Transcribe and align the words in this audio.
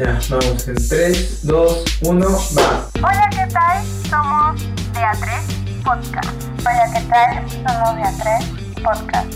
Ya, 0.00 0.18
vamos 0.30 0.66
en 0.66 0.76
3, 0.76 1.46
2, 1.46 1.84
1, 2.04 2.26
va. 2.56 2.88
Hola, 2.96 3.28
¿qué 3.30 3.52
tal? 3.52 3.84
Somos 4.08 4.62
de 4.94 4.98
A3 4.98 5.84
Podcast. 5.84 6.42
Hola, 6.60 6.90
¿qué 6.94 7.02
tal? 7.10 7.50
Somos 7.50 7.96
de 7.96 8.02
A3 8.04 8.82
Podcast. 8.82 9.32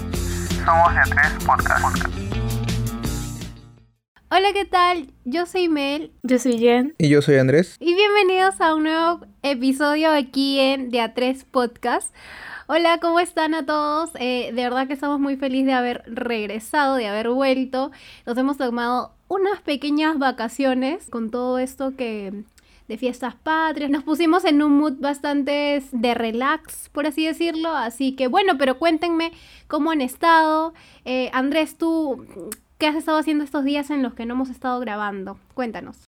Somos 0.65 0.95
de 0.95 1.01
A3 1.01 1.45
Podcast. 1.45 1.85
Hola, 4.31 4.53
¿qué 4.55 4.65
tal? 4.65 5.13
Yo 5.27 5.45
soy 5.45 5.69
Mel 5.69 6.13
Yo 6.23 6.39
soy 6.39 6.57
Jen. 6.57 6.95
Y 6.97 7.11
yo 7.11 7.21
soy 7.21 7.37
Andrés. 7.37 7.77
y 7.79 7.95
bienvenidos 7.95 8.59
a 8.63 8.75
un 8.75 8.85
nuevo 8.85 9.21
episodio 9.43 10.13
aquí 10.13 10.61
en 10.61 10.89
De 10.89 11.01
A3 11.01 11.45
Podcast. 11.45 12.15
Hola, 12.69 12.97
¿cómo 13.03 13.21
están 13.21 13.53
a 13.53 13.67
todos? 13.67 14.13
Eh, 14.15 14.51
de 14.55 14.63
verdad 14.63 14.87
que 14.87 14.95
estamos 14.95 15.21
muy 15.21 15.37
felices 15.37 15.67
de 15.67 15.73
haber 15.75 16.03
regresado, 16.07 16.97
de 16.97 17.07
haber 17.07 17.29
vuelto. 17.29 17.91
Nos 18.25 18.39
hemos 18.39 18.57
tomado 18.57 19.14
unas 19.29 19.61
pequeñas 19.61 20.19
vacaciones 20.19 21.09
con 21.11 21.31
todo 21.31 21.59
esto 21.59 21.95
que 21.97 22.45
de 22.89 22.99
fiestas 22.99 23.35
patrias. 23.35 23.91
Nos 23.91 24.05
pusimos 24.05 24.45
en 24.45 24.63
un 24.63 24.79
mood 24.79 24.95
bastante 24.99 25.83
de 25.93 26.15
relax, 26.15 26.91
por 26.91 27.07
así 27.07 27.27
decirlo. 27.27 27.71
Así 27.71 28.15
que 28.15 28.29
bueno, 28.29 28.59
pero 28.59 28.79
cuéntenme 28.79 29.33
cómo 29.67 29.91
han 29.91 30.01
estado. 30.01 30.75
Eh, 31.05 31.31
Andrés, 31.33 31.77
tú, 31.77 32.27
¿qué 32.79 32.87
has 32.87 32.97
estado 32.97 33.19
haciendo 33.19 33.45
estos 33.45 33.65
días 33.65 33.91
en 33.91 34.03
los 34.03 34.15
que 34.15 34.27
no 34.27 34.35
hemos 34.35 34.51
estado 34.51 34.81
grabando? 34.81 35.39
Cuéntanos. 35.55 36.05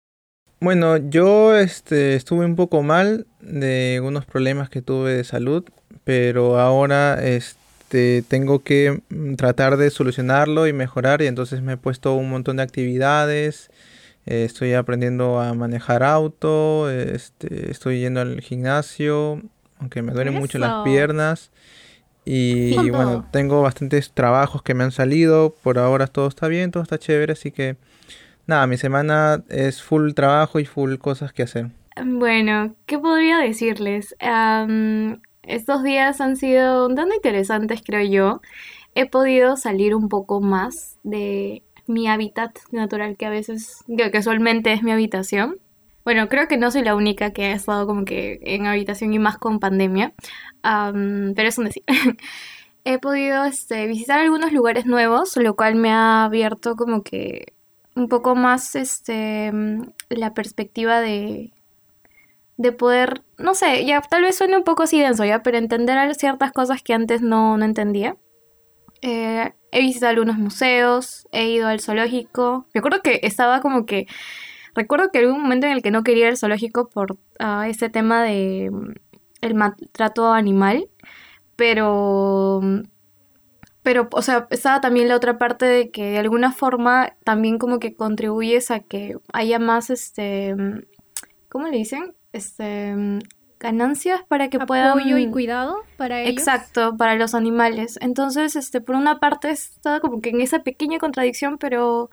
Bueno, 0.61 0.99
yo 0.99 1.57
este, 1.57 2.15
estuve 2.17 2.45
un 2.45 2.55
poco 2.55 2.83
mal 2.83 3.27
de 3.41 4.01
unos 4.05 4.27
problemas 4.27 4.69
que 4.69 4.83
tuve 4.83 5.15
de 5.15 5.25
salud, 5.25 5.65
pero 6.05 6.59
ahora 6.61 7.25
este, 7.25 7.60
tengo 8.29 8.61
que 8.61 9.03
mm, 9.09 9.35
tratar 9.35 9.77
de 9.77 9.91
solucionarlo 9.91 10.67
y 10.67 10.73
mejorar 10.73 11.23
y 11.23 11.27
entonces 11.27 11.63
me 11.63 11.75
he 11.75 11.77
puesto 11.77 12.15
un 12.15 12.31
montón 12.31 12.57
de 12.57 12.63
actividades. 12.63 13.71
eh, 14.27 14.45
estoy 14.45 14.75
aprendiendo 14.75 15.41
a 15.41 15.55
manejar 15.55 16.03
auto, 16.03 16.91
este, 16.91 17.71
estoy 17.71 18.01
yendo 18.01 18.21
al 18.21 18.41
gimnasio, 18.41 19.43
aunque 19.79 20.03
me 20.03 20.13
duelen 20.13 20.35
mucho 20.35 20.59
las 20.59 20.85
piernas. 20.85 21.51
Y 22.25 22.91
bueno, 22.91 23.27
tengo 23.33 23.63
bastantes 23.63 24.13
trabajos 24.13 24.63
que 24.63 24.75
me 24.75 24.85
han 24.85 24.93
salido. 24.93 25.55
Por 25.63 25.79
ahora 25.79 26.07
todo 26.07 26.29
está 26.29 26.49
bien, 26.49 26.71
todo 26.71 26.83
está 26.83 26.99
chévere, 26.99 27.33
así 27.33 27.51
que 27.51 27.77
nada, 28.47 28.67
mi 28.67 28.77
semana 28.77 29.43
es 29.49 29.83
full 29.83 30.13
trabajo 30.13 30.61
y 30.61 30.65
full 30.65 30.97
cosas 30.97 31.33
que 31.33 31.43
hacer. 31.43 31.69
Bueno, 32.05 32.75
¿qué 32.87 32.99
podría 32.99 33.39
decirles? 33.39 34.15
Estos 35.43 35.83
días 35.83 36.21
han 36.21 36.37
sido 36.37 36.87
un 36.87 36.95
tanto 36.95 37.15
interesantes, 37.15 37.83
creo 37.85 38.05
yo. 38.05 38.41
He 38.95 39.07
podido 39.09 39.57
salir 39.57 39.95
un 39.95 40.09
poco 40.09 40.41
más 40.41 40.99
de 41.03 41.63
mi 41.87 42.09
hábitat 42.09 42.57
natural, 42.71 43.17
que 43.17 43.27
a 43.27 43.31
veces, 43.31 43.85
casualmente 44.13 44.73
es 44.73 44.83
mi 44.83 44.93
habitación. 44.93 45.59
Bueno, 46.05 46.29
creo 46.29 46.49
que 46.49 46.57
no 46.57 46.71
soy 46.71 46.83
la 46.83 46.95
única 46.95 47.33
que 47.33 47.47
ha 47.47 47.53
estado 47.53 47.87
como 47.87 48.05
que 48.05 48.41
en 48.43 48.67
habitación 48.67 49.13
y 49.13 49.19
más 49.19 49.39
con 49.39 49.61
pandemia, 49.61 50.13
pero 50.63 51.49
es 51.49 51.59
un 51.59 51.67
decir. 51.67 51.83
He 52.85 52.99
podido 52.99 53.45
este, 53.45 53.87
visitar 53.87 54.19
algunos 54.21 54.53
lugares 54.53 54.87
nuevos, 54.87 55.37
lo 55.37 55.55
cual 55.55 55.75
me 55.75 55.91
ha 55.91 56.25
abierto 56.25 56.77
como 56.77 57.03
que 57.03 57.53
un 57.95 58.09
poco 58.09 58.35
más 58.35 58.75
este, 58.75 59.53
la 60.09 60.33
perspectiva 60.33 61.01
de, 61.01 61.53
de 62.61 62.73
poder, 62.73 63.23
no 63.39 63.55
sé, 63.55 63.87
ya 63.87 64.03
tal 64.03 64.23
vez 64.23 64.37
suene 64.37 64.55
un 64.55 64.65
poco 64.65 64.83
así 64.83 65.01
denso 65.01 65.25
ya, 65.25 65.43
pero 65.43 65.57
entender 65.57 66.15
ciertas 66.15 66.53
cosas 66.53 66.83
que 66.83 66.93
antes 66.93 67.23
no, 67.23 67.57
no 67.57 67.65
entendía. 67.65 68.19
Eh, 69.01 69.55
he 69.73 69.81
visitado 69.81 70.11
algunos 70.11 70.37
museos, 70.37 71.27
he 71.33 71.49
ido 71.49 71.69
al 71.69 71.81
zoológico. 71.81 72.67
Me 72.75 72.81
acuerdo 72.81 73.01
que 73.01 73.21
estaba 73.23 73.63
como 73.63 73.87
que, 73.87 74.07
recuerdo 74.75 75.11
que 75.11 75.27
hubo 75.27 75.37
un 75.37 75.43
momento 75.43 75.69
en 75.69 75.73
el 75.73 75.83
que 75.83 75.91
no 75.91 76.03
quería 76.03 76.25
ir 76.25 76.31
al 76.33 76.37
zoológico 76.37 76.91
por 76.91 77.17
ah, 77.39 77.67
ese 77.67 77.89
tema 77.89 78.23
de 78.23 78.69
mm, 78.71 78.93
el 79.41 79.55
maltrato 79.55 80.31
animal, 80.31 80.87
pero 81.57 82.61
pero, 83.83 84.09
o 84.13 84.21
sea, 84.21 84.47
estaba 84.51 84.83
también 84.83 85.09
la 85.09 85.17
otra 85.17 85.39
parte 85.39 85.65
de 85.65 85.91
que 85.91 86.11
de 86.11 86.19
alguna 86.19 86.53
forma 86.53 87.17
también 87.25 87.59
como 87.59 87.79
que 87.79 87.95
contribuyes 87.95 88.71
a 88.71 88.81
que 88.81 89.17
haya 89.33 89.59
más, 89.59 89.89
este, 89.89 90.55
mm, 90.55 90.83
¿cómo 91.49 91.69
le 91.69 91.79
dicen? 91.79 92.15
Este, 92.33 92.95
ganancias 93.61 94.23
para 94.27 94.49
que 94.49 94.59
puedan... 94.59 94.99
Apoyo 94.99 95.19
y 95.19 95.31
cuidado 95.31 95.77
para 95.97 96.23
ellos. 96.23 96.33
Exacto, 96.33 96.97
para 96.97 97.15
los 97.15 97.35
animales. 97.35 97.99
Entonces, 98.01 98.57
este, 98.57 98.81
por 98.81 98.97
una 98.97 99.21
parte 99.21 99.51
estaba 99.51 100.01
como 100.01 100.21
que 100.21 100.31
en 100.31 100.41
esa 100.41 100.61
pequeña 100.61 100.99
contradicción, 100.99 101.59
pero 101.59 102.11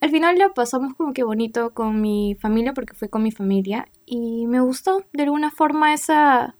al 0.00 0.10
final 0.10 0.38
lo 0.38 0.52
pasamos 0.52 0.94
como 0.94 1.14
que 1.14 1.24
bonito 1.24 1.72
con 1.72 2.00
mi 2.00 2.36
familia, 2.40 2.74
porque 2.74 2.94
fue 2.94 3.08
con 3.08 3.22
mi 3.22 3.32
familia, 3.32 3.88
y 4.04 4.46
me 4.46 4.60
gustó 4.60 5.04
de 5.12 5.22
alguna 5.22 5.50
forma 5.50 5.94
esa, 5.94 6.54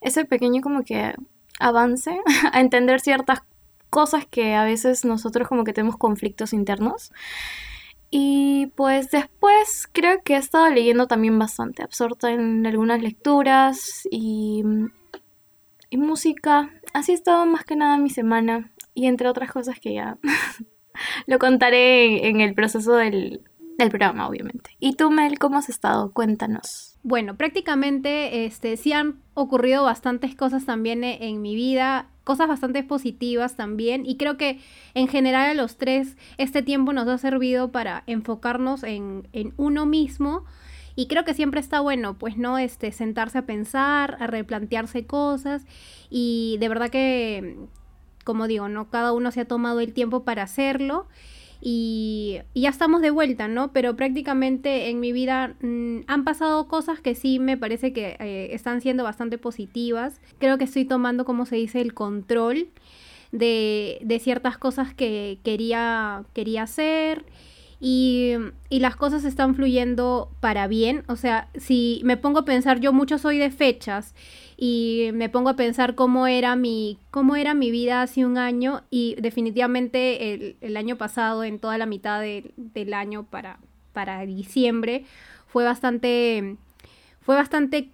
ese 0.00 0.24
pequeño 0.24 0.62
como 0.62 0.84
que 0.84 1.14
avance 1.58 2.16
a 2.52 2.60
entender 2.60 3.00
ciertas 3.00 3.40
cosas 3.90 4.24
que 4.26 4.54
a 4.54 4.64
veces 4.64 5.04
nosotros 5.04 5.48
como 5.48 5.64
que 5.64 5.72
tenemos 5.72 5.96
conflictos 5.96 6.52
internos. 6.52 7.12
Y 8.10 8.72
pues 8.74 9.10
después 9.10 9.86
creo 9.92 10.22
que 10.22 10.34
he 10.34 10.38
estado 10.38 10.70
leyendo 10.70 11.06
también 11.06 11.38
bastante, 11.38 11.82
absorta 11.82 12.30
en 12.30 12.66
algunas 12.66 13.02
lecturas 13.02 14.08
y, 14.10 14.62
música. 15.92 16.70
Así 16.94 17.12
ha 17.12 17.14
estado 17.14 17.44
más 17.46 17.64
que 17.64 17.76
nada 17.76 17.98
mi 17.98 18.10
semana 18.10 18.72
y 18.94 19.06
entre 19.06 19.28
otras 19.28 19.50
cosas 19.50 19.78
que 19.80 19.94
ya 19.94 20.18
lo 21.26 21.38
contaré 21.38 22.28
en 22.28 22.40
el 22.40 22.54
proceso 22.54 22.94
del, 22.94 23.42
del 23.78 23.88
programa, 23.90 24.28
obviamente. 24.28 24.70
¿Y 24.78 24.96
tú, 24.96 25.10
Mel, 25.10 25.38
cómo 25.38 25.58
has 25.58 25.68
estado? 25.68 26.10
Cuéntanos. 26.12 26.98
Bueno, 27.02 27.36
prácticamente 27.36 28.44
este, 28.44 28.76
sí 28.76 28.92
han 28.92 29.22
ocurrido 29.34 29.84
bastantes 29.84 30.34
cosas 30.34 30.66
también 30.66 31.04
e- 31.04 31.28
en 31.28 31.40
mi 31.40 31.54
vida, 31.54 32.10
cosas 32.28 32.46
bastante 32.46 32.82
positivas 32.82 33.56
también, 33.56 34.04
y 34.04 34.18
creo 34.18 34.36
que 34.36 34.60
en 34.92 35.08
general 35.08 35.48
a 35.48 35.54
los 35.54 35.78
tres 35.78 36.18
este 36.36 36.60
tiempo 36.62 36.92
nos 36.92 37.08
ha 37.08 37.16
servido 37.16 37.72
para 37.72 38.02
enfocarnos 38.06 38.82
en, 38.82 39.26
en 39.32 39.54
uno 39.56 39.86
mismo. 39.86 40.44
Y 40.94 41.06
creo 41.06 41.24
que 41.24 41.32
siempre 41.32 41.60
está 41.60 41.80
bueno, 41.80 42.18
pues, 42.18 42.36
¿no? 42.36 42.58
Este, 42.58 42.92
sentarse 42.92 43.38
a 43.38 43.46
pensar, 43.46 44.18
a 44.20 44.26
replantearse 44.26 45.06
cosas. 45.06 45.64
Y 46.10 46.58
de 46.60 46.68
verdad 46.68 46.90
que, 46.90 47.56
como 48.24 48.46
digo, 48.46 48.68
¿no? 48.68 48.90
Cada 48.90 49.12
uno 49.12 49.30
se 49.30 49.40
ha 49.40 49.44
tomado 49.46 49.80
el 49.80 49.94
tiempo 49.94 50.24
para 50.24 50.42
hacerlo. 50.42 51.06
Y, 51.60 52.38
ya 52.54 52.68
estamos 52.68 53.02
de 53.02 53.10
vuelta, 53.10 53.48
¿no? 53.48 53.72
Pero 53.72 53.96
prácticamente 53.96 54.90
en 54.90 55.00
mi 55.00 55.12
vida 55.12 55.56
mm, 55.60 56.00
han 56.06 56.24
pasado 56.24 56.68
cosas 56.68 57.00
que 57.00 57.14
sí 57.14 57.38
me 57.38 57.56
parece 57.56 57.92
que 57.92 58.16
eh, 58.20 58.48
están 58.52 58.80
siendo 58.80 59.04
bastante 59.04 59.38
positivas. 59.38 60.20
Creo 60.38 60.58
que 60.58 60.64
estoy 60.64 60.84
tomando, 60.84 61.24
como 61.24 61.46
se 61.46 61.56
dice, 61.56 61.80
el 61.80 61.94
control 61.94 62.68
de, 63.32 63.98
de 64.02 64.18
ciertas 64.20 64.58
cosas 64.58 64.94
que 64.94 65.38
quería, 65.42 66.24
quería 66.32 66.62
hacer. 66.62 67.24
Y, 67.80 68.32
y 68.68 68.80
las 68.80 68.96
cosas 68.96 69.24
están 69.24 69.54
fluyendo 69.54 70.30
para 70.40 70.66
bien. 70.66 71.04
O 71.06 71.16
sea, 71.16 71.48
si 71.54 72.00
me 72.04 72.16
pongo 72.16 72.40
a 72.40 72.44
pensar, 72.44 72.80
yo 72.80 72.92
mucho 72.92 73.18
soy 73.18 73.38
de 73.38 73.50
fechas 73.50 74.14
y 74.58 75.10
me 75.14 75.28
pongo 75.30 75.50
a 75.50 75.56
pensar 75.56 75.94
cómo 75.94 76.26
era 76.26 76.56
mi, 76.56 76.98
cómo 77.12 77.36
era 77.36 77.54
mi 77.54 77.70
vida 77.70 78.02
hace 78.02 78.26
un 78.26 78.38
año 78.38 78.82
y 78.90 79.14
definitivamente 79.20 80.34
el, 80.34 80.56
el 80.60 80.76
año 80.76 80.96
pasado, 80.98 81.44
en 81.44 81.60
toda 81.60 81.78
la 81.78 81.86
mitad 81.86 82.20
de- 82.20 82.52
del 82.56 82.92
año 82.94 83.24
para, 83.24 83.60
para 83.92 84.26
diciembre, 84.26 85.04
fue 85.46 85.64
bastante, 85.64 86.56
fue 87.20 87.36
bastante 87.36 87.90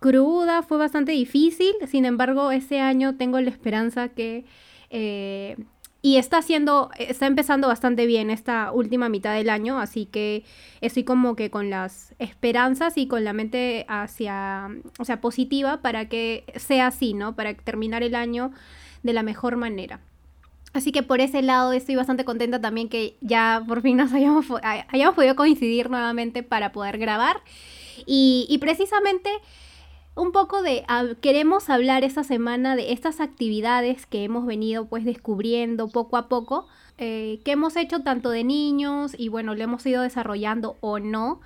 cruda, 0.00 0.62
fue 0.62 0.78
bastante 0.78 1.12
difícil. 1.12 1.74
Sin 1.88 2.04
embargo, 2.04 2.52
ese 2.52 2.80
año 2.80 3.16
tengo 3.16 3.40
la 3.40 3.50
esperanza 3.50 4.08
que... 4.08 4.44
eh, 4.90 5.56
y 6.02 6.16
está 6.16 6.38
haciendo, 6.38 6.90
está 6.98 7.26
empezando 7.26 7.68
bastante 7.68 8.06
bien 8.06 8.30
esta 8.30 8.72
última 8.72 9.08
mitad 9.08 9.34
del 9.34 9.50
año, 9.50 9.78
así 9.78 10.06
que 10.06 10.44
estoy 10.80 11.04
como 11.04 11.36
que 11.36 11.50
con 11.50 11.68
las 11.68 12.14
esperanzas 12.18 12.96
y 12.96 13.06
con 13.06 13.22
la 13.24 13.34
mente 13.34 13.84
hacia, 13.88 14.68
o 14.98 15.04
sea, 15.04 15.20
positiva 15.20 15.82
para 15.82 16.08
que 16.08 16.44
sea 16.56 16.86
así, 16.86 17.12
¿no? 17.12 17.36
Para 17.36 17.52
terminar 17.54 18.02
el 18.02 18.14
año 18.14 18.52
de 19.02 19.12
la 19.12 19.22
mejor 19.22 19.56
manera. 19.56 20.00
Así 20.72 20.92
que 20.92 21.02
por 21.02 21.20
ese 21.20 21.42
lado 21.42 21.72
estoy 21.72 21.96
bastante 21.96 22.24
contenta 22.24 22.60
también 22.60 22.88
que 22.88 23.16
ya 23.20 23.62
por 23.66 23.82
fin 23.82 23.96
nos 23.98 24.12
hayamos, 24.12 24.46
hayamos 24.62 25.14
podido 25.14 25.36
coincidir 25.36 25.90
nuevamente 25.90 26.42
para 26.42 26.72
poder 26.72 26.96
grabar. 26.96 27.42
Y, 28.06 28.46
y 28.48 28.58
precisamente 28.58 29.30
un 30.20 30.32
poco 30.32 30.62
de, 30.62 30.84
queremos 31.20 31.70
hablar 31.70 32.04
esta 32.04 32.24
semana 32.24 32.76
de 32.76 32.92
estas 32.92 33.20
actividades 33.20 34.06
que 34.06 34.22
hemos 34.24 34.44
venido 34.46 34.86
pues 34.86 35.04
descubriendo 35.04 35.88
poco 35.88 36.16
a 36.16 36.28
poco, 36.28 36.66
eh, 36.98 37.40
que 37.44 37.52
hemos 37.52 37.76
hecho 37.76 38.00
tanto 38.02 38.30
de 38.30 38.44
niños 38.44 39.14
y 39.16 39.28
bueno, 39.28 39.54
lo 39.54 39.62
hemos 39.62 39.84
ido 39.86 40.02
desarrollando 40.02 40.76
o 40.80 40.98
no 40.98 41.40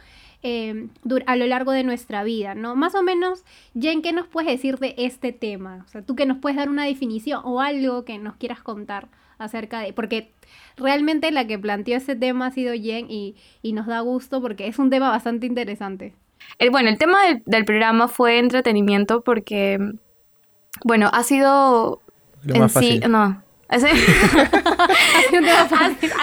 dur- 1.04 1.24
a 1.26 1.36
lo 1.36 1.46
largo 1.46 1.72
de 1.72 1.84
nuestra 1.84 2.22
vida, 2.22 2.54
¿no? 2.54 2.74
Más 2.74 2.94
o 2.94 3.02
menos, 3.02 3.44
Jen, 3.80 4.02
¿qué 4.02 4.12
nos 4.12 4.26
puedes 4.26 4.50
decir 4.50 4.78
de 4.78 4.94
este 4.98 5.32
tema? 5.32 5.84
O 5.86 5.88
sea, 5.88 6.02
tú 6.02 6.14
que 6.16 6.26
nos 6.26 6.36
puedes 6.38 6.56
dar 6.56 6.68
una 6.68 6.84
definición 6.84 7.40
o 7.44 7.60
algo 7.62 8.04
que 8.04 8.18
nos 8.18 8.36
quieras 8.36 8.62
contar 8.62 9.08
acerca 9.38 9.80
de, 9.80 9.92
porque 9.92 10.32
realmente 10.76 11.30
la 11.30 11.46
que 11.46 11.58
planteó 11.58 11.96
ese 11.96 12.14
tema 12.14 12.46
ha 12.46 12.50
sido 12.50 12.74
Jen 12.74 13.10
y, 13.10 13.36
y 13.62 13.72
nos 13.72 13.86
da 13.86 14.00
gusto 14.00 14.42
porque 14.42 14.66
es 14.66 14.78
un 14.78 14.90
tema 14.90 15.08
bastante 15.08 15.46
interesante. 15.46 16.14
El, 16.58 16.70
bueno, 16.70 16.88
el 16.88 16.98
tema 16.98 17.22
del, 17.26 17.42
del 17.46 17.64
programa 17.64 18.08
fue 18.08 18.38
entretenimiento 18.38 19.22
porque, 19.22 19.78
bueno, 20.84 21.10
ha 21.12 21.22
sido 21.22 22.00
Lo 22.42 22.54
en 22.54 22.60
más 22.60 22.72
sí, 22.72 22.78
fácil. 23.00 23.10
no. 23.10 23.42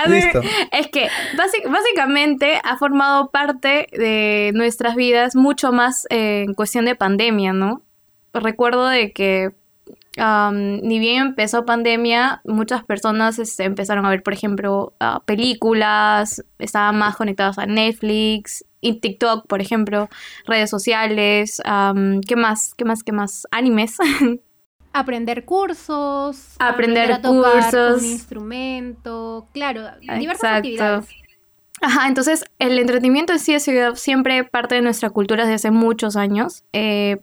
Listo. 0.07 0.41
Es 0.71 0.87
que 0.87 1.07
básic- 1.35 1.69
básicamente 1.69 2.61
ha 2.63 2.77
formado 2.77 3.29
parte 3.31 3.87
de 3.91 4.51
nuestras 4.53 4.95
vidas 4.95 5.35
mucho 5.35 5.71
más 5.71 6.05
eh, 6.09 6.43
en 6.45 6.53
cuestión 6.53 6.85
de 6.85 6.95
pandemia, 6.95 7.51
¿no? 7.53 7.81
Recuerdo 8.33 8.87
de 8.87 9.11
que 9.11 9.51
am, 10.17 10.77
ni 10.81 10.99
bien 10.99 11.21
empezó 11.21 11.65
pandemia, 11.65 12.41
muchas 12.45 12.83
personas 12.85 13.39
este, 13.39 13.63
empezaron 13.65 14.05
a 14.05 14.09
ver, 14.09 14.23
por 14.23 14.33
ejemplo, 14.33 14.93
ah, 14.99 15.21
películas, 15.25 16.43
estaban 16.59 16.97
más 16.97 17.17
conectados 17.17 17.57
a 17.57 17.65
Netflix, 17.65 18.63
y 18.81 18.99
TikTok, 18.99 19.47
por 19.47 19.61
ejemplo, 19.61 20.09
redes 20.45 20.69
sociales, 20.69 21.61
am, 21.65 22.19
¿qué 22.21 22.35
más? 22.35 22.73
¿Qué 22.75 22.83
más? 22.85 23.03
¿Qué 23.03 23.11
más? 23.11 23.47
Animes. 23.51 23.97
Aprender 24.93 25.45
cursos, 25.45 26.55
Aprender 26.59 27.13
a 27.13 27.21
tocar 27.21 27.63
cursos. 27.63 28.01
un 28.03 28.09
instrumento, 28.09 29.47
claro, 29.53 29.83
diversas 30.01 30.33
Exacto. 30.35 30.57
actividades. 30.57 31.05
Ajá, 31.81 32.07
entonces 32.07 32.43
el 32.59 32.77
entretenimiento 32.77 33.33
en 33.33 33.39
sí 33.39 33.55
ha 33.55 33.59
sido 33.59 33.95
siempre 33.95 34.43
parte 34.43 34.75
de 34.75 34.81
nuestra 34.81 35.09
cultura 35.09 35.43
desde 35.45 35.55
hace 35.55 35.71
muchos 35.71 36.15
años. 36.15 36.63
Eh, 36.73 37.21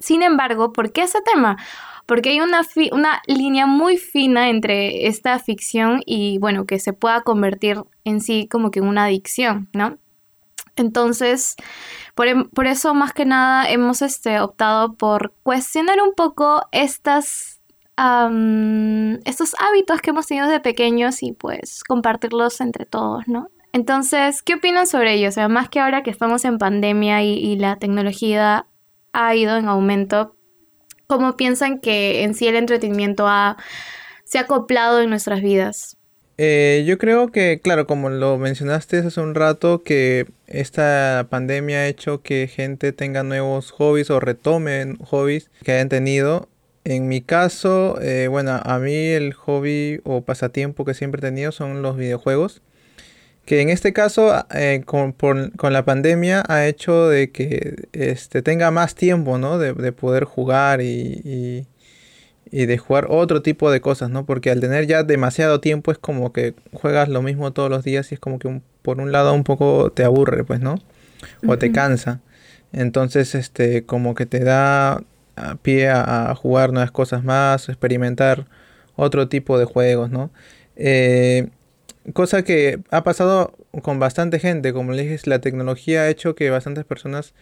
sin 0.00 0.22
embargo, 0.22 0.72
¿por 0.72 0.92
qué 0.92 1.02
ese 1.02 1.18
tema? 1.22 1.58
Porque 2.06 2.30
hay 2.30 2.40
una, 2.40 2.64
fi- 2.64 2.90
una 2.92 3.20
línea 3.26 3.66
muy 3.66 3.98
fina 3.98 4.48
entre 4.48 5.06
esta 5.06 5.38
ficción 5.38 6.00
y, 6.06 6.38
bueno, 6.38 6.64
que 6.64 6.80
se 6.80 6.92
pueda 6.92 7.20
convertir 7.22 7.82
en 8.04 8.20
sí 8.20 8.48
como 8.50 8.70
que 8.72 8.80
en 8.80 8.86
una 8.88 9.04
adicción, 9.04 9.68
¿no? 9.74 9.98
Entonces, 10.76 11.56
por, 12.14 12.28
em- 12.28 12.48
por 12.50 12.66
eso 12.66 12.94
más 12.94 13.12
que 13.12 13.24
nada 13.24 13.70
hemos 13.70 14.02
este, 14.02 14.40
optado 14.40 14.94
por 14.94 15.32
cuestionar 15.42 16.00
un 16.02 16.14
poco 16.14 16.66
estas, 16.72 17.60
am, 17.96 19.14
estos 19.24 19.54
hábitos 19.58 20.00
que 20.00 20.10
hemos 20.10 20.26
tenido 20.26 20.46
desde 20.46 20.60
pequeños 20.60 21.22
y 21.22 21.32
pues 21.32 21.84
compartirlos 21.84 22.60
entre 22.60 22.86
todos, 22.86 23.26
¿no? 23.28 23.48
Entonces, 23.72 24.42
¿qué 24.42 24.54
opinan 24.54 24.86
sobre 24.86 25.14
ello? 25.14 25.28
O 25.28 25.32
sea, 25.32 25.48
más 25.48 25.68
que 25.68 25.78
ahora 25.80 26.02
que 26.02 26.10
estamos 26.10 26.44
en 26.44 26.58
pandemia 26.58 27.22
y, 27.22 27.34
y 27.34 27.56
la 27.56 27.76
tecnología 27.76 28.66
ha 29.12 29.34
ido 29.36 29.56
en 29.56 29.68
aumento, 29.68 30.34
¿cómo 31.06 31.36
piensan 31.36 31.78
que 31.80 32.24
en 32.24 32.34
sí 32.34 32.48
el 32.48 32.56
entretenimiento 32.56 33.28
ha, 33.28 33.56
se 34.24 34.38
ha 34.38 34.42
acoplado 34.42 35.00
en 35.00 35.10
nuestras 35.10 35.40
vidas? 35.40 35.96
Eh, 36.42 36.84
yo 36.86 36.96
creo 36.96 37.30
que, 37.30 37.60
claro, 37.62 37.86
como 37.86 38.08
lo 38.08 38.38
mencionaste 38.38 38.96
hace 39.00 39.20
un 39.20 39.34
rato, 39.34 39.82
que 39.82 40.24
esta 40.46 41.26
pandemia 41.28 41.80
ha 41.80 41.86
hecho 41.86 42.22
que 42.22 42.48
gente 42.48 42.92
tenga 42.92 43.22
nuevos 43.22 43.72
hobbies 43.72 44.08
o 44.08 44.20
retomen 44.20 44.96
hobbies 45.04 45.50
que 45.62 45.72
hayan 45.72 45.90
tenido. 45.90 46.48
En 46.84 47.08
mi 47.08 47.20
caso, 47.20 48.00
eh, 48.00 48.28
bueno, 48.28 48.58
a 48.64 48.78
mí 48.78 48.94
el 48.94 49.34
hobby 49.34 50.00
o 50.04 50.22
pasatiempo 50.22 50.86
que 50.86 50.94
siempre 50.94 51.18
he 51.18 51.22
tenido 51.30 51.52
son 51.52 51.82
los 51.82 51.98
videojuegos. 51.98 52.62
Que 53.44 53.60
en 53.60 53.68
este 53.68 53.92
caso, 53.92 54.32
eh, 54.54 54.82
con, 54.86 55.12
con 55.12 55.72
la 55.74 55.84
pandemia, 55.84 56.42
ha 56.48 56.66
hecho 56.66 57.06
de 57.08 57.30
que 57.30 57.86
este, 57.92 58.40
tenga 58.40 58.70
más 58.70 58.94
tiempo, 58.94 59.36
¿no? 59.36 59.58
De, 59.58 59.74
de 59.74 59.92
poder 59.92 60.24
jugar 60.24 60.80
y- 60.80 61.66
y 62.52 62.66
de 62.66 62.78
jugar 62.78 63.06
otro 63.10 63.42
tipo 63.42 63.70
de 63.70 63.80
cosas, 63.80 64.10
¿no? 64.10 64.26
Porque 64.26 64.50
al 64.50 64.60
tener 64.60 64.86
ya 64.86 65.02
demasiado 65.04 65.60
tiempo 65.60 65.92
es 65.92 65.98
como 65.98 66.32
que 66.32 66.54
juegas 66.72 67.08
lo 67.08 67.22
mismo 67.22 67.52
todos 67.52 67.70
los 67.70 67.84
días 67.84 68.10
y 68.12 68.14
es 68.14 68.20
como 68.20 68.38
que 68.38 68.48
un- 68.48 68.62
por 68.82 69.00
un 69.00 69.12
lado 69.12 69.32
un 69.34 69.44
poco 69.44 69.90
te 69.92 70.04
aburre, 70.04 70.44
pues, 70.44 70.60
¿no? 70.60 70.76
O 71.46 71.58
te 71.58 71.72
cansa. 71.72 72.20
Entonces, 72.72 73.34
este, 73.34 73.84
como 73.84 74.14
que 74.14 74.26
te 74.26 74.40
da 74.40 75.02
a 75.36 75.54
pie 75.62 75.88
a, 75.88 76.30
a 76.30 76.34
jugar 76.34 76.72
nuevas 76.72 76.90
cosas 76.90 77.24
más, 77.24 77.68
experimentar 77.68 78.46
otro 78.96 79.28
tipo 79.28 79.58
de 79.58 79.64
juegos, 79.64 80.10
¿no? 80.10 80.30
Eh, 80.76 81.48
cosa 82.14 82.42
que 82.42 82.80
ha 82.90 83.04
pasado 83.04 83.52
con 83.82 83.98
bastante 83.98 84.38
gente, 84.38 84.72
como 84.72 84.92
les 84.92 85.08
dije, 85.08 85.30
la 85.30 85.40
tecnología 85.40 86.02
ha 86.02 86.08
hecho 86.08 86.34
que 86.34 86.50
bastantes 86.50 86.84
personas 86.84 87.34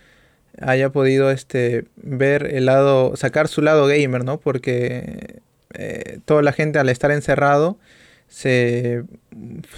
haya 0.61 0.91
podido 0.91 1.31
este 1.31 1.85
ver 1.97 2.55
el 2.55 2.67
lado, 2.67 3.17
sacar 3.17 3.49
su 3.49 3.63
lado 3.63 3.87
gamer, 3.87 4.25
¿no? 4.25 4.41
Porque 4.41 5.41
eh, 5.75 6.19
toda 6.25 6.43
la 6.43 6.53
gente 6.53 6.79
al 6.79 6.89
estar 6.89 7.11
encerrado 7.11 7.79
se, 8.29 9.05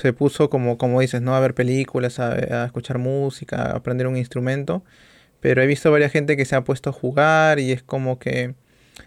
se 0.01 0.13
puso 0.13 0.51
como, 0.51 0.79
como 0.79 1.01
dices, 1.01 1.23
¿no? 1.23 1.35
A 1.35 1.41
ver 1.41 1.55
películas, 1.55 2.19
a, 2.21 2.65
escuchar 2.65 2.99
música, 2.99 3.63
a 3.63 3.77
aprender 3.77 4.07
un 4.07 4.17
instrumento. 4.17 4.83
Pero 5.41 5.63
he 5.63 5.67
visto 5.67 5.91
varias 5.91 6.13
gente 6.13 6.37
que 6.37 6.45
se 6.45 6.57
ha 6.57 6.65
puesto 6.65 6.91
a 6.91 6.93
jugar 6.93 7.61
y 7.61 7.73
es 7.73 7.83
como 7.83 8.19
que 8.19 8.55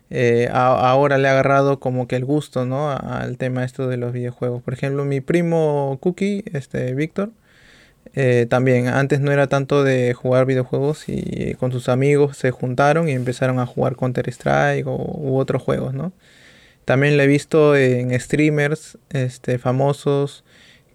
eh, 0.10 0.50
ahora 0.52 1.18
le 1.18 1.28
ha 1.28 1.32
agarrado 1.32 1.80
como 1.80 2.08
que 2.08 2.16
el 2.16 2.26
gusto, 2.26 2.66
¿no? 2.66 2.92
al 2.92 3.38
tema 3.38 3.64
esto 3.64 3.88
de 3.88 3.98
los 3.98 4.14
videojuegos. 4.14 4.64
Por 4.64 4.74
ejemplo, 4.74 5.06
mi 5.06 5.22
primo 5.22 5.98
Cookie, 6.02 6.44
este 6.54 6.94
Víctor, 6.96 7.32
eh, 8.14 8.46
también 8.50 8.88
antes 8.88 9.20
no 9.20 9.32
era 9.32 9.48
tanto 9.48 9.84
de 9.84 10.14
jugar 10.14 10.46
videojuegos 10.46 11.06
y 11.08 11.56
con 11.56 11.72
sus 11.72 11.90
amigos 11.90 12.38
se 12.38 12.52
juntaron 12.52 13.10
y 13.10 13.14
empezaron 13.14 13.60
a 13.60 13.66
jugar 13.66 13.96
Counter 13.96 14.30
Strike 14.30 14.86
u 14.86 15.38
otros 15.38 15.62
juegos, 15.62 15.94
¿no? 15.94 16.14
También 16.86 17.18
lo 17.18 17.24
he 17.24 17.28
visto 17.28 17.76
en 17.76 18.20
streamers 18.20 18.98
este, 19.12 19.58
famosos 19.58 20.44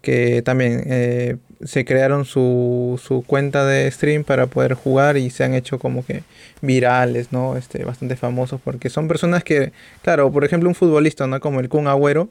que 0.01 0.41
también 0.43 0.83
eh, 0.85 1.37
se 1.63 1.83
crearon 1.83 2.25
su, 2.25 2.99
su 3.03 3.23
cuenta 3.25 3.65
de 3.65 3.89
stream 3.91 4.23
para 4.23 4.47
poder 4.47 4.73
jugar 4.73 5.17
y 5.17 5.29
se 5.29 5.43
han 5.43 5.53
hecho 5.53 5.77
como 5.79 6.05
que 6.05 6.23
virales, 6.61 7.31
¿no? 7.31 7.57
Este, 7.57 7.83
bastante 7.83 8.15
famosos 8.15 8.61
porque 8.63 8.89
son 8.89 9.07
personas 9.07 9.43
que, 9.43 9.73
claro, 10.01 10.31
por 10.31 10.45
ejemplo 10.45 10.69
un 10.69 10.75
futbolista, 10.75 11.27
¿no? 11.27 11.39
Como 11.39 11.59
el 11.59 11.69
Kun 11.69 11.87
Agüero, 11.87 12.29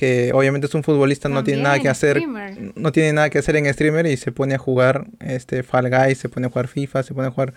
que 0.00 0.32
obviamente 0.32 0.66
es 0.66 0.74
un 0.74 0.82
futbolista, 0.82 1.28
no 1.28 1.44
tiene 1.44 1.62
nada 1.62 1.78
que 1.78 1.88
hacer 1.90 2.16
streamer. 2.16 2.72
no 2.74 2.90
tiene 2.90 3.12
nada 3.12 3.28
que 3.28 3.38
hacer 3.38 3.54
en 3.56 3.72
streamer 3.72 4.06
y 4.06 4.16
se 4.16 4.32
pone 4.32 4.54
a 4.54 4.58
jugar 4.58 5.06
este 5.20 5.62
Fall 5.62 5.90
Guys, 5.90 6.16
se 6.18 6.28
pone 6.30 6.46
a 6.46 6.50
jugar 6.50 6.66
FIFA, 6.68 7.02
se 7.02 7.12
pone 7.14 7.28
a 7.28 7.30
jugar 7.30 7.52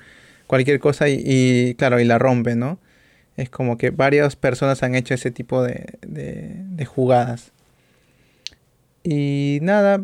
cualquier 0.45 0.79
cosa 0.79 1.07
y, 1.07 1.23
y, 1.25 1.75
claro, 1.75 1.99
y 1.99 2.03
la 2.05 2.19
rompe, 2.19 2.55
¿no? 2.55 2.77
Es 3.37 3.49
como 3.49 3.77
que 3.77 3.89
varias 3.91 4.35
personas 4.35 4.83
han 4.83 4.93
hecho 4.93 5.13
ese 5.13 5.31
tipo 5.31 5.63
de, 5.63 5.85
de- 6.05 6.51
de 6.57 6.85
jugadas. 6.85 7.51
Y 9.03 9.59
nada, 9.61 10.03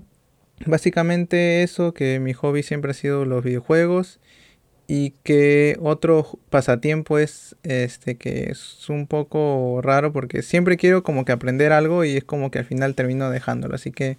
básicamente 0.65 1.63
eso, 1.63 1.93
que 1.93 2.19
mi 2.19 2.33
hobby 2.33 2.63
siempre 2.63 2.91
ha 2.91 2.93
sido 2.93 3.25
los 3.25 3.43
videojuegos 3.43 4.19
y 4.91 5.11
que 5.21 5.77
otro 5.83 6.25
pasatiempo 6.49 7.19
es 7.19 7.55
este 7.61 8.17
que 8.17 8.49
es 8.49 8.89
un 8.89 9.05
poco 9.05 9.81
raro 9.83 10.11
porque 10.11 10.41
siempre 10.41 10.77
quiero 10.77 11.03
como 11.03 11.25
que 11.25 11.31
aprender 11.31 11.71
algo 11.71 12.03
y 12.03 12.17
es 12.17 12.23
como 12.23 12.49
que 12.49 12.57
al 12.57 12.65
final 12.65 12.95
termino 12.95 13.29
dejándolo. 13.29 13.75
Así 13.75 13.91
que 13.91 14.17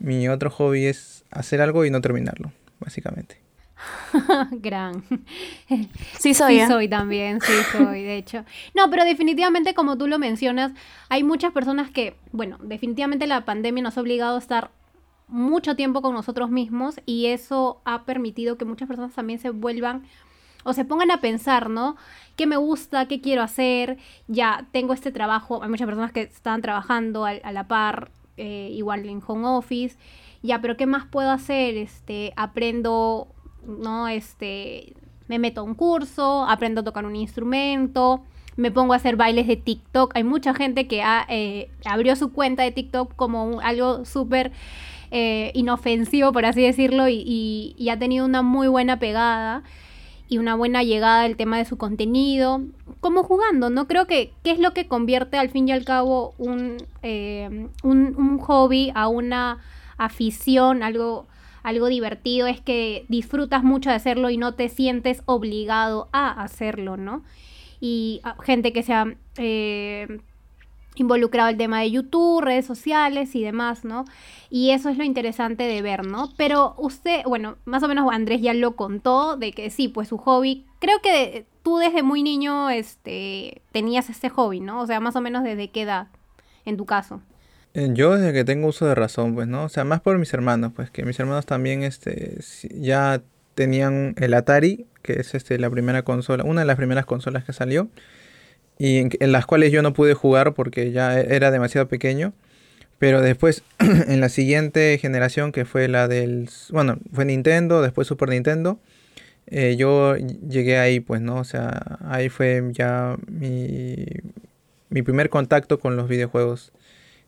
mi 0.00 0.28
otro 0.28 0.50
hobby 0.50 0.86
es 0.86 1.24
hacer 1.30 1.60
algo 1.60 1.84
y 1.84 1.90
no 1.92 2.00
terminarlo, 2.00 2.50
básicamente. 2.80 3.36
Gran. 4.50 5.04
Sí, 6.18 6.34
soy. 6.34 6.56
Sí 6.56 6.60
¿eh? 6.62 6.66
soy 6.66 6.88
también, 6.88 7.40
sí 7.40 7.52
soy, 7.70 8.02
de 8.02 8.16
hecho. 8.16 8.44
No, 8.74 8.90
pero 8.90 9.04
definitivamente 9.04 9.74
como 9.74 9.96
tú 9.96 10.08
lo 10.08 10.18
mencionas, 10.18 10.72
hay 11.08 11.22
muchas 11.22 11.52
personas 11.52 11.88
que, 11.88 12.16
bueno, 12.32 12.58
definitivamente 12.64 13.28
la 13.28 13.44
pandemia 13.44 13.84
nos 13.84 13.96
ha 13.96 14.00
obligado 14.00 14.34
a 14.34 14.40
estar 14.40 14.72
mucho 15.30 15.76
tiempo 15.76 16.02
con 16.02 16.14
nosotros 16.14 16.50
mismos 16.50 17.00
y 17.06 17.26
eso 17.26 17.80
ha 17.84 18.04
permitido 18.04 18.56
que 18.58 18.64
muchas 18.64 18.88
personas 18.88 19.12
también 19.14 19.38
se 19.38 19.50
vuelvan 19.50 20.02
o 20.64 20.72
se 20.74 20.84
pongan 20.84 21.10
a 21.10 21.20
pensar, 21.20 21.70
¿no? 21.70 21.96
¿Qué 22.36 22.46
me 22.46 22.56
gusta? 22.56 23.06
¿Qué 23.08 23.20
quiero 23.20 23.42
hacer? 23.42 23.96
Ya 24.28 24.66
tengo 24.72 24.92
este 24.92 25.10
trabajo. 25.12 25.62
Hay 25.62 25.70
muchas 25.70 25.86
personas 25.86 26.12
que 26.12 26.22
están 26.22 26.60
trabajando 26.62 27.24
al- 27.24 27.40
a, 27.44 27.52
la 27.52 27.66
par, 27.66 28.10
eh, 28.36 28.68
igual 28.72 29.06
en 29.08 29.22
home 29.26 29.46
office. 29.46 29.96
Ya, 30.42 30.60
pero 30.60 30.76
¿qué 30.76 30.86
más 30.86 31.06
puedo 31.06 31.30
hacer? 31.30 31.76
Este, 31.76 32.32
aprendo, 32.36 33.28
¿no? 33.66 34.08
Este, 34.08 34.94
me 35.28 35.38
meto 35.38 35.60
a 35.62 35.64
un 35.64 35.74
curso, 35.74 36.44
aprendo 36.46 36.80
a 36.82 36.84
tocar 36.84 37.06
un 37.06 37.16
instrumento, 37.16 38.22
me 38.56 38.70
pongo 38.70 38.92
a 38.92 38.96
hacer 38.96 39.16
bailes 39.16 39.46
de 39.46 39.56
TikTok. 39.56 40.12
Hay 40.14 40.24
mucha 40.24 40.52
gente 40.54 40.86
que 40.86 41.02
ha, 41.02 41.24
eh, 41.28 41.70
abrió 41.84 42.16
su 42.16 42.32
cuenta 42.32 42.62
de 42.64 42.72
TikTok 42.72 43.14
como 43.16 43.60
algo 43.60 44.04
súper 44.04 44.52
eh, 45.10 45.50
inofensivo, 45.54 46.32
por 46.32 46.44
así 46.46 46.62
decirlo, 46.62 47.08
y, 47.08 47.22
y- 47.26 47.74
y 47.78 47.88
ha 47.90 47.98
tenido 47.98 48.24
una 48.26 48.42
muy 48.42 48.68
buena 48.68 48.98
pegada 48.98 49.62
y 50.28 50.38
una 50.38 50.54
buena 50.54 50.82
llegada 50.84 51.22
al 51.22 51.36
tema 51.36 51.58
de 51.58 51.64
su 51.64 51.76
contenido, 51.76 52.62
como 53.00 53.24
jugando, 53.24 53.68
¿no? 53.70 53.88
Creo 53.88 54.06
que 54.06 54.32
qué 54.44 54.52
es 54.52 54.60
lo 54.60 54.72
que 54.72 54.86
convierte 54.86 55.36
al 55.36 55.50
fin 55.50 55.68
y 55.68 55.72
al 55.72 55.84
cabo 55.84 56.34
un, 56.38 56.76
eh, 57.02 57.68
un, 57.82 58.14
un 58.16 58.38
hobby 58.38 58.92
a 58.94 59.08
una 59.08 59.58
afición, 59.98 60.82
algo, 60.84 61.26
algo 61.64 61.88
divertido, 61.88 62.46
es 62.46 62.60
que 62.60 63.04
disfrutas 63.08 63.64
mucho 63.64 63.90
de 63.90 63.96
hacerlo 63.96 64.30
y 64.30 64.36
no 64.36 64.54
te 64.54 64.68
sientes 64.68 65.22
obligado 65.26 66.08
a 66.12 66.30
hacerlo, 66.42 66.96
¿no? 66.96 67.22
Y 67.80 68.20
ah, 68.24 68.36
gente 68.42 68.72
que 68.72 68.82
se 68.84 68.92
ha 68.94 69.06
eh, 69.36 70.20
involucrado 71.00 71.48
el 71.48 71.56
tema 71.56 71.80
de 71.80 71.90
YouTube, 71.90 72.42
redes 72.42 72.66
sociales 72.66 73.34
y 73.34 73.42
demás, 73.42 73.84
¿no? 73.84 74.04
Y 74.50 74.70
eso 74.70 74.88
es 74.88 74.98
lo 74.98 75.04
interesante 75.04 75.64
de 75.64 75.82
ver, 75.82 76.06
¿no? 76.06 76.30
Pero 76.36 76.74
usted, 76.78 77.22
bueno, 77.24 77.56
más 77.64 77.82
o 77.82 77.88
menos 77.88 78.12
Andrés 78.12 78.40
ya 78.40 78.54
lo 78.54 78.76
contó 78.76 79.36
de 79.36 79.52
que 79.52 79.70
sí, 79.70 79.88
pues 79.88 80.08
su 80.08 80.18
hobby, 80.18 80.66
creo 80.78 81.00
que 81.02 81.46
tú 81.62 81.78
desde 81.78 82.02
muy 82.02 82.22
niño 82.22 82.70
este 82.70 83.62
tenías 83.72 84.10
este 84.10 84.28
hobby, 84.28 84.60
¿no? 84.60 84.80
O 84.80 84.86
sea, 84.86 85.00
más 85.00 85.16
o 85.16 85.20
menos 85.20 85.42
desde 85.42 85.70
qué 85.70 85.82
edad 85.82 86.08
en 86.64 86.76
tu 86.76 86.86
caso. 86.86 87.20
Eh, 87.74 87.90
Yo 87.92 88.16
desde 88.16 88.32
que 88.32 88.44
tengo 88.44 88.68
uso 88.68 88.86
de 88.86 88.94
razón, 88.94 89.34
pues, 89.34 89.46
¿no? 89.46 89.64
O 89.64 89.68
sea, 89.68 89.84
más 89.84 90.00
por 90.00 90.18
mis 90.18 90.32
hermanos, 90.34 90.72
pues, 90.74 90.90
que 90.90 91.04
mis 91.04 91.18
hermanos 91.20 91.46
también, 91.46 91.82
este, 91.82 92.38
ya 92.74 93.22
tenían 93.54 94.14
el 94.18 94.34
Atari, 94.34 94.86
que 95.02 95.14
es, 95.14 95.34
este, 95.34 95.58
la 95.58 95.70
primera 95.70 96.02
consola, 96.02 96.44
una 96.44 96.62
de 96.62 96.66
las 96.66 96.76
primeras 96.76 97.06
consolas 97.06 97.44
que 97.44 97.52
salió, 97.52 97.88
y 98.80 98.96
en, 98.96 99.10
en 99.20 99.30
las 99.30 99.44
cuales 99.44 99.70
yo 99.72 99.82
no 99.82 99.92
pude 99.92 100.14
jugar 100.14 100.54
porque 100.54 100.90
ya 100.90 101.20
e- 101.20 101.36
era 101.36 101.50
demasiado 101.50 101.86
pequeño, 101.86 102.32
pero 102.98 103.20
después, 103.20 103.62
en 103.78 104.20
la 104.20 104.30
siguiente 104.30 104.96
generación, 104.98 105.52
que 105.52 105.66
fue 105.66 105.86
la 105.86 106.08
del, 106.08 106.48
bueno, 106.70 106.96
fue 107.12 107.26
Nintendo, 107.26 107.82
después 107.82 108.08
Super 108.08 108.30
Nintendo, 108.30 108.78
eh, 109.46 109.76
yo 109.76 110.16
llegué 110.16 110.78
ahí, 110.78 111.00
pues, 111.00 111.20
¿no? 111.20 111.36
O 111.36 111.44
sea, 111.44 111.98
ahí 112.08 112.30
fue 112.30 112.62
ya 112.72 113.16
mi, 113.28 114.06
mi 114.88 115.02
primer 115.02 115.28
contacto 115.28 115.78
con 115.78 115.96
los 115.96 116.08
videojuegos 116.08 116.72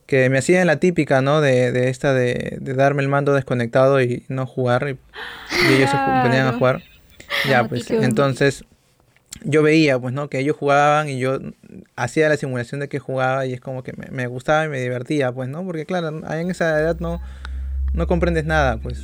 que 0.06 0.30
me 0.30 0.38
hacían 0.38 0.66
la 0.66 0.76
típica, 0.76 1.20
¿no? 1.20 1.42
De, 1.42 1.70
de 1.70 1.90
esta 1.90 2.14
de, 2.14 2.56
de 2.60 2.74
darme 2.74 3.02
el 3.02 3.08
mando 3.08 3.34
desconectado 3.34 4.00
y 4.00 4.24
no 4.28 4.46
jugar. 4.46 4.88
Y, 4.88 4.92
y 5.70 5.74
ellos 5.74 5.90
se 5.90 5.96
ponían 5.98 6.46
a 6.46 6.52
jugar. 6.54 6.82
Ya, 7.48 7.68
pues. 7.68 7.90
Entonces, 7.90 8.64
yo 9.44 9.62
veía, 9.62 9.98
pues, 9.98 10.12
¿no? 10.14 10.28
Que 10.28 10.38
ellos 10.40 10.56
jugaban 10.56 11.08
y 11.08 11.18
yo 11.18 11.38
hacía 11.96 12.28
la 12.28 12.36
simulación 12.36 12.80
de 12.80 12.88
que 12.88 12.98
jugaba 12.98 13.46
y 13.46 13.52
es 13.52 13.60
como 13.60 13.82
que 13.82 13.92
me, 13.94 14.06
me 14.10 14.26
gustaba 14.26 14.64
y 14.64 14.68
me 14.68 14.80
divertía, 14.80 15.32
pues, 15.32 15.48
¿no? 15.48 15.64
Porque, 15.64 15.86
claro, 15.86 16.20
ahí 16.26 16.40
en 16.42 16.50
esa 16.50 16.78
edad 16.80 16.98
no, 17.00 17.20
no 17.92 18.06
comprendes 18.06 18.44
nada, 18.44 18.76
pues. 18.78 19.00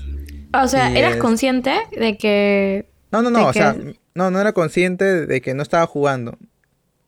O 0.54 0.66
sea, 0.68 0.90
Y 0.90 0.96
¿eras 0.98 1.14
es- 1.14 1.20
consciente 1.20 1.72
de 1.98 2.16
que... 2.16 2.88
No, 3.10 3.22
no, 3.22 3.30
no, 3.30 3.38
¿De 3.40 3.44
o 3.46 3.52
sea, 3.52 3.74
qué? 3.74 3.96
no, 4.14 4.30
no 4.30 4.40
era 4.40 4.52
consciente 4.52 5.26
de 5.26 5.40
que 5.40 5.54
no 5.54 5.62
estaba 5.62 5.86
jugando. 5.86 6.36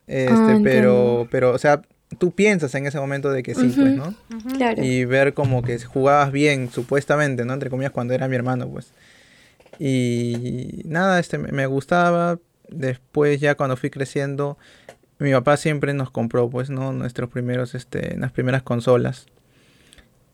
Este, 0.06 0.32
Ah, 0.34 0.58
pero, 0.62 1.28
pero, 1.30 1.52
o 1.52 1.58
sea, 1.58 1.82
tú 2.18 2.32
piensas 2.32 2.74
en 2.74 2.86
ese 2.86 2.98
momento 2.98 3.30
de 3.30 3.42
que 3.42 3.54
sí, 3.54 3.72
pues, 3.76 3.96
Ujú. 3.96 3.96
¿no? 3.96 4.14
Claro. 4.56 4.82
y 4.82 5.04
ver 5.04 5.34
como 5.34 5.62
que 5.62 5.78
jugabas 5.78 6.32
bien, 6.32 6.70
supuestamente, 6.70 7.44
¿no? 7.44 7.52
Entre 7.54 7.70
comillas, 7.70 7.92
cuando 7.92 8.14
era 8.14 8.26
mi 8.28 8.34
hermano, 8.36 8.68
pues. 8.68 8.92
Y 9.78 10.82
nada, 10.84 11.18
este, 11.20 11.38
me 11.38 11.52
me 11.52 11.66
gustaba. 11.66 12.38
Después 12.70 13.40
ya 13.40 13.54
cuando 13.56 13.76
fui 13.76 13.90
creciendo, 13.90 14.58
mi 15.18 15.32
papá 15.32 15.56
siempre 15.56 15.92
nos 15.92 16.10
compró, 16.10 16.48
pues, 16.48 16.70
¿no? 16.70 16.92
Nuestros 16.92 17.30
primeros, 17.30 17.74
este, 17.74 18.16
las 18.16 18.32
primeras 18.32 18.62
consolas. 18.62 19.26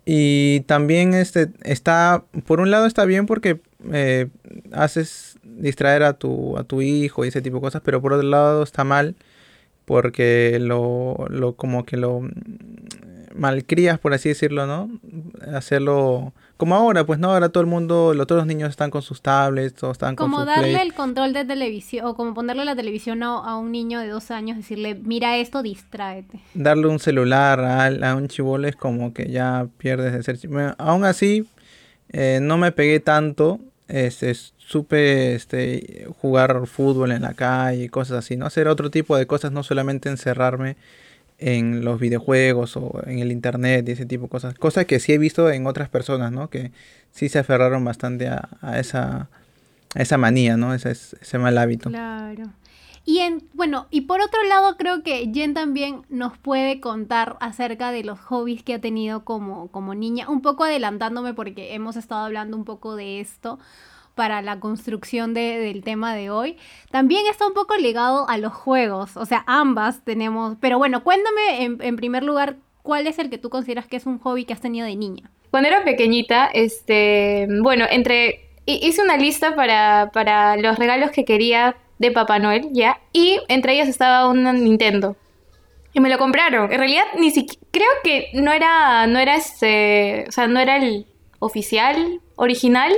Y 0.04 0.60
también, 0.60 1.14
este, 1.14 1.48
está, 1.62 2.24
por 2.46 2.60
un 2.60 2.70
lado 2.70 2.86
está 2.86 3.04
bien 3.04 3.26
porque 3.26 3.60
eh, 3.92 4.28
haces 4.72 5.38
distraer 5.42 6.04
a 6.04 6.12
tu, 6.12 6.56
a 6.56 6.64
tu 6.64 6.82
hijo 6.82 7.24
y 7.24 7.28
ese 7.28 7.42
tipo 7.42 7.56
de 7.56 7.62
cosas, 7.62 7.82
pero 7.84 8.00
por 8.00 8.12
otro 8.12 8.28
lado 8.28 8.62
está 8.62 8.84
mal 8.84 9.16
porque 9.84 10.58
lo, 10.60 11.26
lo 11.30 11.56
como 11.56 11.84
que 11.84 11.96
lo 11.96 12.20
malcrías, 13.34 13.98
por 13.98 14.14
así 14.14 14.28
decirlo, 14.28 14.66
¿no? 14.66 14.90
Hacerlo 15.52 16.34
como 16.56 16.75
ahora, 16.75 17.04
pues 17.04 17.18
no, 17.18 17.32
ahora 17.32 17.48
todo 17.50 17.60
el 17.62 17.66
mundo, 17.68 18.14
lo- 18.14 18.26
todos 18.26 18.40
los 18.40 18.46
niños 18.46 18.70
están 18.70 18.90
con 18.90 19.02
sus 19.02 19.20
tablets, 19.22 19.75
todos 19.75 19.92
están 19.92 20.16
con 20.16 20.26
Como 20.30 20.38
sus 20.38 20.46
darle 20.46 20.72
Play. 20.72 20.86
el 20.86 20.94
control 20.94 21.32
de 21.32 21.44
televisión, 21.44 22.06
o 22.06 22.14
como 22.14 22.32
ponerle 22.34 22.64
la 22.64 22.75
televisión 22.75 23.22
a, 23.22 23.36
a 23.36 23.56
un 23.56 23.72
niño 23.72 24.00
de 24.00 24.08
dos 24.08 24.30
años, 24.30 24.56
decirle, 24.56 24.94
mira 24.94 25.36
esto, 25.36 25.62
distráete. 25.62 26.40
Darle 26.54 26.86
un 26.86 26.98
celular 26.98 27.60
a, 27.60 28.14
un 28.16 28.28
chibolo 28.28 28.68
es 28.68 28.76
como 28.76 29.12
que 29.12 29.30
ya 29.30 29.66
pierdes 29.78 30.12
de 30.12 30.22
ser 30.22 30.48
bueno, 30.48 30.75
aún 30.78 31.04
así, 31.04 31.46
eh, 32.10 32.38
no 32.40 32.56
me 32.56 32.72
pegué 32.72 33.00
tanto, 33.00 33.60
este, 33.88 34.34
supe 34.34 35.34
este, 35.34 36.06
jugar 36.20 36.66
fútbol 36.66 37.12
en 37.12 37.22
la 37.22 37.34
calle 37.34 37.88
cosas 37.88 38.18
así, 38.18 38.36
¿no? 38.36 38.46
Hacer 38.46 38.66
otro 38.68 38.90
tipo 38.90 39.16
de 39.16 39.26
cosas, 39.26 39.52
no 39.52 39.62
solamente 39.62 40.08
encerrarme 40.08 40.76
en 41.38 41.84
los 41.84 42.00
videojuegos 42.00 42.76
o 42.76 43.02
en 43.06 43.18
el 43.18 43.30
internet 43.30 43.88
y 43.88 43.92
ese 43.92 44.06
tipo 44.06 44.24
de 44.24 44.28
cosas. 44.30 44.54
Cosas 44.54 44.86
que 44.86 45.00
sí 45.00 45.12
he 45.12 45.18
visto 45.18 45.50
en 45.50 45.66
otras 45.66 45.88
personas, 45.88 46.32
¿no? 46.32 46.48
Que 46.48 46.72
sí 47.10 47.28
se 47.28 47.38
aferraron 47.38 47.84
bastante 47.84 48.28
a, 48.28 48.48
a 48.60 48.78
esa, 48.78 49.28
a 49.94 50.02
esa 50.02 50.18
manía, 50.18 50.56
¿no? 50.56 50.74
Ese, 50.74 50.90
ese 50.90 51.38
mal 51.38 51.58
hábito. 51.58 51.90
Claro. 51.90 52.44
Y 53.08 53.20
en, 53.20 53.44
bueno, 53.54 53.86
y 53.90 54.02
por 54.02 54.20
otro 54.20 54.42
lado 54.42 54.76
creo 54.76 55.04
que 55.04 55.30
Jen 55.32 55.54
también 55.54 56.02
nos 56.08 56.36
puede 56.38 56.80
contar 56.80 57.36
acerca 57.40 57.92
de 57.92 58.02
los 58.02 58.18
hobbies 58.18 58.64
que 58.64 58.74
ha 58.74 58.80
tenido 58.80 59.24
como, 59.24 59.68
como 59.68 59.94
niña, 59.94 60.28
un 60.28 60.42
poco 60.42 60.64
adelantándome 60.64 61.32
porque 61.32 61.74
hemos 61.74 61.94
estado 61.94 62.24
hablando 62.24 62.56
un 62.56 62.64
poco 62.64 62.96
de 62.96 63.20
esto 63.20 63.60
para 64.16 64.42
la 64.42 64.58
construcción 64.58 65.35
de- 65.35 65.58
del 65.58 65.85
tema 65.85 66.14
de 66.16 66.30
hoy. 66.30 66.56
También 66.90 67.26
está 67.30 67.46
un 67.46 67.52
poco 67.54 67.76
ligado 67.76 68.28
a 68.28 68.38
los 68.38 68.52
juegos, 68.52 69.16
o 69.16 69.26
sea, 69.26 69.44
ambas 69.46 70.02
tenemos, 70.04 70.56
pero 70.61 70.78
bueno, 70.78 71.04
cuéntame 71.04 71.62
en, 71.62 71.96
primer 71.96 72.25
lugar, 72.25 72.56
¿cuál 72.82 73.06
es 73.06 73.18
el 73.20 73.28
que 73.30 73.38
tú 73.38 73.50
consideras 73.50 73.87
que 73.87 73.96
es 73.96 74.06
un 74.06 74.18
hobby 74.18 74.44
que 74.44 74.54
has 74.54 74.61
tenido 74.61 74.87
de 74.87 74.96
niña? 74.96 75.30
Cuando 75.50 75.68
era 75.68 75.85
pequeñita, 75.85 76.46
este, 76.52 77.46
bueno, 77.62 77.85
entre 77.90 78.49
hi- 78.64 78.80
hice 78.82 79.02
una 79.02 79.16
lista 79.18 79.54
para, 79.54 80.11
para 80.12 80.56
los 80.56 80.78
regalos 80.78 81.11
que 81.11 81.25
quería 81.26 81.76
de 81.99 82.11
Papá 82.11 82.38
Noel, 82.38 82.70
¿ya? 82.73 82.99
Y 83.12 83.38
entre 83.49 83.75
ellas 83.75 83.88
estaba 83.88 84.28
una 84.28 84.52
Nintendo. 84.52 85.14
Y 85.92 86.00
me 86.00 86.08
lo 86.11 86.18
compraron. 86.18 86.70
En 86.73 86.78
realidad 86.78 87.04
ni 87.18 87.30
siquiera 87.30 87.66
creo 87.70 87.88
que 88.04 88.28
no 88.35 88.52
era 88.52 89.06
no 89.06 89.18
era 89.18 89.35
este, 89.37 90.25
o 90.28 90.32
sea, 90.32 90.46
no 90.46 90.58
era 90.61 90.76
el 90.76 91.06
oficial 91.38 92.20
original. 92.36 92.92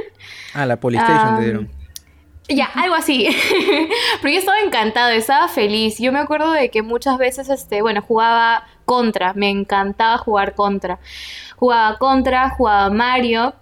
Ah, 0.55 0.67
la 0.67 0.77
PlayStation 0.79 1.19
Ah, 1.19 1.37
te 1.39 1.45
dieron. 1.45 1.79
Ya, 2.49 2.67
algo 2.75 2.95
así. 2.95 3.29
Pero 4.23 4.33
yo 4.33 4.39
estaba 4.39 4.61
encantada, 4.61 5.15
estaba 5.15 5.49
feliz. 5.49 5.99
Yo 5.99 6.13
me 6.13 6.19
acuerdo 6.19 6.53
de 6.53 6.71
que 6.71 6.83
muchas 6.83 7.19
veces, 7.19 7.51
este, 7.51 7.83
bueno, 7.83 8.01
jugaba 8.01 8.67
contra, 8.87 9.35
me 9.35 9.51
encantaba 9.51 10.17
jugar 10.17 10.55
contra. 10.55 10.99
Jugaba 11.57 11.99
contra, 11.99 12.51
jugaba 12.51 12.89
Mario. 12.89 13.55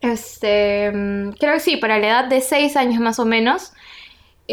Este, 0.00 0.90
mm, 0.92 1.32
creo 1.38 1.54
que 1.54 1.60
sí, 1.60 1.76
para 1.76 1.98
la 1.98 2.06
edad 2.08 2.24
de 2.24 2.40
6 2.40 2.76
años 2.76 3.00
más 3.00 3.20
o 3.20 3.24
menos. 3.24 3.72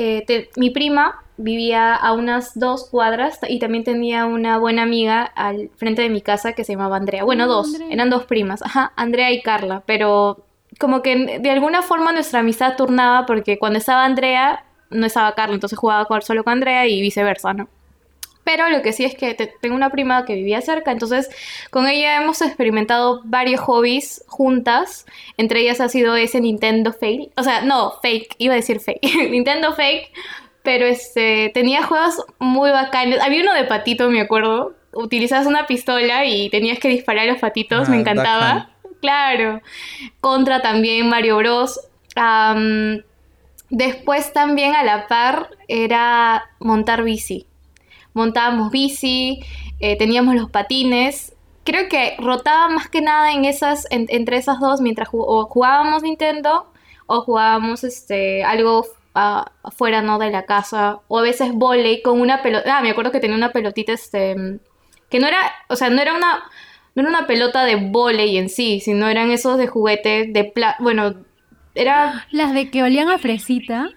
Eh, 0.01 0.23
te- 0.25 0.49
mi 0.55 0.69
prima 0.69 1.21
vivía 1.37 1.93
a 1.95 2.13
unas 2.13 2.57
dos 2.59 2.89
cuadras 2.89 3.39
y 3.47 3.59
también 3.59 3.83
tenía 3.83 4.25
una 4.25 4.57
buena 4.57 4.83
amiga 4.83 5.23
al 5.23 5.69
frente 5.77 6.01
de 6.01 6.09
mi 6.09 6.21
casa 6.21 6.53
que 6.53 6.63
se 6.63 6.73
llamaba 6.73 6.97
Andrea. 6.97 7.23
Bueno, 7.23 7.45
Ah, 7.45 7.47
dos, 7.47 7.67
Andrea. 7.73 7.93
eran 7.93 8.09
dos 8.09 8.25
primas, 8.25 8.61
ajá, 8.61 8.91
Andrea 8.95 9.31
y 9.31 9.41
Carla, 9.41 9.83
pero 9.85 10.45
como 10.79 11.01
que 11.01 11.39
de 11.39 11.49
alguna 11.51 11.81
forma 11.81 12.11
nuestra 12.11 12.41
amistad 12.41 12.75
turnaba 12.77 13.25
porque 13.25 13.57
cuando 13.57 13.79
estaba 13.79 14.03
Andrea 14.05 14.65
no 14.89 15.05
estaba 15.05 15.33
Carla, 15.35 15.55
entonces 15.55 15.77
jugaba 15.79 16.07
solo 16.21 16.43
con 16.43 16.53
Andrea 16.53 16.85
y 16.87 17.01
viceversa, 17.01 17.53
¿no? 17.53 17.67
Pero 18.51 18.67
lo 18.69 18.81
que 18.81 18.93
sí 18.93 19.05
es 19.05 19.13
que 19.13 19.35
te- 19.35 19.53
tengo 19.61 19.75
una 19.75 19.91
prima 19.91 20.25
que 20.25 20.33
vivía 20.33 20.59
cerca, 20.61 20.91
entonces 20.91 21.29
con 21.69 21.87
ella 21.87 22.15
hemos 22.19 22.41
experimentado 22.41 23.21
varios 23.25 23.59
hobbies 23.61 24.23
juntas. 24.25 25.05
Entre 25.37 25.59
ellas 25.61 25.79
ha 25.81 25.87
sido 25.87 26.15
ese 26.15 26.41
Nintendo 26.41 26.91
Fake. 26.91 27.31
O 27.37 27.43
sea, 27.43 27.61
no, 27.61 27.91
fake, 28.01 28.33
iba 28.39 28.53
a 28.53 28.57
decir 28.57 28.79
fake. 28.79 29.03
Nintendo 29.29 29.75
Fake. 29.75 30.11
Pero 30.63 30.87
este, 30.87 31.51
tenía 31.53 31.83
juegos 31.83 32.25
muy 32.39 32.71
bacanos. 32.71 33.19
Había 33.21 33.43
uno 33.43 33.53
de 33.53 33.65
patito, 33.65 34.09
me 34.09 34.21
acuerdo. 34.21 34.73
Utilizabas 34.93 35.45
una 35.45 35.67
pistola 35.67 36.25
y 36.25 36.49
tenías 36.49 36.79
que 36.79 36.87
disparar 36.89 37.29
a 37.29 37.31
los 37.33 37.39
patitos. 37.39 37.87
Ah, 37.87 37.91
me 37.91 37.97
Duck 37.99 38.07
encantaba. 38.07 38.69
Claro. 38.99 39.61
Contra 40.21 40.63
también 40.63 41.07
Mario 41.07 41.37
Bros. 41.37 41.79
Después 43.69 44.33
también 44.33 44.75
a 44.75 44.83
la 44.83 45.07
par 45.07 45.51
era 45.67 46.49
montar 46.59 47.03
bici 47.03 47.45
montábamos 48.13 48.71
bici, 48.71 49.39
eh, 49.79 49.97
teníamos 49.97 50.35
los 50.35 50.49
patines. 50.49 51.33
Creo 51.63 51.87
que 51.89 52.15
rotaba 52.19 52.69
más 52.69 52.89
que 52.89 53.01
nada 53.01 53.31
en 53.31 53.45
esas, 53.45 53.85
en- 53.91 54.07
entre 54.09 54.37
esas 54.37 54.59
dos, 54.59 54.81
mientras 54.81 55.09
o 55.11 55.45
jugábamos 55.45 56.03
Nintendo 56.03 56.71
o 57.05 57.21
jugábamos 57.21 57.83
este, 57.83 58.43
algo 58.43 58.85
afuera 59.13 60.01
¿no? 60.01 60.17
de 60.19 60.29
la 60.31 60.43
casa, 60.43 60.99
o 61.07 61.19
a 61.19 61.21
veces 61.21 61.51
volei 61.53 62.01
con 62.01 62.21
una 62.21 62.41
pelota. 62.41 62.77
Ah, 62.77 62.81
me 62.81 62.89
acuerdo 62.91 63.11
que 63.11 63.19
tenía 63.19 63.35
una 63.35 63.51
pelotita 63.51 63.91
este, 63.91 64.59
que 65.09 65.19
no 65.19 65.27
era, 65.27 65.39
o 65.67 65.75
sea, 65.75 65.89
no 65.89 66.01
era 66.01 66.13
una, 66.13 66.43
no 66.95 67.01
era 67.01 67.09
una 67.09 67.27
pelota 67.27 67.65
de 67.65 67.75
volei 67.75 68.37
en 68.37 68.49
sí, 68.49 68.79
sino 68.79 69.07
eran 69.09 69.31
esos 69.31 69.57
de 69.57 69.67
juguete 69.67 70.27
de 70.29 70.43
pla 70.45 70.75
bueno, 70.79 71.15
era 71.79 72.25
Las 72.31 72.53
de 72.53 72.69
que 72.69 72.83
olían 72.83 73.09
a 73.09 73.17
fresita. 73.17 73.89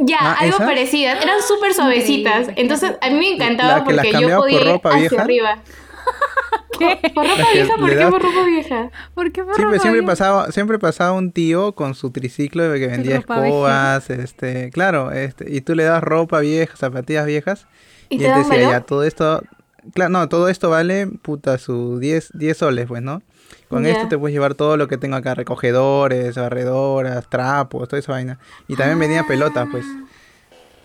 ya, 0.00 0.16
Ah, 0.20 0.36
algo 0.40 0.56
¿esas? 0.56 0.66
parecido. 0.68 1.10
Eran 1.12 1.40
súper 1.46 1.72
suavecitas. 1.74 2.48
Entonces, 2.56 2.92
a 3.00 3.10
mí 3.10 3.16
me 3.18 3.30
encantaba 3.34 3.78
La 3.78 3.84
que 3.84 3.92
las 3.92 4.06
porque 4.06 4.12
yo 4.12 4.28
cambiabas 4.28 4.36
por 4.36 4.48
podía 4.50 4.60
ir 4.60 4.72
ropa 4.72 4.88
hacia 4.90 5.00
vieja. 5.08 5.22
arriba. 5.22 5.58
¿Qué? 6.78 7.10
¿Por 7.14 7.26
ropa 7.26 7.42
vieja? 7.52 7.74
¿Por 7.76 7.88
qué 7.88 7.94
das- 7.96 8.10
por 8.10 8.22
ropa 8.22 8.44
vieja? 8.44 8.90
¿Por 9.14 9.32
qué 9.32 9.42
por 9.44 9.54
Siempre, 9.54 9.76
ropa 9.76 9.82
siempre 9.82 10.00
vieja? 10.00 10.12
pasaba, 10.12 10.52
siempre 10.52 10.78
pasaba 10.78 11.12
un 11.12 11.32
tío 11.32 11.74
con 11.74 11.94
su 11.94 12.10
triciclo 12.10 12.68
de 12.70 12.78
que 12.78 12.86
vendía 12.86 13.18
vieja. 13.18 13.34
escobas, 13.46 14.10
este, 14.10 14.70
claro, 14.70 15.10
este, 15.12 15.52
y 15.54 15.60
tú 15.60 15.74
le 15.74 15.84
das 15.84 16.02
ropa 16.02 16.40
vieja, 16.40 16.76
zapatillas 16.76 17.26
viejas, 17.26 17.66
¿Y 18.08 18.16
y, 18.16 18.18
te 18.18 18.26
él 18.26 18.34
decía, 18.34 18.56
valor? 18.58 18.70
ya 18.70 18.80
todo 18.82 19.02
esto, 19.04 19.42
claro, 19.92 20.10
no, 20.10 20.28
todo 20.28 20.48
esto 20.48 20.70
vale, 20.70 21.06
puta, 21.08 21.58
sus 21.58 21.98
10, 22.00 22.30
10 22.34 22.56
soles, 22.56 22.86
pues, 22.86 23.02
¿no? 23.02 23.22
Con 23.68 23.84
esto 23.86 24.08
te 24.08 24.16
puedes 24.18 24.32
llevar 24.34 24.54
todo 24.54 24.76
lo 24.76 24.88
que 24.88 24.96
tengo 24.96 25.16
acá, 25.16 25.34
recogedores, 25.34 26.34
barredoras, 26.36 27.28
trapos, 27.28 27.88
toda 27.88 28.00
esa 28.00 28.12
vaina. 28.12 28.38
Y 28.66 28.76
también 28.76 28.98
vendían 28.98 29.26
pelotas, 29.26 29.68
pues. 29.70 29.84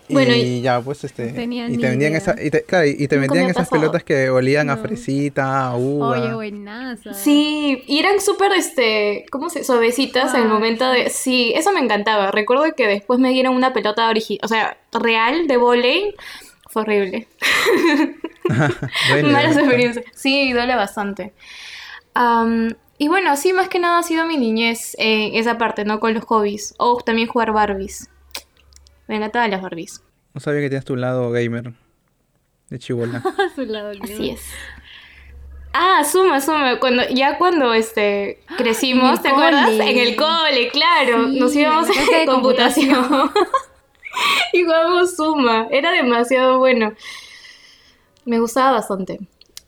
Y 0.06 0.12
Bueno, 0.12 0.34
y- 0.36 0.60
ya, 0.60 0.82
pues, 0.82 1.02
este... 1.04 1.28
Y 1.30 1.32
te 1.32 1.40
vendían 1.46 1.72
idea. 2.12 2.18
esa, 2.18 2.34
y 2.38 2.50
te, 2.50 2.62
claro, 2.64 2.84
y 2.86 3.08
te 3.08 3.16
vendían 3.16 3.44
esas 3.46 3.68
pasado. 3.68 3.80
pelotas 3.80 4.04
que 4.04 4.28
olían 4.28 4.68
a 4.68 4.76
fresita, 4.76 5.66
a 5.68 5.76
uva. 5.78 6.10
Oye, 6.20 6.34
buenaza. 6.34 7.14
Sí, 7.14 7.82
y 7.86 7.98
eran 8.00 8.20
súper, 8.20 8.52
este, 8.52 9.24
¿cómo 9.30 9.48
se? 9.48 9.64
Suavecitas 9.64 10.34
en 10.34 10.40
el 10.42 10.46
Ay, 10.48 10.52
momento 10.52 10.86
de... 10.90 11.08
Sí, 11.08 11.54
eso 11.56 11.72
me 11.72 11.80
encantaba. 11.80 12.30
Recuerdo 12.32 12.64
que 12.76 12.86
después 12.86 13.18
me 13.18 13.30
dieron 13.30 13.54
una 13.54 13.72
pelota 13.72 14.06
original, 14.10 14.40
o 14.44 14.48
sea, 14.48 14.76
real 14.92 15.46
de 15.46 15.56
volei. 15.56 16.14
Fue 16.68 16.82
horrible. 16.82 17.26
Malas 19.22 19.56
experiencias. 19.56 20.04
Sí, 20.14 20.52
duele 20.52 20.74
bastante. 20.76 21.32
Am, 22.14 22.74
y 22.96 23.08
bueno, 23.08 23.36
sí, 23.36 23.52
más 23.52 23.68
que 23.68 23.78
nada 23.78 23.98
ha 23.98 24.02
sido 24.02 24.24
mi 24.24 24.36
niñez 24.36 24.94
en 24.98 25.34
esa 25.34 25.58
parte, 25.58 25.84
¿no? 25.84 26.00
Con 26.00 26.14
los 26.14 26.24
hobbies. 26.24 26.74
O 26.78 27.00
también 27.02 27.28
jugar 27.28 27.52
Barbies. 27.52 28.08
Me 29.08 29.16
encantaban 29.16 29.50
las 29.50 29.62
Barbies. 29.62 30.02
No 30.32 30.40
sabía 30.40 30.60
que 30.60 30.68
tenías 30.68 30.84
tu 30.84 30.96
lado 30.96 31.30
gamer 31.30 31.74
de 32.70 32.78
chibola. 32.78 33.18
A 33.24 33.54
su 33.54 33.62
lado, 33.62 33.92
Así 34.02 34.30
es. 34.30 34.42
Ah, 35.72 36.04
suma, 36.04 36.40
suma. 36.40 36.78
Cuando, 36.78 37.02
ya 37.08 37.36
cuando 37.36 37.74
este 37.74 38.40
crecimos, 38.56 39.10
En 39.10 39.16
el 39.16 39.22
¿te 39.22 39.28
acuerdas? 39.28 39.70
En 39.70 39.98
el 39.98 40.14
cole, 40.14 40.68
claro. 40.72 41.28
Sí, 41.28 41.40
Nos 41.40 41.56
íbamos 41.56 41.88
a 41.90 42.18
de 42.18 42.26
computación. 42.26 43.32
y 44.52 44.62
jugábamos 44.62 45.16
suma. 45.16 45.66
Era 45.72 45.90
demasiado 45.90 46.58
bueno. 46.58 46.92
Me 48.24 48.38
gustaba 48.38 48.72
bastante. 48.72 49.18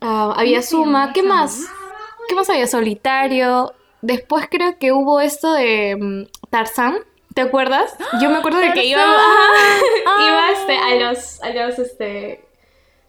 Ah, 0.01 0.33
había 0.37 0.59
¿Cómo 0.59 0.63
se 0.63 0.69
suma. 0.69 1.13
¿Qué 1.13 1.25
más? 1.25 1.67
¿Qué 2.29 2.35
más 2.35 2.49
había? 2.51 2.67
Solitario. 2.67 3.73
Después 4.03 4.47
creo 4.51 4.79
que 4.79 4.93
hubo 4.93 5.21
esto 5.21 5.53
de 5.53 5.97
mm, 5.99 6.49
Tarzán. 6.51 6.97
¿Te 7.35 7.43
acuerdas? 7.43 7.95
Yo 8.23 8.31
me 8.31 8.37
acuerdo 8.39 8.59
de 8.61 8.73
que 8.73 8.85
iba, 8.87 9.03
ajá, 9.03 9.17
iba 10.27 10.47
Ah. 10.47 10.51
este, 10.53 10.79
a 10.79 10.95
los, 10.95 11.43
a 11.43 11.51
los, 11.51 11.79
este, 11.79 12.45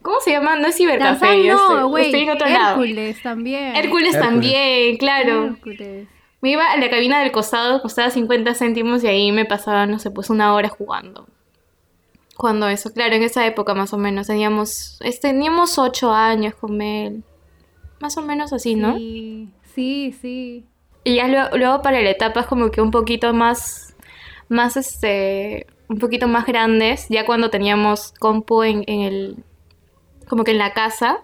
¿cómo 0.01 0.19
se 0.19 0.31
llama? 0.31 0.57
No 0.57 0.67
es 0.67 0.75
cibercafé, 0.75 1.19
Tarzán 1.19 1.39
este, 1.39 1.47
no, 1.53 1.87
güey. 1.87 2.05
estoy 2.07 2.21
en 2.23 2.29
otro 2.31 2.47
lado. 2.49 2.81
Hércules 2.83 3.21
también. 3.23 3.75
Hércules 3.75 4.15
Hércules. 4.15 4.19
también, 4.19 4.97
claro. 4.97 5.45
Hércules. 5.45 6.07
Me 6.41 6.51
iba 6.51 6.69
a 6.71 6.77
la 6.77 6.89
cabina 6.89 7.21
del 7.21 7.31
costado, 7.31 7.81
costaba 7.81 8.09
50 8.09 8.53
céntimos 8.53 9.03
y 9.03 9.07
ahí 9.07 9.31
me 9.31 9.45
pasaba, 9.45 9.85
no 9.85 9.97
sé, 9.97 10.11
pues 10.11 10.29
una 10.29 10.53
hora 10.53 10.67
jugando. 10.69 11.25
Cuando 12.35 12.67
eso, 12.67 12.91
claro, 12.93 13.15
en 13.15 13.23
esa 13.23 13.45
época 13.47 13.73
más 13.73 13.93
o 13.93 13.97
menos, 13.97 14.27
teníamos, 14.27 14.99
teníamos 15.21 15.79
8 15.79 16.11
años 16.11 16.53
con 16.53 16.75
Mel. 16.77 17.23
Más 17.99 18.17
o 18.17 18.21
menos 18.21 18.53
así, 18.53 18.75
¿no? 18.75 18.97
Sí, 18.97 19.49
sí, 19.73 20.15
sí. 20.21 20.65
Y 21.03 21.15
ya 21.15 21.27
luego, 21.27 21.57
luego 21.57 21.81
para 21.81 22.01
la 22.01 22.09
etapa 22.09 22.41
es 22.41 22.47
como 22.47 22.69
que 22.69 22.81
un 22.81 22.91
poquito 22.91 23.33
más, 23.33 23.95
más 24.49 24.77
este, 24.77 25.67
un 25.87 25.99
poquito 25.99 26.27
más 26.27 26.45
grandes, 26.45 27.07
ya 27.09 27.25
cuando 27.25 27.49
teníamos 27.49 28.13
compu 28.19 28.63
en, 28.63 28.83
en 28.87 29.01
el, 29.01 29.43
como 30.27 30.43
que 30.43 30.51
en 30.51 30.57
la 30.57 30.73
casa, 30.73 31.19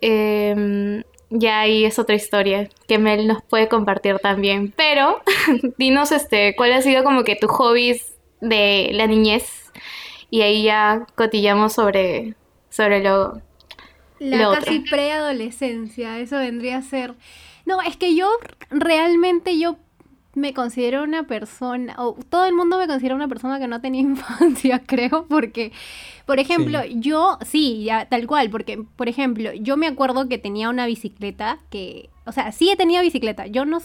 em, 0.00 1.02
ya 1.30 1.60
ahí 1.60 1.84
es 1.84 1.98
otra 1.98 2.14
historia 2.14 2.68
que 2.86 2.98
Mel 2.98 3.26
nos 3.26 3.42
puede 3.42 3.68
compartir 3.68 4.18
también. 4.18 4.72
Pero 4.76 5.20
dinos 5.78 6.12
este, 6.12 6.54
cuál 6.56 6.72
ha 6.72 6.82
sido 6.82 7.04
como 7.04 7.24
que 7.24 7.36
tu 7.36 7.48
hobbies 7.48 8.14
de 8.40 8.90
la 8.92 9.06
niñez 9.06 9.72
y 10.30 10.42
ahí 10.42 10.64
ya 10.64 11.06
cotillamos 11.14 11.72
sobre, 11.72 12.34
sobre 12.68 13.02
lo, 13.02 13.40
La 14.24 14.38
Lo 14.42 14.52
casi 14.52 14.80
preadolescencia, 14.80 16.18
eso 16.18 16.38
vendría 16.38 16.78
a 16.78 16.82
ser... 16.82 17.14
No, 17.66 17.80
es 17.82 17.96
que 17.96 18.14
yo 18.14 18.28
realmente 18.70 19.58
yo 19.58 19.76
me 20.34 20.52
considero 20.52 21.04
una 21.04 21.26
persona, 21.26 21.94
o 21.96 22.16
todo 22.28 22.46
el 22.46 22.54
mundo 22.54 22.76
me 22.78 22.86
considera 22.88 23.14
una 23.14 23.28
persona 23.28 23.58
que 23.58 23.68
no 23.68 23.80
tenía 23.80 24.00
infancia, 24.02 24.82
creo, 24.84 25.26
porque, 25.28 25.72
por 26.26 26.38
ejemplo, 26.40 26.80
Sí. 26.82 26.96
yo, 27.00 27.38
sí, 27.44 27.84
ya 27.84 28.06
tal 28.06 28.26
cual, 28.26 28.50
porque, 28.50 28.82
por 28.96 29.08
ejemplo, 29.08 29.52
yo 29.54 29.76
me 29.76 29.86
acuerdo 29.86 30.28
que 30.28 30.38
tenía 30.38 30.68
una 30.68 30.86
bicicleta 30.86 31.58
que, 31.70 32.10
o 32.26 32.32
sea, 32.32 32.50
sí 32.52 32.72
tenía 32.76 33.00
bicicleta, 33.02 33.46
yo 33.46 33.64
no, 33.64 33.78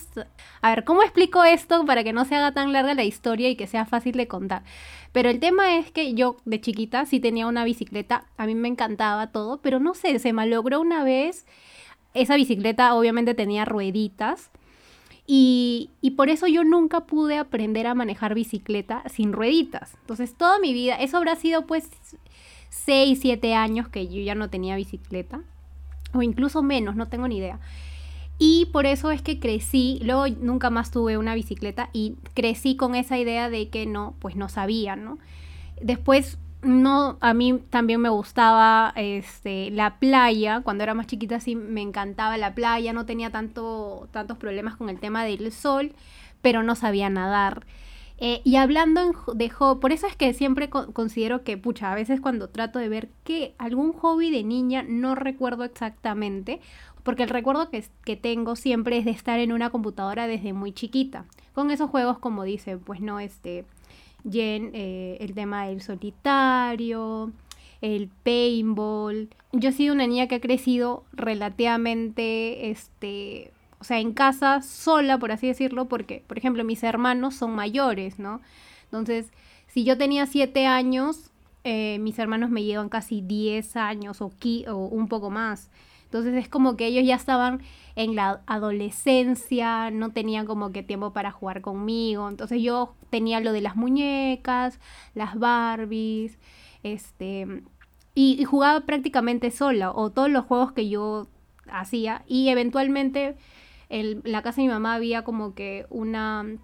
a 0.61 0.69
ver, 0.71 0.83
¿cómo 0.85 1.03
explico 1.03 1.43
esto 1.43 1.85
para 1.85 2.03
que 2.03 2.13
no 2.13 2.25
se 2.25 2.35
haga 2.35 2.51
tan 2.51 2.73
larga 2.73 2.93
la 2.95 3.03
historia 3.03 3.49
y 3.49 3.55
que 3.55 3.67
sea 3.67 3.85
fácil 3.85 4.15
de 4.17 4.27
contar? 4.27 4.63
Pero 5.11 5.29
el 5.29 5.39
tema 5.39 5.77
es 5.77 5.91
que 5.91 6.13
yo 6.13 6.37
de 6.45 6.61
chiquita 6.61 7.05
sí 7.05 7.19
tenía 7.19 7.47
una 7.47 7.63
bicicleta, 7.63 8.25
a 8.37 8.45
mí 8.45 8.55
me 8.55 8.67
encantaba 8.67 9.27
todo, 9.27 9.59
pero 9.61 9.79
no 9.79 9.93
sé, 9.93 10.19
se 10.19 10.33
malogró 10.33 10.79
una 10.81 11.03
vez. 11.03 11.45
Esa 12.13 12.35
bicicleta 12.35 12.93
obviamente 12.95 13.33
tenía 13.33 13.65
rueditas 13.65 14.51
y, 15.25 15.91
y 16.01 16.11
por 16.11 16.29
eso 16.29 16.47
yo 16.47 16.63
nunca 16.63 17.01
pude 17.01 17.37
aprender 17.37 17.87
a 17.87 17.95
manejar 17.95 18.33
bicicleta 18.33 19.03
sin 19.09 19.33
rueditas. 19.33 19.95
Entonces 20.01 20.35
toda 20.35 20.59
mi 20.59 20.73
vida, 20.73 20.95
eso 20.95 21.17
habrá 21.17 21.35
sido 21.35 21.65
pues 21.65 21.89
6, 22.69 23.19
7 23.21 23.53
años 23.55 23.89
que 23.89 24.07
yo 24.07 24.21
ya 24.21 24.35
no 24.35 24.49
tenía 24.49 24.75
bicicleta, 24.75 25.41
o 26.13 26.21
incluso 26.21 26.63
menos, 26.63 26.95
no 26.95 27.07
tengo 27.07 27.27
ni 27.27 27.37
idea. 27.37 27.59
Y 28.39 28.67
por 28.67 28.85
eso 28.85 29.11
es 29.11 29.21
que 29.21 29.39
crecí, 29.39 29.99
luego 30.01 30.25
nunca 30.41 30.69
más 30.69 30.91
tuve 30.91 31.17
una 31.17 31.35
bicicleta 31.35 31.89
y 31.93 32.15
crecí 32.33 32.77
con 32.77 32.95
esa 32.95 33.17
idea 33.17 33.49
de 33.49 33.69
que 33.69 33.85
no, 33.85 34.15
pues 34.19 34.35
no 34.37 34.47
sabía, 34.47 34.95
¿no? 34.95 35.17
Después, 35.81 36.37
no, 36.61 37.17
a 37.21 37.33
mí 37.33 37.59
también 37.69 38.01
me 38.01 38.09
gustaba 38.09 38.93
este, 38.95 39.71
la 39.71 39.99
playa, 39.99 40.61
cuando 40.61 40.83
era 40.83 40.93
más 40.93 41.07
chiquita 41.07 41.39
sí 41.39 41.55
me 41.55 41.81
encantaba 41.81 42.37
la 42.37 42.55
playa, 42.55 42.93
no 42.93 43.05
tenía 43.05 43.31
tanto, 43.31 44.07
tantos 44.11 44.37
problemas 44.37 44.75
con 44.77 44.89
el 44.89 44.99
tema 44.99 45.25
del 45.25 45.51
sol, 45.51 45.93
pero 46.41 46.63
no 46.63 46.75
sabía 46.75 47.09
nadar. 47.09 47.65
Eh, 48.21 48.41
y 48.43 48.57
hablando 48.57 49.13
de 49.33 49.49
hobby, 49.49 49.79
por 49.79 49.93
eso 49.93 50.05
es 50.05 50.15
que 50.17 50.33
siempre 50.33 50.69
co- 50.69 50.91
considero 50.91 51.43
que, 51.45 51.57
pucha, 51.57 51.89
a 51.91 51.95
veces 51.95 52.19
cuando 52.19 52.49
trato 52.49 52.77
de 52.77 52.89
ver 52.89 53.09
que 53.23 53.53
algún 53.57 53.93
hobby 53.93 54.29
de 54.29 54.43
niña 54.43 54.83
no 54.85 55.15
recuerdo 55.15 55.63
exactamente, 55.63 56.59
porque 57.09 57.23
el 57.23 57.29
recuerdo 57.29 57.71
que, 57.71 57.83
que 58.05 58.15
tengo 58.15 58.55
siempre 58.55 58.99
es 58.99 59.03
de 59.03 59.09
estar 59.09 59.39
en 59.39 59.51
una 59.51 59.71
computadora 59.71 60.27
desde 60.27 60.53
muy 60.53 60.73
chiquita, 60.73 61.25
con 61.53 61.71
esos 61.71 61.89
juegos 61.89 62.19
como 62.19 62.43
dice, 62.43 62.77
pues 62.77 63.01
no, 63.01 63.19
este, 63.19 63.65
Jen, 64.29 64.69
eh, 64.75 65.17
el 65.19 65.33
tema 65.33 65.65
del 65.65 65.81
solitario, 65.81 67.31
el 67.81 68.11
paintball. 68.21 69.27
Yo 69.53 69.69
he 69.69 69.71
sido 69.71 69.95
una 69.95 70.05
niña 70.05 70.27
que 70.27 70.35
ha 70.35 70.39
crecido 70.39 71.03
relativamente, 71.11 72.69
este, 72.69 73.53
o 73.79 73.83
sea, 73.83 73.99
en 73.99 74.13
casa 74.13 74.61
sola, 74.61 75.17
por 75.17 75.31
así 75.31 75.47
decirlo, 75.47 75.85
porque, 75.85 76.23
por 76.27 76.37
ejemplo, 76.37 76.63
mis 76.63 76.83
hermanos 76.83 77.33
son 77.33 77.55
mayores, 77.55 78.19
¿no? 78.19 78.39
Entonces, 78.83 79.31
si 79.65 79.83
yo 79.83 79.97
tenía 79.97 80.27
siete 80.27 80.67
años, 80.67 81.31
eh, 81.63 81.97
mis 82.01 82.19
hermanos 82.19 82.51
me 82.51 82.63
llevan 82.63 82.87
casi 82.87 83.21
10 83.21 83.77
años 83.77 84.21
o, 84.21 84.31
un 84.91 85.07
poco 85.07 85.31
más. 85.31 85.71
Entonces 86.09 86.33
es 86.33 86.49
como 86.49 86.75
que 86.75 86.87
ellos 86.87 87.05
ya 87.05 87.13
estaban 87.13 87.61
en 87.95 88.15
la 88.15 88.41
adolescencia, 88.47 89.91
no 89.91 90.09
tenían 90.09 90.47
como 90.47 90.71
que 90.71 90.81
tiempo 90.81 91.13
para 91.13 91.29
jugar 91.29 91.61
conmigo. 91.61 92.27
Entonces 92.27 92.63
yo 92.63 92.95
tenía 93.11 93.39
lo 93.39 93.53
de 93.53 93.61
las 93.61 93.75
muñecas, 93.75 94.79
las 95.13 95.37
Barbies, 95.37 96.39
este, 96.81 97.61
y, 98.15 98.41
y 98.41 98.43
jugaba 98.43 98.81
prácticamente 98.87 99.51
sola, 99.51 99.91
o 99.91 100.09
todos 100.09 100.31
los 100.31 100.45
juegos 100.45 100.71
que 100.71 100.89
yo 100.89 101.27
hacía. 101.71 102.23
Y 102.27 102.49
eventualmente 102.49 103.35
en 103.89 104.23
la 104.25 104.41
casa 104.41 104.61
de 104.61 104.67
mi 104.67 104.73
mamá 104.73 104.95
había 104.95 105.23
como 105.23 105.53
que 105.53 105.85
una 105.91 106.57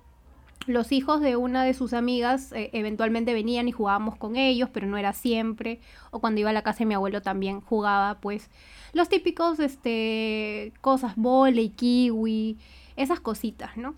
los 0.67 0.91
hijos 0.91 1.21
de 1.21 1.35
una 1.35 1.63
de 1.63 1.73
sus 1.73 1.93
amigas 1.93 2.51
eh, 2.51 2.69
eventualmente 2.73 3.33
venían 3.33 3.67
y 3.67 3.71
jugábamos 3.71 4.15
con 4.15 4.35
ellos, 4.35 4.69
pero 4.71 4.87
no 4.87 4.97
era 4.97 5.13
siempre. 5.13 5.79
O 6.11 6.19
cuando 6.19 6.41
iba 6.41 6.49
a 6.49 6.53
la 6.53 6.61
casa 6.61 6.79
de 6.79 6.85
mi 6.85 6.93
abuelo 6.93 7.21
también 7.21 7.61
jugaba, 7.61 8.19
pues, 8.19 8.49
los 8.93 9.09
típicos, 9.09 9.59
este, 9.59 10.73
cosas, 10.81 11.13
volei, 11.15 11.69
kiwi, 11.69 12.57
esas 12.95 13.19
cositas, 13.19 13.77
¿no? 13.77 13.95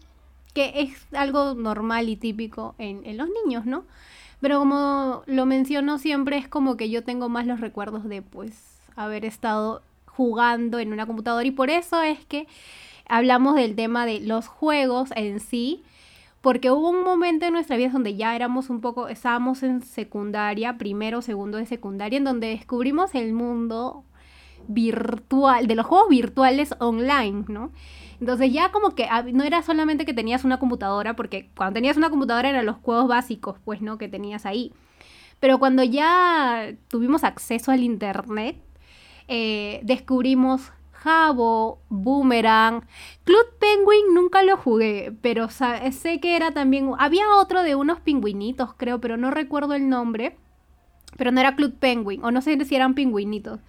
Que 0.53 0.81
es 0.81 1.07
algo 1.13 1.53
normal 1.53 2.09
y 2.09 2.15
típico 2.15 2.75
en, 2.77 3.05
en 3.05 3.17
los 3.17 3.29
niños, 3.43 3.65
¿no? 3.65 3.85
Pero 4.39 4.59
como 4.59 5.23
lo 5.25 5.45
menciono 5.45 5.97
siempre, 5.97 6.37
es 6.37 6.47
como 6.47 6.77
que 6.77 6.89
yo 6.89 7.03
tengo 7.03 7.29
más 7.29 7.47
los 7.47 7.59
recuerdos 7.61 8.07
de, 8.07 8.21
pues, 8.21 8.79
haber 8.95 9.25
estado 9.25 9.81
jugando 10.05 10.79
en 10.79 10.91
una 10.91 11.05
computadora 11.05 11.45
y 11.45 11.51
por 11.51 11.69
eso 11.69 12.01
es 12.01 12.25
que 12.25 12.47
hablamos 13.07 13.55
del 13.55 13.75
tema 13.75 14.05
de 14.05 14.19
los 14.19 14.47
juegos 14.47 15.09
en 15.15 15.39
sí, 15.39 15.83
porque 16.47 16.71
hubo 16.71 16.91
un 16.91 17.03
momento 17.03 17.45
en 17.45 17.51
nuestra 17.51 17.75
vida 17.75 17.89
donde 17.89 18.15
ya 18.15 18.33
éramos 18.33 18.69
un 18.69 18.79
poco, 18.79 19.09
estábamos 19.09 19.63
en 19.63 19.81
secundaria, 19.81 20.77
primero, 20.77 21.21
segundo 21.21 21.57
de 21.57 21.65
secundaria, 21.65 22.15
en 22.15 22.23
donde 22.23 22.47
descubrimos 22.47 23.15
el 23.15 23.33
mundo 23.33 24.05
virtual, 24.69 25.67
de 25.67 25.75
los 25.75 25.85
juegos 25.85 26.07
virtuales 26.07 26.73
online, 26.79 27.43
¿no? 27.49 27.73
Entonces 28.21 28.53
ya 28.53 28.71
como 28.71 28.95
que 28.95 29.09
no 29.33 29.43
era 29.43 29.61
solamente 29.61 30.05
que 30.05 30.13
tenías 30.13 30.45
una 30.45 30.57
computadora, 30.57 31.17
porque 31.17 31.49
cuando 31.53 31.73
tenías 31.73 31.97
una 31.97 32.09
computadora 32.09 32.47
eran 32.47 32.65
los 32.65 32.77
juegos 32.77 33.09
básicos, 33.09 33.57
pues, 33.65 33.81
¿no? 33.81 33.97
Que 33.97 34.07
tenías 34.07 34.45
ahí. 34.45 34.71
Pero 35.41 35.59
cuando 35.59 35.83
ya 35.83 36.73
tuvimos 36.87 37.25
acceso 37.25 37.71
al 37.73 37.83
internet, 37.83 38.55
eh, 39.27 39.81
descubrimos 39.83 40.71
Jabo, 41.03 41.79
Boomerang. 41.89 42.85
Club 43.23 43.45
Penguin 43.59 44.13
nunca 44.13 44.43
lo 44.43 44.57
jugué, 44.57 45.13
pero 45.21 45.49
sé 45.49 46.19
que 46.19 46.35
era 46.35 46.51
también... 46.51 46.91
Había 46.97 47.35
otro 47.35 47.63
de 47.63 47.75
unos 47.75 47.99
pingüinitos, 47.99 48.73
creo, 48.75 48.99
pero 48.99 49.15
no 49.17 49.31
recuerdo 49.31 49.73
el 49.73 49.89
nombre. 49.89 50.37
Pero 51.15 51.31
no 51.31 51.39
era 51.39 51.55
Club 51.55 51.75
Penguin, 51.79 52.23
o 52.23 52.31
no 52.31 52.41
sé 52.41 52.63
si 52.65 52.75
eran 52.75 52.95
pingüinitos. 52.95 53.59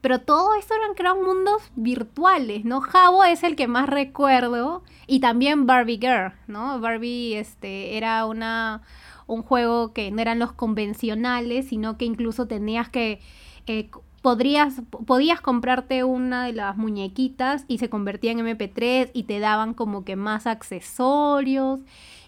Pero 0.00 0.20
todo 0.20 0.54
esto 0.54 0.74
eran, 0.74 0.94
creados 0.94 1.24
mundos 1.24 1.62
virtuales, 1.74 2.64
¿no? 2.64 2.80
Jabo 2.80 3.24
es 3.24 3.42
el 3.42 3.56
que 3.56 3.66
más 3.66 3.88
recuerdo. 3.88 4.84
Y 5.06 5.20
también 5.20 5.66
Barbie 5.66 5.98
Girl, 5.98 6.32
¿no? 6.46 6.78
Barbie 6.78 7.34
este, 7.36 7.96
era 7.96 8.26
una, 8.26 8.82
un 9.26 9.42
juego 9.42 9.92
que 9.92 10.10
no 10.10 10.20
eran 10.20 10.38
los 10.38 10.52
convencionales, 10.52 11.68
sino 11.68 11.96
que 11.96 12.04
incluso 12.04 12.46
tenías 12.46 12.88
que... 12.88 13.20
Eh, 13.66 13.90
podrías, 14.26 14.82
podías 15.06 15.40
comprarte 15.40 16.02
una 16.02 16.46
de 16.46 16.52
las 16.52 16.76
muñequitas 16.76 17.64
y 17.68 17.78
se 17.78 17.88
convertía 17.88 18.32
en 18.32 18.40
MP3 18.40 19.12
y 19.12 19.22
te 19.22 19.38
daban 19.38 19.72
como 19.72 20.04
que 20.04 20.16
más 20.16 20.48
accesorios. 20.48 21.78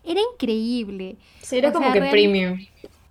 Era 0.04 0.20
increíble. 0.32 1.16
Sí, 1.42 1.58
era 1.58 1.72
como 1.72 1.92
que 1.92 2.00
premium. 2.02 2.61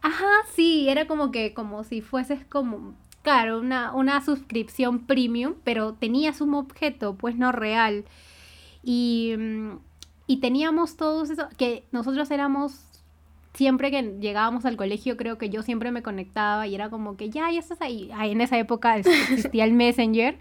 Ajá, 0.02 0.30
sí, 0.56 0.88
era 0.88 1.06
como 1.06 1.32
que 1.32 1.54
como 1.54 1.84
si 1.84 2.00
fueses 2.00 2.45
como 2.45 2.93
claro, 3.23 3.60
una, 3.60 3.91
una 3.91 4.23
suscripción 4.23 5.00
premium, 5.00 5.56
pero 5.65 5.91
tenías 5.91 6.39
un 6.39 6.54
objeto, 6.54 7.15
pues 7.15 7.36
no 7.36 7.52
real. 7.52 8.06
Y, 8.86 9.34
mm, 9.38 9.80
y 10.28 10.38
teníamos 10.38 10.95
todos 10.95 11.30
eso, 11.30 11.50
que 11.58 11.84
nosotros 11.91 12.32
éramos, 12.32 12.80
siempre 13.58 13.89
que 13.89 14.15
llegábamos 14.20 14.65
al 14.65 14.78
colegio, 14.78 15.17
creo 15.17 15.39
que 15.39 15.50
yo 15.50 15.63
siempre 15.63 15.91
me 15.91 16.04
conectaba 16.04 16.67
y 16.67 16.76
era 16.76 16.91
como 16.91 17.17
que, 17.17 17.32
ya, 17.32 17.52
ya 17.52 17.60
estás 17.60 17.82
ahí. 17.82 18.12
en 18.22 18.39
esa 18.39 18.58
época 18.58 18.98
existía 18.98 19.63
el 19.63 19.74
Messenger 19.74 20.38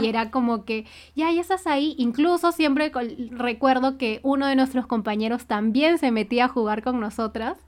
y 0.00 0.06
era 0.06 0.30
como 0.30 0.64
que, 0.64 0.86
ya, 1.14 1.30
ya 1.30 1.42
estás 1.42 1.66
ahí. 1.66 1.94
Incluso 1.98 2.50
siempre 2.52 2.90
recuerdo 3.32 3.98
que 3.98 4.20
uno 4.22 4.46
de 4.46 4.56
nuestros 4.56 4.86
compañeros 4.86 5.44
también 5.44 5.98
se 5.98 6.10
metía 6.10 6.46
a 6.46 6.48
jugar 6.48 6.82
con 6.82 6.98
nosotras 7.00 7.58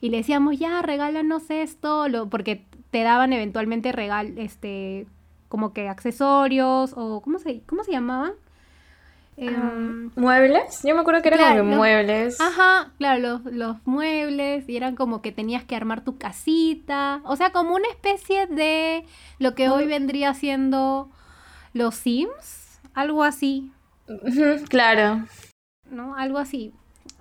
y 0.00 0.10
le 0.10 0.18
decíamos, 0.18 0.58
ya, 0.58 0.80
regálanos 0.80 1.50
esto, 1.50 2.08
lo, 2.08 2.30
porque 2.30 2.64
te 2.92 3.02
daban 3.02 3.32
eventualmente 3.32 3.90
regal, 3.90 4.38
este, 4.38 5.06
como 5.48 5.72
que 5.72 5.88
accesorios 5.88 6.92
o 6.96 7.20
¿cómo 7.20 7.40
se, 7.40 7.62
cómo 7.66 7.82
se 7.82 7.90
llamaban? 7.90 8.32
Em, 9.36 10.10
¿Muebles? 10.16 10.82
Yo 10.84 10.94
me 10.94 11.00
acuerdo 11.00 11.22
que 11.22 11.28
eran 11.28 11.58
como 11.58 11.76
muebles. 11.76 12.40
Ajá, 12.40 12.92
claro, 12.98 13.20
los, 13.20 13.44
los, 13.52 13.76
muebles 13.86 14.68
y 14.68 14.76
eran 14.76 14.96
como 14.96 15.22
que 15.22 15.32
tenías 15.32 15.64
que 15.64 15.76
armar 15.76 16.04
tu 16.04 16.18
casita. 16.18 17.20
O 17.24 17.36
sea, 17.36 17.50
como 17.50 17.74
una 17.74 17.88
especie 17.88 18.46
de 18.46 19.04
lo 19.38 19.54
que 19.54 19.68
hoy 19.70 19.86
vendría 19.86 20.34
siendo 20.34 21.10
los 21.72 21.94
Sims, 21.94 22.80
algo 22.94 23.24
así. 23.24 23.70
Claro. 24.68 25.24
¿No? 25.88 26.16
Algo 26.16 26.38
así. 26.38 26.74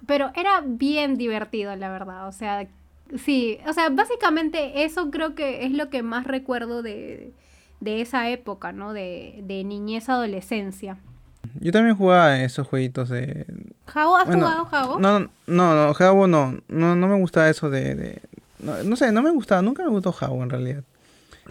Pero 0.06 0.32
era 0.36 0.62
bien 0.65 1.15
divertido, 1.15 1.76
la 1.76 1.89
verdad. 1.89 2.28
O 2.28 2.32
sea, 2.32 2.67
Sí, 3.17 3.58
o 3.67 3.74
sea, 3.74 3.89
básicamente 3.89 4.84
eso 4.84 5.10
creo 5.10 5.34
que 5.34 5.65
es 5.65 5.72
lo 5.72 5.89
que 5.89 6.04
más 6.04 6.26
recuerdo 6.26 6.84
de, 6.84 7.34
esa 7.84 8.30
época, 8.30 8.72
¿no? 8.72 8.93
De, 8.93 9.39
de 9.43 9.63
niñez, 9.63 10.10
adolescencia. 10.10 11.00
Yo 11.60 11.71
también 11.71 11.95
jugaba 11.95 12.41
esos 12.41 12.67
jueguitos 12.67 13.10
de... 13.10 13.45
¿Jabo? 13.88 14.17
¿Has 14.17 14.25
jugado 14.25 14.65
Jabo? 14.65 14.99
No, 14.99 15.19
no, 15.19 15.30
no, 15.47 15.93
Jabo 15.93 16.28
no. 16.28 16.60
No, 16.67 16.95
no 16.95 17.08
me 17.08 17.17
gustaba 17.17 17.49
eso 17.49 17.69
de... 17.69 18.21
No, 18.60 18.95
sé, 18.95 19.12
no 19.12 19.21
me 19.21 19.32
gustaba, 19.32 19.62
nunca 19.62 19.84
me 19.84 19.89
gustó 19.89 20.12
Jabo 20.12 20.43
en 20.43 20.49
realidad. 20.49 20.84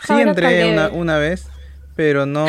Sí 0.05 0.13
entré 0.13 0.73
una, 0.73 0.89
una 0.91 1.19
vez, 1.19 1.49
pero 1.97 2.27
no, 2.27 2.47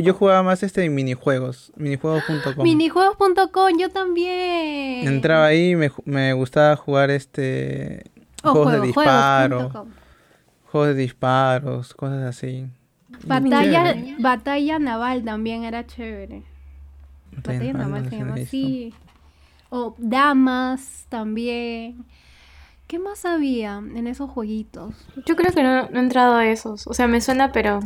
yo 0.00 0.12
jugaba 0.14 0.42
más 0.42 0.62
este 0.62 0.84
en 0.84 0.94
minijuegos, 0.94 1.72
minijuegos.com. 1.76 2.62
Minijuegos.com, 2.62 3.78
yo 3.78 3.88
también. 3.88 5.06
Entraba 5.06 5.46
ahí 5.46 5.70
y 5.70 5.76
me, 5.76 5.90
me 6.04 6.32
gustaba 6.34 6.76
jugar 6.76 7.10
este 7.10 8.04
juegos, 8.42 8.72
de 8.72 8.80
disparos. 8.80 9.72
Juegos, 10.70 10.88
de 10.88 10.94
disparos, 10.94 11.94
cosas 11.94 12.24
así. 12.24 12.66
Batalla, 13.24 13.94
batalla 14.18 14.78
naval 14.78 15.24
también 15.24 15.64
era 15.64 15.86
chévere. 15.86 16.42
Batalla, 17.32 17.72
naval 17.72 18.08
se 18.08 18.18
llama 18.18 18.34
así. 18.34 18.94
O 19.70 19.94
damas 19.98 21.06
también. 21.08 22.04
¿Qué 22.86 22.98
más 22.98 23.24
había 23.24 23.78
en 23.78 24.06
esos 24.06 24.30
jueguitos? 24.30 24.94
Yo 25.26 25.34
creo 25.34 25.52
que 25.52 25.62
no, 25.62 25.88
no 25.88 25.98
he 25.98 26.02
entrado 26.02 26.36
a 26.36 26.46
esos. 26.46 26.86
O 26.86 26.94
sea, 26.94 27.08
me 27.08 27.20
suena, 27.20 27.50
pero 27.50 27.80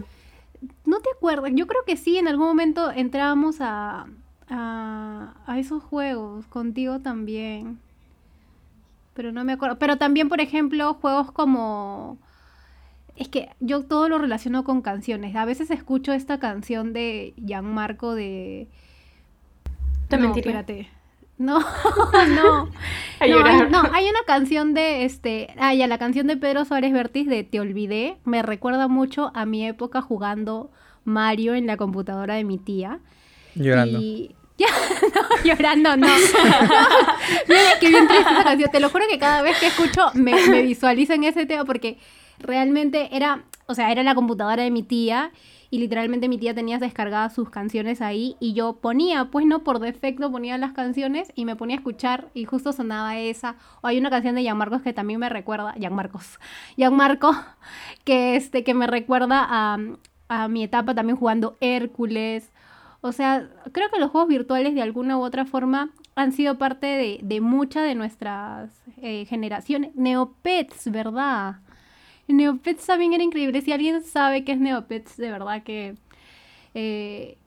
¿No 0.84 1.00
te 1.00 1.10
acuerdas? 1.10 1.52
Yo 1.54 1.66
creo 1.66 1.84
que 1.86 1.96
sí, 1.96 2.18
en 2.18 2.28
algún 2.28 2.46
momento 2.46 2.90
entrábamos 2.90 3.56
a, 3.60 4.06
a, 4.48 5.58
esos 5.58 5.82
juegos, 5.82 6.46
contigo 6.46 7.00
también. 7.00 7.78
Pero 9.14 9.32
no 9.32 9.44
me 9.44 9.52
acuerdo. 9.52 9.78
Pero 9.78 9.96
también, 9.96 10.28
por 10.28 10.40
ejemplo, 10.40 10.94
juegos 10.94 11.32
como... 11.32 12.18
Es 13.16 13.28
que 13.28 13.50
yo 13.60 13.82
todo 13.84 14.08
lo 14.08 14.18
relaciono 14.18 14.64
con 14.64 14.82
canciones. 14.82 15.36
A 15.36 15.44
veces 15.44 15.70
escucho 15.70 16.12
esta 16.12 16.38
canción 16.38 16.92
de 16.92 17.34
Gianmarco 17.36 18.14
de... 18.14 18.68
Te 20.08 20.16
no, 20.16 20.34
espérate. 20.34 20.88
No, 21.40 21.58
no. 22.12 22.66
no, 22.66 22.70
hay, 23.18 23.30
no, 23.30 23.82
hay 23.94 24.10
una 24.10 24.22
canción 24.26 24.74
de 24.74 25.06
este. 25.06 25.48
Ah, 25.56 25.72
ya, 25.72 25.86
la 25.86 25.96
canción 25.96 26.26
de 26.26 26.36
Pedro 26.36 26.66
Suárez 26.66 26.92
Vértiz 26.92 27.26
de 27.26 27.44
Te 27.44 27.60
Olvidé. 27.60 28.18
Me 28.26 28.42
recuerda 28.42 28.88
mucho 28.88 29.32
a 29.34 29.46
mi 29.46 29.66
época 29.66 30.02
jugando 30.02 30.70
Mario 31.04 31.54
en 31.54 31.66
la 31.66 31.78
computadora 31.78 32.34
de 32.34 32.44
mi 32.44 32.58
tía. 32.58 33.00
Llorando. 33.54 33.98
Y. 33.98 34.36
Ya, 34.60 34.66
no, 35.14 35.42
llorando, 35.42 35.96
no. 35.96 36.06
Mira 37.48 37.78
que 37.80 37.88
bien 37.88 38.06
triste 38.06 38.30
esa 38.30 38.44
canción. 38.44 38.70
Te 38.70 38.78
lo 38.78 38.90
juro 38.90 39.06
que 39.08 39.18
cada 39.18 39.40
vez 39.40 39.58
que 39.58 39.68
escucho 39.68 40.10
me, 40.12 40.34
me 40.48 40.60
visualizo 40.60 41.14
en 41.14 41.24
ese 41.24 41.46
tema 41.46 41.64
porque 41.64 41.96
realmente 42.40 43.14
era. 43.16 43.44
O 43.66 43.74
sea, 43.74 43.92
era 43.92 44.02
la 44.02 44.16
computadora 44.16 44.64
de 44.64 44.70
mi 44.72 44.82
tía 44.82 45.30
y 45.70 45.78
literalmente 45.78 46.28
mi 46.28 46.36
tía 46.36 46.52
tenía 46.52 46.78
descargadas 46.78 47.32
sus 47.32 47.48
canciones 47.48 48.00
ahí 48.02 48.36
y 48.40 48.54
yo 48.54 48.80
ponía, 48.80 49.26
pues 49.26 49.46
no 49.46 49.62
por 49.62 49.78
defecto 49.78 50.30
ponía 50.32 50.58
las 50.58 50.72
canciones 50.72 51.32
y 51.36 51.44
me 51.44 51.54
ponía 51.54 51.76
a 51.76 51.78
escuchar 51.78 52.28
y 52.34 52.44
justo 52.44 52.72
sonaba 52.72 53.16
esa. 53.16 53.54
O 53.80 53.86
hay 53.86 53.98
una 53.98 54.10
canción 54.10 54.34
de 54.34 54.52
Marcos 54.52 54.82
que 54.82 54.92
también 54.92 55.20
me 55.20 55.28
recuerda, 55.28 55.74
Gianmarcos, 55.74 56.40
Marco 56.90 57.32
que, 58.04 58.34
este, 58.34 58.64
que 58.64 58.74
me 58.74 58.88
recuerda 58.88 59.46
a, 59.48 59.78
a 60.28 60.48
mi 60.48 60.64
etapa 60.64 60.94
también 60.94 61.16
jugando 61.16 61.56
Hércules. 61.60 62.50
O 63.02 63.12
sea, 63.12 63.48
creo 63.72 63.90
que 63.90 64.00
los 64.00 64.10
juegos 64.10 64.28
virtuales 64.28 64.74
de 64.74 64.82
alguna 64.82 65.16
u 65.16 65.22
otra 65.22 65.46
forma 65.46 65.90
han 66.16 66.32
sido 66.32 66.58
parte 66.58 66.86
de, 66.86 67.20
de 67.22 67.40
muchas 67.40 67.84
de 67.84 67.94
nuestras 67.94 68.82
eh, 69.00 69.24
generaciones. 69.26 69.94
Neopets, 69.94 70.90
¿verdad? 70.90 71.60
Neopets 72.32 72.86
también 72.86 73.12
era 73.12 73.22
increíble. 73.22 73.60
Si 73.62 73.72
alguien 73.72 74.02
sabe 74.02 74.44
qué 74.44 74.52
es 74.52 74.60
Neopets, 74.60 75.16
de 75.16 75.30
verdad 75.30 75.62
que 75.62 75.94
eh, 76.74 77.38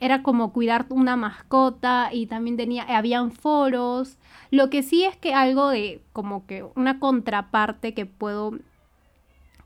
era 0.00 0.22
como 0.22 0.52
cuidar 0.52 0.86
una 0.88 1.16
mascota 1.16 2.10
y 2.12 2.26
también 2.26 2.56
tenía, 2.56 2.82
habían 2.84 3.30
foros. 3.30 4.18
Lo 4.50 4.70
que 4.70 4.82
sí 4.82 5.04
es 5.04 5.16
que 5.16 5.34
algo 5.34 5.68
de 5.68 6.02
como 6.12 6.46
que 6.46 6.64
una 6.74 6.98
contraparte 6.98 7.94
que 7.94 8.06
puedo 8.06 8.58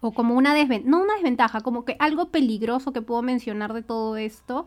o 0.01 0.13
como 0.13 0.35
una 0.35 0.55
desventaja, 0.55 0.91
no 0.91 1.03
una 1.03 1.15
desventaja, 1.15 1.63
como 1.63 1.85
que 1.85 1.97
algo 1.99 2.29
peligroso 2.29 2.93
que 2.93 3.03
puedo 3.03 3.23
mencionar 3.23 3.73
de 3.73 3.83
todo 3.83 4.17
esto 4.17 4.67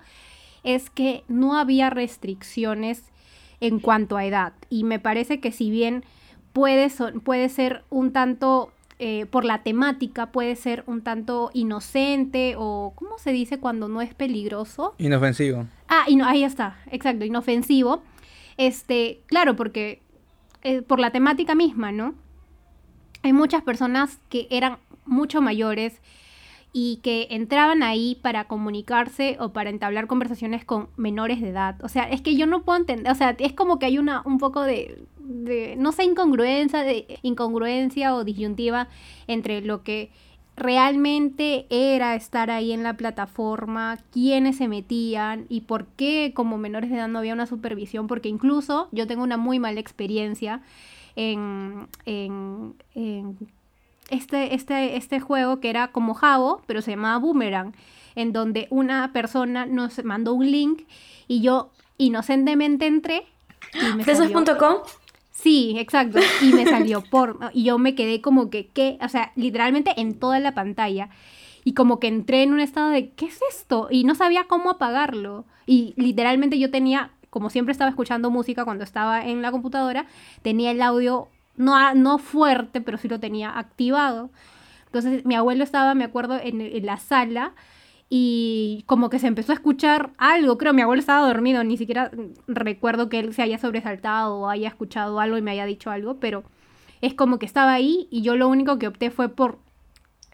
es 0.63 0.89
que 0.89 1.24
no 1.28 1.56
había 1.56 1.89
restricciones 1.89 3.04
en 3.62 3.80
cuanto 3.80 4.17
a 4.17 4.26
edad. 4.26 4.54
Y 4.69 4.84
me 4.84 5.00
parece 5.00 5.39
que 5.39 5.52
si 5.52 5.69
bien 5.69 6.04
puede, 6.54 6.89
puede 7.24 7.50
ser 7.50 7.84
un 7.89 8.12
tanto 8.12 8.72
eh, 9.02 9.26
por 9.28 9.46
la 9.46 9.64
temática 9.64 10.28
puede 10.28 10.58
ser 10.58 10.84
un 10.86 11.02
tanto 11.02 11.52
inocente 11.54 12.56
o, 12.58 12.92
¿cómo 12.96 13.18
se 13.18 13.32
dice 13.32 13.58
cuando 13.58 13.88
no 13.88 14.02
es 14.02 14.14
peligroso? 14.14 14.94
Inofensivo. 14.98 15.68
Ah, 15.88 16.04
y 16.08 16.20
ahí 16.20 16.44
está, 16.44 16.78
exacto, 16.92 17.24
inofensivo. 17.24 18.04
Este, 18.58 19.22
claro, 19.26 19.56
porque 19.56 20.02
eh, 20.64 20.82
por 20.82 21.00
la 21.00 21.12
temática 21.12 21.56
misma, 21.56 21.94
¿no? 21.94 22.14
Hay 23.24 23.32
muchas 23.32 23.64
personas 23.64 24.20
que 24.30 24.48
eran 24.50 24.80
mucho 25.06 25.42
mayores 25.42 26.02
y 26.71 26.97
que 26.97 27.27
entraban 27.32 27.82
ahí 27.82 28.17
para 28.21 28.45
comunicarse 28.45 29.38
o 29.39 29.49
para 29.53 29.69
entablar 29.69 30.08
conversaciones 30.08 30.65
con 30.65 30.89
menores 30.97 31.41
de 31.41 31.49
edad. 31.49 31.84
O 31.84 31.89
sea, 31.89 32.03
es 32.03 32.21
que 32.21 32.36
yo 32.36 32.45
no 32.45 32.63
puedo 32.63 32.79
entender, 32.79 33.12
o 33.12 33.15
sea, 33.15 33.36
es 33.39 33.53
como 33.53 33.79
que 33.79 33.88
hay 33.88 33.97
una 33.97 34.21
un 34.25 34.38
poco 34.38 34.63
de, 34.63 35.03
de 35.19 35.75
no 35.77 35.91
sé, 35.91 36.03
incongruencia, 36.03 36.84
de 36.84 37.19
incongruencia 37.23 38.15
o 38.15 38.23
disyuntiva 38.23 38.88
entre 39.27 39.62
lo 39.62 39.84
que 39.84 40.12
realmente 40.55 41.65
era 41.69 42.15
estar 42.15 42.51
ahí 42.51 42.71
en 42.73 42.84
la 42.84 42.97
plataforma, 42.97 43.97
quiénes 44.12 44.58
se 44.58 44.67
metían 44.67 45.45
y 45.49 45.62
por 45.62 45.88
qué 45.88 46.34
como 46.36 46.58
menores 46.58 46.89
de 46.89 46.97
edad 46.97 47.08
no 47.08 47.19
había 47.19 47.34
una 47.34 47.47
supervisión, 47.47 48.08
porque 48.08 48.29
incluso 48.29 48.89
yo 48.91 49.08
tengo 49.08 49.23
una 49.23 49.38
muy 49.38 49.58
mala 49.58 49.79
experiencia 49.79 50.62
en, 51.15 51.88
en, 52.05 52.75
en 52.93 53.38
este, 54.10 54.56
este, 54.56 54.98
este 54.98 55.19
juego 55.19 55.60
que 55.60 55.69
era 55.69 55.91
como 55.91 56.13
Jabo, 56.13 56.62
pero 56.65 56.82
se 56.82 56.91
llamaba 56.91 57.17
Boomerang, 57.17 57.74
en 58.15 58.34
donde 58.34 58.67
una 58.69 59.12
persona 59.13 59.65
nos 59.65 60.04
mandó 60.04 60.34
un 60.34 60.52
link 60.52 60.84
y 61.28 61.41
yo 61.41 61.72
inocentemente 61.98 62.88
entré. 62.88 63.26
Fresas.com. 64.04 64.78
Sí, 65.32 65.76
exacto. 65.78 66.19
Y 66.41 66.54
me 66.54 66.65
salió 66.65 67.02
porno. 67.02 67.50
Y 67.54 67.63
yo 67.63 67.78
me 67.78 67.95
quedé 67.95 68.19
como 68.22 68.50
que, 68.50 68.67
¿qué? 68.67 68.98
O 69.02 69.08
sea, 69.08 69.32
literalmente 69.36 69.93
en 69.98 70.19
toda 70.19 70.39
la 70.39 70.54
pantalla. 70.54 71.10
Y 71.63 71.74
como 71.74 72.00
que 72.00 72.08
entré 72.08 72.43
en 72.43 72.54
un 72.54 72.60
estado 72.60 72.89
de, 72.89 73.12
¿qué 73.12 73.28
es 73.28 73.39
esto? 73.50 73.88
Y 73.89 74.04
no 74.04 74.15
sabía 74.15 74.45
cómo 74.45 74.72
apagarlo. 74.72 75.45
Y 75.65 75.93
literalmente 75.98 76.58
yo 76.58 76.72
tenía, 76.72 77.12
como 77.30 77.50
siempre 77.50 77.72
estaba 77.72 77.89
escuchando 77.89 78.32
música 78.32 78.65
cuando 78.65 78.84
estaba 78.84 79.26
en 79.26 79.41
la 79.41 79.52
computadora, 79.52 80.08
tenía 80.41 80.72
el 80.72 80.82
audio 80.82 81.30
no, 81.60 81.93
no 81.95 82.17
fuerte, 82.19 82.82
pero 82.82 82.98
sí 82.98 83.08
lo 83.10 83.19
tenía 83.22 83.60
activado. 83.60 84.32
Entonces 84.88 85.26
mi 85.26 85.36
abuelo 85.36 85.63
estaba, 85.63 85.95
me 85.95 86.04
acuerdo, 86.06 86.39
en, 86.41 86.62
en 86.62 86.86
la 86.86 86.98
sala 86.98 87.54
y 88.10 88.84
como 88.88 89.10
que 89.10 89.19
se 89.19 89.28
empezó 89.28 89.52
a 89.52 89.56
escuchar 89.56 90.12
algo, 90.17 90.58
creo 90.58 90.74
mi 90.74 90.82
abuelo 90.82 91.00
estaba 91.00 91.28
dormido, 91.28 91.63
ni 91.63 91.78
siquiera 91.78 92.12
recuerdo 92.48 93.10
que 93.10 93.19
él 93.19 93.34
se 93.34 93.43
haya 93.43 93.60
sobresaltado 93.60 94.36
o 94.39 94.50
haya 94.50 94.67
escuchado 94.69 95.19
algo 95.19 95.38
y 95.38 95.43
me 95.43 95.52
haya 95.52 95.65
dicho 95.65 95.91
algo, 95.91 96.15
pero 96.19 96.43
es 97.02 97.13
como 97.13 97.39
que 97.39 97.45
estaba 97.45 97.74
ahí 97.74 98.08
y 98.12 98.24
yo 98.24 98.36
lo 98.36 98.48
único 98.50 98.80
que 98.80 98.88
opté 98.88 99.12
fue 99.12 99.30
por 99.30 99.60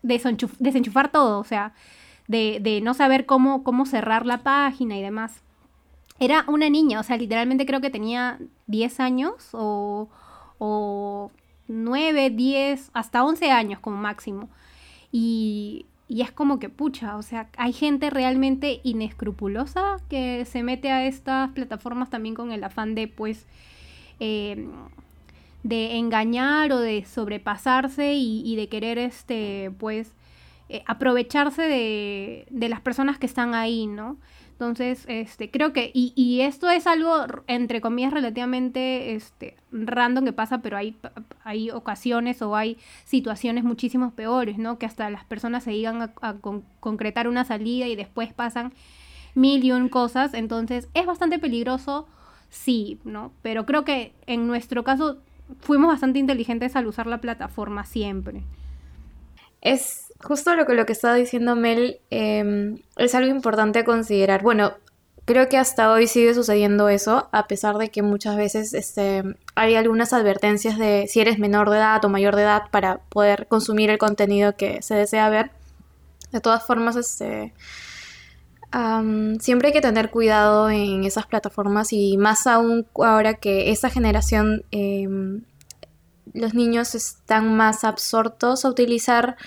desenchuf- 0.03 0.57
desenchufar 0.59 1.11
todo, 1.11 1.39
o 1.39 1.43
sea, 1.43 1.73
de, 2.27 2.59
de 2.61 2.81
no 2.81 2.93
saber 2.93 3.25
cómo, 3.25 3.63
cómo 3.63 3.85
cerrar 3.85 4.25
la 4.25 4.39
página 4.43 4.97
y 4.97 5.01
demás. 5.01 5.41
Era 6.19 6.45
una 6.47 6.69
niña, 6.69 6.99
o 6.99 7.03
sea, 7.03 7.17
literalmente 7.17 7.65
creo 7.65 7.81
que 7.81 7.89
tenía 7.89 8.39
10 8.67 8.99
años 9.01 9.49
o, 9.53 10.09
o 10.57 11.31
9, 11.67 12.29
10, 12.29 12.91
hasta 12.93 13.23
11 13.23 13.51
años 13.51 13.79
como 13.79 13.97
máximo. 13.97 14.49
Y, 15.11 15.85
y 16.07 16.21
es 16.21 16.31
como 16.31 16.59
que, 16.59 16.69
pucha, 16.69 17.17
o 17.17 17.21
sea, 17.21 17.49
hay 17.57 17.73
gente 17.73 18.09
realmente 18.09 18.81
inescrupulosa 18.83 19.97
que 20.09 20.45
se 20.45 20.63
mete 20.63 20.91
a 20.91 21.05
estas 21.05 21.51
plataformas 21.51 22.09
también 22.09 22.35
con 22.35 22.51
el 22.51 22.63
afán 22.63 22.95
de, 22.95 23.07
pues, 23.07 23.45
eh, 24.19 24.67
de 25.63 25.97
engañar 25.97 26.71
o 26.71 26.79
de 26.79 27.05
sobrepasarse 27.05 28.13
y, 28.13 28.41
y 28.45 28.55
de 28.55 28.67
querer, 28.69 28.97
este, 28.99 29.71
pues, 29.79 30.11
eh, 30.69 30.83
aprovecharse 30.87 31.61
de, 31.61 32.47
de 32.49 32.69
las 32.69 32.81
personas 32.81 33.17
que 33.19 33.27
están 33.27 33.53
ahí, 33.53 33.87
¿no? 33.87 34.17
Entonces, 34.55 35.03
este, 35.09 35.51
creo 35.51 35.73
que, 35.73 35.91
y, 35.93 36.13
y 36.15 36.39
esto 36.39 36.69
es 36.69 36.87
algo, 36.87 37.25
entre 37.47 37.81
comillas, 37.81 38.13
relativamente 38.13 39.13
este, 39.13 39.57
random 39.73 40.23
que 40.23 40.31
pasa, 40.31 40.59
pero 40.61 40.77
hay, 40.77 40.95
hay 41.43 41.71
ocasiones 41.71 42.41
o 42.41 42.55
hay 42.55 42.77
situaciones 43.03 43.65
muchísimo 43.65 44.11
peores, 44.11 44.57
¿no? 44.57 44.79
Que 44.79 44.85
hasta 44.85 45.09
las 45.09 45.25
personas 45.25 45.65
se 45.65 45.75
llegan 45.75 46.01
a, 46.01 46.13
a 46.21 46.35
con- 46.35 46.63
concretar 46.79 47.27
una 47.27 47.43
salida 47.43 47.87
y 47.87 47.97
después 47.97 48.31
pasan 48.33 48.71
mil 49.33 49.61
y 49.61 49.73
un 49.73 49.89
cosas. 49.89 50.33
Entonces, 50.33 50.87
es 50.93 51.05
bastante 51.05 51.37
peligroso, 51.37 52.07
sí, 52.49 52.99
¿no? 53.03 53.33
Pero 53.41 53.65
creo 53.65 53.83
que 53.83 54.13
en 54.25 54.47
nuestro 54.47 54.85
caso 54.85 55.17
fuimos 55.59 55.89
bastante 55.89 56.19
inteligentes 56.19 56.77
al 56.77 56.87
usar 56.87 57.07
la 57.07 57.19
plataforma 57.19 57.83
siempre. 57.83 58.43
Es 59.61 60.04
justo 60.23 60.55
lo 60.55 60.65
que, 60.65 60.73
lo 60.73 60.85
que 60.85 60.93
estaba 60.93 61.15
diciendo 61.15 61.55
Mel, 61.55 61.99
eh, 62.11 62.75
es 62.97 63.15
algo 63.15 63.29
importante 63.29 63.79
a 63.79 63.85
considerar. 63.85 64.41
Bueno, 64.41 64.73
creo 65.25 65.49
que 65.49 65.57
hasta 65.57 65.91
hoy 65.91 66.07
sigue 66.07 66.33
sucediendo 66.33 66.89
eso, 66.89 67.29
a 67.31 67.47
pesar 67.47 67.77
de 67.77 67.89
que 67.89 68.01
muchas 68.01 68.37
veces 68.37 68.73
este, 68.73 69.23
hay 69.55 69.75
algunas 69.75 70.13
advertencias 70.13 70.77
de 70.77 71.07
si 71.09 71.19
eres 71.19 71.39
menor 71.39 71.69
de 71.69 71.77
edad 71.77 72.03
o 72.05 72.09
mayor 72.09 72.35
de 72.35 72.43
edad 72.43 72.63
para 72.71 72.99
poder 73.09 73.47
consumir 73.47 73.89
el 73.89 73.97
contenido 73.97 74.55
que 74.55 74.81
se 74.81 74.95
desea 74.95 75.29
ver. 75.29 75.51
De 76.31 76.41
todas 76.41 76.65
formas, 76.65 76.95
este, 76.95 77.53
siempre 79.39 79.69
hay 79.69 79.73
que 79.73 79.81
tener 79.81 80.11
cuidado 80.11 80.69
en 80.69 81.05
esas 81.05 81.25
plataformas 81.27 81.93
y 81.93 82.17
más 82.17 82.45
aún 82.47 82.87
ahora 82.95 83.35
que 83.35 83.71
esta 83.71 83.89
generación... 83.89 84.63
em, 84.71 85.43
los 86.33 86.53
niños 86.53 86.95
están 86.95 87.55
más 87.55 87.83
absortos 87.85 88.65
a 88.65 88.69
utilizar 88.69 89.37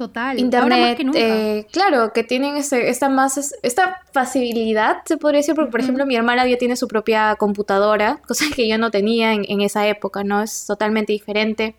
Total. 0.00 0.30
ahora 0.38 0.38
más 0.38 0.42
internet. 0.78 0.96
que 0.96 1.04
nunca. 1.04 1.18
eh, 1.18 1.66
claro, 1.70 2.12
que 2.14 2.24
tienen 2.24 2.56
ese- 2.56 2.88
esta 2.88 3.10
más 3.10 3.36
es- 3.36 3.54
esta 3.62 4.00
facilidad, 4.14 5.02
se 5.04 5.18
podría 5.18 5.40
decir, 5.40 5.54
porque 5.54 5.70
por 5.70 5.80
ejemplo 5.80 6.06
mi 6.06 6.16
hermana 6.16 6.46
ya 6.46 6.56
tiene 6.56 6.74
su 6.76 6.88
propia 6.88 7.36
computadora, 7.36 8.18
cosa 8.26 8.46
que 8.54 8.66
yo 8.66 8.78
no 8.78 8.90
tenía 8.90 9.34
en, 9.34 9.44
en 9.46 9.60
esa 9.60 9.86
época, 9.86 10.24
¿no? 10.24 10.42
Es 10.42 10.64
totalmente 10.66 11.12
diferente. 11.12 11.74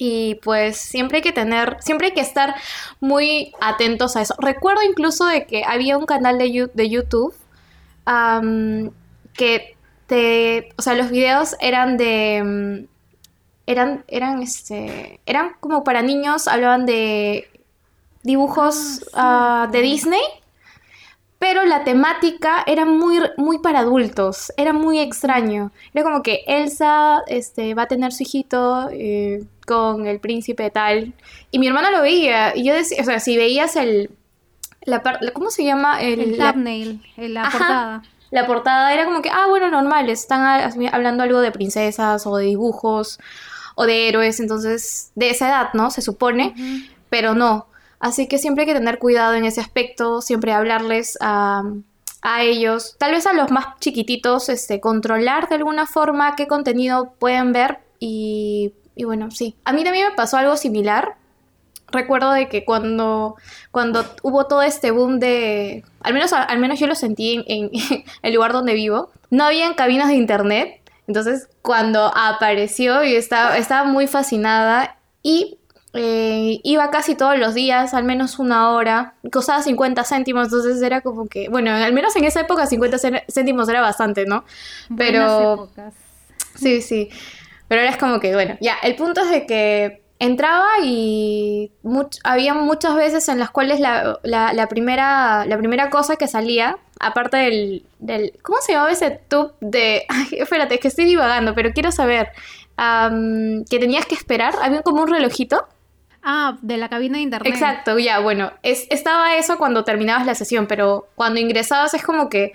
Y 0.00 0.36
pues 0.44 0.76
siempre 0.76 1.16
hay 1.18 1.22
que 1.22 1.32
tener, 1.32 1.76
siempre 1.80 2.08
hay 2.08 2.12
que 2.12 2.20
estar 2.20 2.54
muy 3.00 3.52
atentos 3.60 4.14
a 4.16 4.20
eso. 4.22 4.34
Recuerdo 4.38 4.82
incluso 4.82 5.24
de 5.26 5.46
que 5.46 5.64
había 5.64 5.96
un 5.96 6.04
canal 6.06 6.36
de, 6.38 6.68
de 6.72 6.88
YouTube 6.90 7.34
que 9.34 9.76
te, 10.06 10.68
o 10.76 10.82
sea, 10.82 10.94
los 10.94 11.10
videos 11.10 11.56
eran 11.60 11.96
de, 11.96 12.42
mm, 12.44 12.97
eran, 13.68 14.04
eran, 14.08 14.42
este, 14.42 15.20
eran 15.26 15.52
como 15.60 15.84
para 15.84 16.02
niños, 16.02 16.48
hablaban 16.48 16.86
de 16.86 17.48
dibujos 18.22 19.04
Ah, 19.14 19.64
ah, 19.64 19.68
de 19.70 19.80
Disney, 19.82 20.20
pero 21.38 21.64
la 21.64 21.84
temática 21.84 22.64
era 22.66 22.84
muy, 22.84 23.20
muy 23.36 23.58
para 23.58 23.80
adultos, 23.80 24.52
era 24.56 24.72
muy 24.72 24.98
extraño. 24.98 25.70
Era 25.94 26.02
como 26.02 26.22
que 26.22 26.42
Elsa 26.46 27.22
este, 27.28 27.74
va 27.74 27.82
a 27.82 27.86
tener 27.86 28.12
su 28.12 28.24
hijito 28.24 28.88
eh, 28.90 29.44
con 29.66 30.06
el 30.06 30.18
príncipe 30.18 30.70
tal, 30.70 31.12
y 31.50 31.58
mi 31.58 31.68
hermana 31.68 31.90
lo 31.90 32.02
veía, 32.02 32.56
y 32.56 32.64
yo 32.64 32.74
decía, 32.74 33.02
o 33.02 33.04
sea, 33.04 33.20
si 33.20 33.36
veías 33.36 33.76
el, 33.76 34.10
la 34.82 35.02
¿cómo 35.32 35.50
se 35.50 35.64
llama? 35.64 36.00
el 36.02 36.36
la- 36.38 36.52
thumbnail, 36.52 37.00
la 37.16 37.42
Ajá. 37.42 37.58
portada. 37.58 38.02
la 38.30 38.46
portada 38.46 38.92
era 38.94 39.04
como 39.04 39.22
que, 39.22 39.30
ah, 39.30 39.46
bueno, 39.48 39.70
normal, 39.70 40.10
están 40.10 40.42
hablando 40.92 41.22
algo 41.22 41.40
de 41.40 41.52
princesas 41.52 42.26
o 42.26 42.36
de 42.36 42.46
dibujos 42.46 43.18
o 43.80 43.86
de 43.86 44.08
héroes, 44.08 44.40
entonces, 44.40 45.12
de 45.14 45.30
esa 45.30 45.46
edad, 45.46 45.68
¿no? 45.72 45.92
Se 45.92 46.02
supone, 46.02 46.52
pero 47.10 47.36
no. 47.36 47.68
Así 48.00 48.26
que 48.26 48.38
siempre 48.38 48.62
hay 48.62 48.66
que 48.66 48.74
tener 48.74 48.98
cuidado 48.98 49.34
en 49.34 49.44
ese 49.44 49.60
aspecto, 49.60 50.20
siempre 50.20 50.52
hablarles 50.52 51.16
a, 51.20 51.62
a 52.20 52.42
ellos, 52.42 52.96
tal 52.98 53.12
vez 53.12 53.24
a 53.28 53.34
los 53.34 53.52
más 53.52 53.78
chiquititos, 53.78 54.48
este, 54.48 54.80
controlar 54.80 55.48
de 55.48 55.54
alguna 55.54 55.86
forma 55.86 56.34
qué 56.34 56.48
contenido 56.48 57.12
pueden 57.20 57.52
ver 57.52 57.78
y, 58.00 58.72
y 58.96 59.04
bueno, 59.04 59.30
sí. 59.30 59.54
A 59.64 59.72
mí 59.72 59.84
también 59.84 60.08
me 60.08 60.14
pasó 60.16 60.38
algo 60.38 60.56
similar. 60.56 61.14
Recuerdo 61.92 62.32
de 62.32 62.48
que 62.48 62.64
cuando, 62.64 63.36
cuando 63.70 64.04
hubo 64.22 64.46
todo 64.46 64.62
este 64.62 64.90
boom 64.90 65.20
de, 65.20 65.84
al 66.00 66.14
menos, 66.14 66.32
al 66.32 66.58
menos 66.58 66.80
yo 66.80 66.88
lo 66.88 66.96
sentí 66.96 67.44
en, 67.46 67.70
en 67.70 68.04
el 68.22 68.34
lugar 68.34 68.52
donde 68.52 68.74
vivo, 68.74 69.12
no 69.30 69.44
habían 69.44 69.74
cabinas 69.74 70.08
de 70.08 70.14
internet, 70.14 70.77
entonces 71.08 71.48
cuando 71.62 72.12
apareció 72.16 73.02
yo 73.02 73.18
estaba, 73.18 73.56
estaba 73.58 73.84
muy 73.88 74.06
fascinada 74.06 74.96
y 75.22 75.58
eh, 75.94 76.60
iba 76.64 76.90
casi 76.90 77.14
todos 77.14 77.38
los 77.38 77.54
días, 77.54 77.94
al 77.94 78.04
menos 78.04 78.38
una 78.38 78.70
hora, 78.72 79.14
costaba 79.32 79.62
50 79.62 80.04
céntimos, 80.04 80.44
entonces 80.44 80.80
era 80.82 81.00
como 81.00 81.26
que, 81.28 81.48
bueno, 81.48 81.72
al 81.72 81.92
menos 81.94 82.14
en 82.14 82.24
esa 82.24 82.40
época 82.42 82.66
50 82.66 82.98
cén- 82.98 83.24
céntimos 83.32 83.68
era 83.68 83.80
bastante, 83.80 84.26
¿no? 84.26 84.44
Pero 84.96 85.54
épocas. 85.54 85.94
Sí, 86.54 86.82
sí. 86.82 87.08
Pero 87.68 87.80
ahora 87.80 87.90
es 87.92 87.96
como 87.98 88.20
que, 88.20 88.34
bueno, 88.34 88.56
ya, 88.60 88.74
el 88.82 88.96
punto 88.96 89.22
es 89.22 89.30
de 89.30 89.46
que 89.46 90.02
entraba 90.18 90.66
y 90.82 91.72
much- 91.82 92.18
había 92.22 92.52
muchas 92.54 92.94
veces 92.94 93.28
en 93.28 93.38
las 93.38 93.50
cuales 93.50 93.80
la, 93.80 94.18
la- 94.22 94.52
la 94.52 94.66
primera, 94.68 95.46
la 95.46 95.56
primera 95.56 95.88
cosa 95.90 96.16
que 96.16 96.28
salía, 96.28 96.76
aparte 97.00 97.36
del, 97.36 97.86
del... 97.98 98.32
¿Cómo 98.42 98.58
se 98.60 98.72
llamaba 98.72 98.92
ese 98.92 99.20
tube 99.28 99.52
de... 99.60 100.04
Ay, 100.08 100.28
espérate, 100.38 100.74
es 100.74 100.80
que 100.80 100.88
estoy 100.88 101.04
divagando, 101.04 101.54
pero 101.54 101.72
quiero 101.72 101.92
saber. 101.92 102.30
am, 102.76 103.64
que 103.64 103.78
tenías 103.78 104.06
que 104.06 104.14
esperar, 104.14 104.54
había 104.62 104.82
como 104.82 105.02
un 105.02 105.08
relojito. 105.08 105.66
Ah, 106.22 106.58
de 106.62 106.76
la 106.76 106.88
cabina 106.88 107.18
de 107.18 107.22
internet. 107.22 107.52
Exacto, 107.52 107.98
ya, 107.98 108.18
bueno, 108.18 108.52
es, 108.62 108.86
estaba 108.90 109.36
eso 109.36 109.56
cuando 109.56 109.84
terminabas 109.84 110.26
la 110.26 110.34
sesión, 110.34 110.66
pero 110.66 111.08
cuando 111.14 111.40
ingresabas 111.40 111.94
es 111.94 112.02
como 112.02 112.28
que 112.28 112.54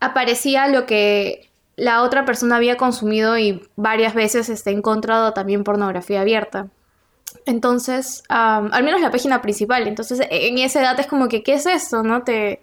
aparecía 0.00 0.68
lo 0.68 0.86
que 0.86 1.48
la 1.76 2.02
otra 2.02 2.24
persona 2.24 2.56
había 2.56 2.76
consumido 2.76 3.38
y 3.38 3.66
varias 3.76 4.14
veces 4.14 4.48
este, 4.48 4.70
encontrado 4.70 5.32
también 5.32 5.64
pornografía 5.64 6.20
abierta. 6.20 6.68
Entonces, 7.46 8.22
am, 8.28 8.70
al 8.72 8.84
menos 8.84 9.00
la 9.00 9.10
página 9.10 9.42
principal, 9.42 9.86
entonces 9.88 10.20
en 10.30 10.58
esa 10.58 10.80
edad 10.80 10.98
es 11.00 11.06
como 11.06 11.28
que, 11.28 11.42
¿qué 11.42 11.54
es 11.54 11.66
esto? 11.66 12.02
¿No? 12.02 12.22
Te 12.22 12.62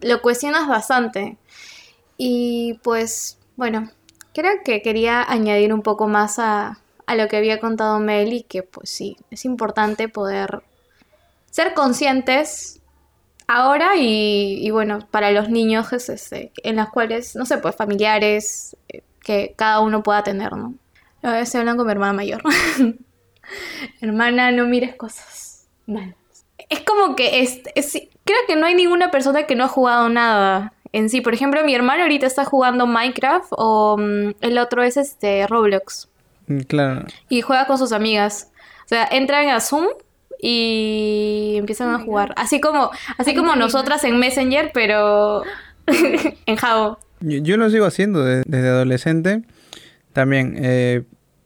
lo 0.00 0.22
cuestionas 0.22 0.68
bastante. 0.68 1.36
Y 2.16 2.80
pues, 2.82 3.38
bueno, 3.56 3.90
creo 4.34 4.52
que 4.64 4.82
quería 4.82 5.22
añadir 5.22 5.72
un 5.72 5.82
poco 5.82 6.08
más 6.08 6.38
a, 6.38 6.80
a 7.06 7.14
lo 7.16 7.28
que 7.28 7.36
había 7.38 7.58
contado 7.60 8.00
Mel 8.00 8.32
y 8.32 8.42
que 8.42 8.62
pues 8.62 8.90
sí, 8.90 9.16
es 9.30 9.44
importante 9.44 10.08
poder 10.08 10.62
ser 11.50 11.74
conscientes 11.74 12.80
ahora 13.46 13.92
y, 13.96 14.70
bueno, 14.70 15.08
para 15.10 15.32
los 15.32 15.48
niños 15.48 15.92
es, 15.92 16.10
este, 16.10 16.52
en 16.62 16.76
las 16.76 16.90
cuales, 16.90 17.34
no 17.34 17.46
sé, 17.46 17.58
pues 17.58 17.74
familiares 17.74 18.76
eh, 18.90 19.02
que 19.20 19.54
cada 19.56 19.80
uno 19.80 20.02
pueda 20.02 20.22
tener, 20.22 20.52
¿no? 20.52 20.74
Ahora 21.22 21.40
estoy 21.40 21.60
hablando 21.60 21.80
con 21.80 21.86
mi 21.86 21.92
hermana 21.92 22.12
mayor. 22.12 22.42
hermana, 24.00 24.50
no 24.52 24.66
mires 24.66 24.94
cosas 24.96 25.66
malas. 25.86 26.14
Es 26.68 26.80
como 26.80 27.16
que 27.16 27.40
es, 27.40 27.60
es- 27.74 28.08
creo 28.24 28.38
que 28.46 28.56
no 28.56 28.66
hay 28.66 28.74
ninguna 28.74 29.10
persona 29.10 29.44
que 29.44 29.54
no 29.54 29.64
ha 29.64 29.68
jugado 29.68 30.08
nada 30.08 30.72
en 30.92 31.08
sí. 31.10 31.20
Por 31.20 31.34
ejemplo, 31.34 31.64
mi 31.64 31.74
hermano 31.74 32.02
ahorita 32.02 32.26
está 32.26 32.44
jugando 32.44 32.86
Minecraft 32.86 33.48
o 33.50 33.96
mm, 33.98 34.30
el 34.40 34.58
otro 34.58 34.82
es 34.82 34.96
este 34.96 35.46
Roblox 35.46 36.08
Mm, 36.46 36.60
Claro. 36.60 37.04
y 37.28 37.42
juega 37.42 37.66
con 37.66 37.76
sus 37.78 37.92
amigas. 37.92 38.50
O 38.84 38.88
sea, 38.88 39.06
entran 39.10 39.48
a 39.50 39.60
Zoom 39.60 39.86
y 40.40 41.56
empiezan 41.58 41.94
a 41.94 41.98
jugar. 41.98 42.32
Así 42.36 42.60
como, 42.60 42.90
así 43.18 43.34
como 43.34 43.54
nosotras 43.56 44.02
en 44.04 44.18
Messenger, 44.18 44.70
pero 44.72 45.42
en 46.46 46.56
Jabo. 46.56 46.98
Yo, 47.20 47.38
yo 47.38 47.56
lo 47.56 47.68
sigo 47.70 47.84
haciendo 47.86 48.24
de- 48.24 48.42
desde 48.46 48.68
adolescente. 48.68 49.42
También 50.12 50.56
eh, 50.58 51.02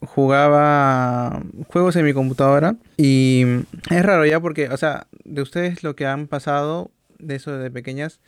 jugaba 0.06 1.42
juegos 1.68 1.96
en 1.96 2.04
mi 2.04 2.12
computadora 2.12 2.76
y 2.96 3.44
es 3.90 4.02
raro 4.04 4.26
ya 4.26 4.40
porque, 4.40 4.68
o 4.68 4.76
sea, 4.76 5.06
de 5.24 5.42
ustedes 5.42 5.82
lo 5.82 5.94
que 5.96 6.06
han 6.06 6.26
pasado 6.26 6.90
de 7.18 7.36
eso 7.36 7.56
de 7.56 7.70
pequeñas, 7.70 8.20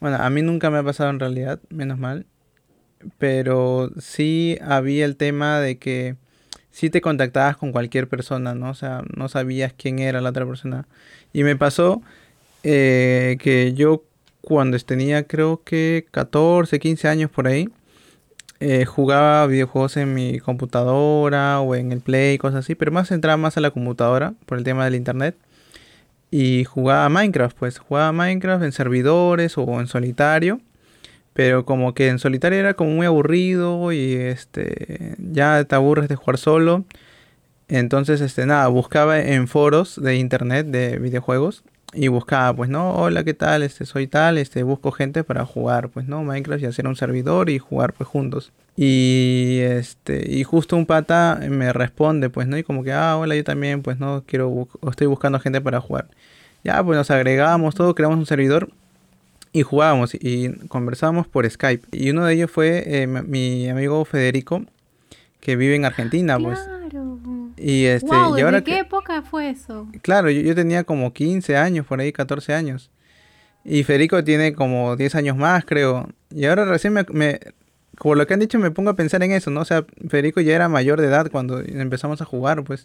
bueno, 0.00 0.18
a 0.18 0.28
mí 0.30 0.42
nunca 0.42 0.70
me 0.70 0.78
ha 0.78 0.82
pasado 0.82 1.10
en 1.10 1.20
realidad, 1.20 1.60
menos 1.70 1.98
mal, 1.98 2.26
pero 3.18 3.90
sí 3.98 4.58
había 4.62 5.04
el 5.04 5.16
tema 5.16 5.60
de 5.60 5.78
que 5.78 6.16
sí 6.70 6.90
te 6.90 7.00
contactabas 7.00 7.56
con 7.56 7.72
cualquier 7.72 8.08
persona, 8.08 8.54
¿no? 8.54 8.70
O 8.70 8.74
sea, 8.74 9.02
no 9.16 9.28
sabías 9.28 9.72
quién 9.72 9.98
era 10.00 10.20
la 10.20 10.30
otra 10.30 10.46
persona. 10.46 10.86
Y 11.32 11.44
me 11.44 11.56
pasó 11.56 12.02
eh, 12.64 13.36
que 13.40 13.72
yo 13.74 14.04
cuando 14.40 14.78
tenía 14.80 15.26
creo 15.26 15.62
que 15.64 16.06
14, 16.10 16.78
15 16.78 17.08
años 17.08 17.30
por 17.30 17.46
ahí, 17.46 17.68
eh, 18.66 18.86
jugaba 18.86 19.46
videojuegos 19.46 19.98
en 19.98 20.14
mi 20.14 20.40
computadora 20.40 21.60
o 21.60 21.74
en 21.74 21.92
el 21.92 22.00
Play, 22.00 22.38
cosas 22.38 22.60
así, 22.60 22.74
pero 22.74 22.90
más 22.92 23.10
entraba 23.10 23.36
más 23.36 23.58
a 23.58 23.60
la 23.60 23.70
computadora 23.70 24.32
por 24.46 24.56
el 24.56 24.64
tema 24.64 24.86
del 24.86 24.94
internet. 24.94 25.36
Y 26.30 26.64
jugaba 26.64 27.08
Minecraft, 27.10 27.56
pues 27.58 27.78
jugaba 27.78 28.12
Minecraft 28.12 28.64
en 28.64 28.72
servidores 28.72 29.58
o 29.58 29.80
en 29.80 29.86
solitario. 29.86 30.60
Pero 31.34 31.66
como 31.66 31.94
que 31.94 32.08
en 32.08 32.18
solitario 32.18 32.58
era 32.58 32.74
como 32.74 32.92
muy 32.92 33.06
aburrido 33.06 33.92
y 33.92 34.14
este 34.14 35.16
ya 35.18 35.64
te 35.64 35.74
aburres 35.74 36.08
de 36.08 36.16
jugar 36.16 36.38
solo. 36.38 36.84
Entonces, 37.68 38.20
este 38.22 38.46
nada, 38.46 38.68
buscaba 38.68 39.20
en 39.20 39.46
foros 39.48 40.00
de 40.00 40.16
internet 40.16 40.68
de 40.68 40.98
videojuegos 40.98 41.64
y 41.94 42.08
buscaba, 42.08 42.54
pues, 42.54 42.68
no, 42.70 42.94
hola, 42.94 43.24
¿qué 43.24 43.34
tal? 43.34 43.62
Este, 43.62 43.86
soy 43.86 44.06
tal, 44.06 44.38
este, 44.38 44.62
busco 44.62 44.92
gente 44.92 45.24
para 45.24 45.44
jugar, 45.46 45.88
pues, 45.88 46.06
¿no? 46.06 46.24
Minecraft 46.24 46.62
y 46.62 46.66
hacer 46.66 46.86
un 46.86 46.96
servidor 46.96 47.50
y 47.50 47.58
jugar, 47.58 47.92
pues, 47.92 48.08
juntos. 48.08 48.52
Y, 48.76 49.60
este, 49.62 50.30
y 50.30 50.42
justo 50.44 50.76
un 50.76 50.86
pata 50.86 51.40
me 51.48 51.72
responde, 51.72 52.30
pues, 52.30 52.48
¿no? 52.48 52.58
Y 52.58 52.64
como 52.64 52.82
que, 52.84 52.92
ah, 52.92 53.16
hola, 53.16 53.36
yo 53.36 53.44
también, 53.44 53.82
pues, 53.82 53.98
no, 53.98 54.24
quiero, 54.26 54.68
estoy 54.88 55.06
buscando 55.06 55.38
gente 55.40 55.60
para 55.60 55.80
jugar. 55.80 56.08
Ya, 56.64 56.82
pues, 56.82 56.96
nos 56.96 57.10
agregamos 57.10 57.74
todo, 57.74 57.94
creamos 57.94 58.18
un 58.18 58.26
servidor 58.26 58.70
y 59.52 59.62
jugábamos 59.62 60.14
y 60.14 60.50
conversábamos 60.68 61.28
por 61.28 61.48
Skype. 61.48 61.86
Y 61.92 62.10
uno 62.10 62.24
de 62.24 62.34
ellos 62.34 62.50
fue 62.50 62.82
eh, 62.86 63.06
mi 63.06 63.22
mi 63.22 63.68
amigo 63.68 64.04
Federico, 64.04 64.64
que 65.40 65.56
vive 65.56 65.76
en 65.76 65.84
Argentina, 65.84 66.38
pues. 66.38 66.58
Y, 67.56 67.84
este, 67.86 68.06
wow, 68.08 68.36
y 68.36 68.40
ahora 68.40 68.58
¿desde 68.60 68.64
que- 68.64 68.70
qué 68.72 68.78
época 68.80 69.22
fue 69.22 69.50
eso? 69.50 69.88
Claro, 70.02 70.30
yo, 70.30 70.40
yo 70.42 70.54
tenía 70.54 70.84
como 70.84 71.12
15 71.12 71.56
años, 71.56 71.86
por 71.86 72.00
ahí 72.00 72.12
14 72.12 72.52
años. 72.54 72.90
Y 73.64 73.82
Federico 73.84 74.22
tiene 74.24 74.52
como 74.54 74.96
10 74.96 75.14
años 75.14 75.36
más, 75.36 75.64
creo. 75.64 76.08
Y 76.30 76.44
ahora 76.46 76.64
recién 76.64 76.92
me, 76.92 77.04
me- 77.10 77.40
Por 77.96 78.16
lo 78.16 78.26
que 78.26 78.34
han 78.34 78.40
dicho, 78.40 78.58
me 78.58 78.72
pongo 78.72 78.90
a 78.90 78.96
pensar 78.96 79.22
en 79.22 79.30
eso, 79.30 79.50
¿no? 79.52 79.60
O 79.60 79.64
sea, 79.64 79.84
Federico 80.08 80.40
ya 80.40 80.54
era 80.56 80.68
mayor 80.68 81.00
de 81.00 81.06
edad 81.06 81.30
cuando 81.30 81.60
empezamos 81.60 82.20
a 82.20 82.24
jugar, 82.24 82.64
pues. 82.64 82.84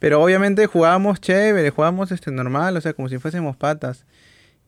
Pero 0.00 0.20
obviamente 0.22 0.66
jugábamos 0.66 1.20
chévere, 1.20 1.70
jugábamos 1.70 2.10
este 2.10 2.30
normal, 2.32 2.76
o 2.76 2.80
sea, 2.80 2.92
como 2.94 3.08
si 3.08 3.18
fuésemos 3.18 3.56
patas. 3.56 4.04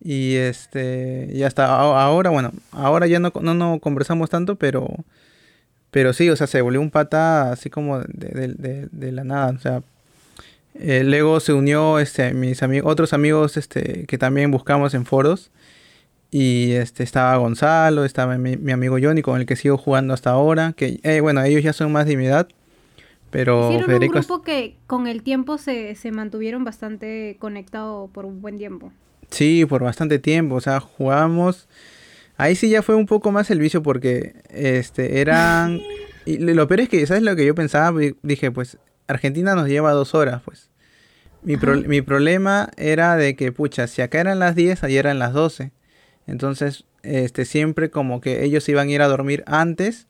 Y 0.03 0.37
este. 0.37 1.29
Y 1.33 1.43
hasta 1.43 1.67
ahora, 1.67 2.31
bueno, 2.31 2.53
ahora 2.73 3.07
ya 3.09 3.19
no, 3.19 3.33
no, 3.43 3.55
no 3.55 3.81
conversamos 3.81 4.31
tanto, 4.31 4.55
pero. 4.57 4.89
Pero 5.91 6.13
sí, 6.13 6.29
o 6.31 6.37
sea, 6.37 6.47
se 6.47 6.61
volvió 6.61 6.81
un 6.81 6.91
pata 6.91 7.51
así 7.53 7.69
como 7.71 7.99
de, 8.01 8.29
de- 8.29 8.55
de- 8.55 8.89
de 8.93 9.13
la 9.13 9.25
nada. 9.25 9.53
O 9.57 9.59
sea, 9.59 9.83
eh, 10.75 11.03
luego 11.05 11.41
se 11.41 11.53
unió 11.53 11.99
este, 11.99 12.33
mis 12.33 12.63
amigos, 12.63 12.91
otros 12.91 13.13
amigos 13.13 13.57
este, 13.57 14.05
que 14.07 14.19
también 14.19 14.51
buscamos 14.51 14.95
en 14.95 15.05
foros. 15.05 15.51
Y 16.31 16.73
este, 16.73 17.03
estaba 17.03 17.37
Gonzalo, 17.39 18.05
estaba 18.05 18.39
mi, 18.39 18.57
mi 18.57 18.71
amigo 18.71 18.99
Johnny 19.03 19.21
con 19.21 19.41
el 19.41 19.47
que 19.47 19.57
sigo 19.57 19.77
jugando 19.77 20.15
hasta 20.15 20.31
ahora. 20.31 20.75
Que 20.77 21.01
eh, 21.03 21.21
bueno, 21.21 21.43
ellos 21.43 21.63
ya 21.65 21.73
son 21.73 21.91
más 21.91 22.07
de 22.07 22.17
mi 22.17 22.27
edad. 22.27 22.47
Pero 23.33 23.67
Hicieron 23.69 23.87
Federico 23.87 24.19
un 24.19 24.25
grupo 24.25 24.43
que 24.43 24.77
con 24.87 25.07
el 25.09 25.23
tiempo 25.23 25.59
se, 25.59 25.95
se 25.97 26.13
mantuvieron 26.13 26.63
bastante 26.65 27.37
conectados 27.41 28.11
por 28.11 28.27
un 28.27 28.41
buen 28.43 28.59
tiempo. 28.59 28.93
Sí, 29.31 29.65
por 29.67 29.83
bastante 29.85 30.19
tiempo, 30.21 30.57
o 30.57 30.61
sea, 30.61 30.81
jugábamos. 30.81 31.69
Ahí 32.41 32.55
sí 32.57 32.69
ya 32.71 32.83
fue 32.83 32.95
un 32.95 33.07
poco 33.07 33.31
más 33.33 33.51
el 33.51 33.59
vicio 33.59 33.83
porque 33.83 34.35
este 34.51 35.21
eran 35.21 35.81
y 36.27 36.39
lo 36.39 36.55
lo 36.55 36.69
peor 36.69 36.81
es 36.81 36.89
que, 36.89 37.07
¿sabes 37.07 37.23
lo 37.23 37.35
que 37.37 37.45
yo 37.47 37.55
pensaba? 37.55 37.99
Di- 37.99 38.17
Dije, 38.23 38.51
pues 38.51 38.79
Argentina 39.09 39.55
nos 39.55 39.69
lleva 39.69 39.93
dos 39.93 40.15
horas, 40.15 40.43
pues. 40.45 40.71
Mi, 41.43 41.57
pro- 41.57 41.77
mi 41.89 42.03
problema 42.03 42.69
era 42.77 43.17
de 43.17 43.35
que, 43.35 43.51
pucha, 43.51 43.87
si 43.87 44.03
acá 44.03 44.21
eran 44.21 44.39
las 44.39 44.55
10, 44.55 44.85
allá 44.85 44.99
eran 45.01 45.19
las 45.19 45.33
12. 45.33 45.73
Entonces, 46.27 46.85
este, 47.03 47.45
siempre 47.47 47.91
como 47.91 48.21
que 48.21 48.45
ellos 48.45 48.69
iban 48.69 48.89
a 48.89 48.91
ir 48.93 49.01
a 49.03 49.09
dormir 49.09 49.43
antes 49.47 50.07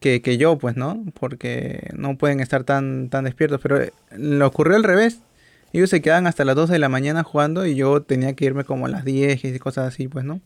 que, 0.00 0.22
que 0.22 0.38
yo, 0.38 0.56
pues, 0.58 0.76
¿no? 0.76 1.04
Porque 1.20 1.90
no 1.94 2.16
pueden 2.16 2.40
estar 2.40 2.64
tan, 2.64 3.10
tan 3.10 3.24
despiertos. 3.24 3.60
Pero 3.62 3.80
eh, 3.80 3.92
le 4.16 4.42
ocurrió 4.44 4.74
al 4.76 4.84
revés. 4.84 5.18
Ellos 5.74 5.90
se 5.90 6.00
quedaban 6.00 6.26
hasta 6.26 6.44
las 6.44 6.56
12 6.56 6.72
de 6.72 6.78
la 6.78 6.88
mañana 6.88 7.22
jugando 7.24 7.66
y 7.66 7.74
yo 7.74 8.00
tenía 8.02 8.32
que 8.32 8.46
irme 8.46 8.64
como 8.64 8.86
a 8.86 8.88
las 8.88 9.04
10 9.04 9.44
y 9.44 9.58
cosas 9.58 9.88
así, 9.88 10.08
pues, 10.08 10.24
¿no? 10.24 10.40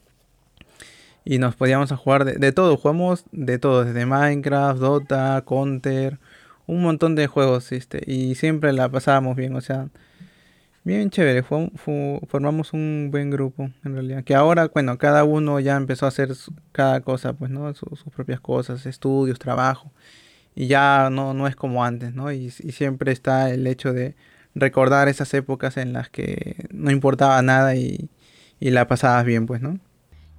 Y 1.25 1.39
nos 1.39 1.57
podíamos 1.57 1.93
jugar 1.93 2.25
de, 2.25 2.35
de 2.35 2.53
todo, 2.53 2.77
jugamos 2.77 3.25
de 3.33 3.59
todo, 3.59 3.85
desde 3.85 4.07
Minecraft, 4.07 4.81
Dota, 4.81 5.43
Counter, 5.47 6.19
un 6.67 6.83
montón 6.83 7.15
de 7.15 7.27
juegos, 7.27 7.73
este, 7.73 8.03
y 8.11 8.35
siempre 8.35 8.73
la 8.73 8.89
pasábamos 8.91 9.37
bien, 9.37 9.55
o 9.57 9.61
sea, 9.61 9.89
bien 10.85 11.11
chévere, 11.11 11.43
fue, 11.43 11.71
formamos 12.29 12.73
un 12.73 13.09
buen 13.11 13.31
grupo, 13.31 13.71
en 13.85 13.95
realidad, 13.95 14.25
que 14.25 14.35
ahora, 14.35 14.69
bueno, 14.73 14.97
cada 14.99 15.25
uno 15.25 15.61
ya 15.61 15.77
empezó 15.77 16.07
a 16.07 16.09
hacer 16.11 16.31
cada 16.73 17.01
cosa, 17.03 17.35
pues, 17.35 17.51
¿no? 17.51 17.73
Su- 17.75 17.97
sus 17.97 18.13
propias 18.13 18.41
cosas, 18.41 18.87
estudios, 18.87 19.39
trabajo, 19.39 19.93
y 20.55 20.67
ya 20.69 21.11
no, 21.11 21.35
no 21.35 21.47
es 21.49 21.57
como 21.57 21.85
antes, 21.85 22.15
¿no? 22.15 22.33
Y, 22.33 22.47
y 22.47 22.73
siempre 22.73 23.13
está 23.13 23.51
el 23.51 23.67
hecho 23.67 23.93
de 23.93 24.17
recordar 24.55 25.09
esas 25.09 25.33
épocas 25.35 25.77
en 25.79 25.93
las 25.93 26.11
que 26.11 26.67
no 26.73 26.91
importaba 26.91 27.41
nada 27.43 27.77
y, 27.77 28.11
y 28.61 28.71
la 28.71 28.89
pasabas 28.89 29.25
bien, 29.25 29.47
pues, 29.47 29.63
¿no? 29.63 29.79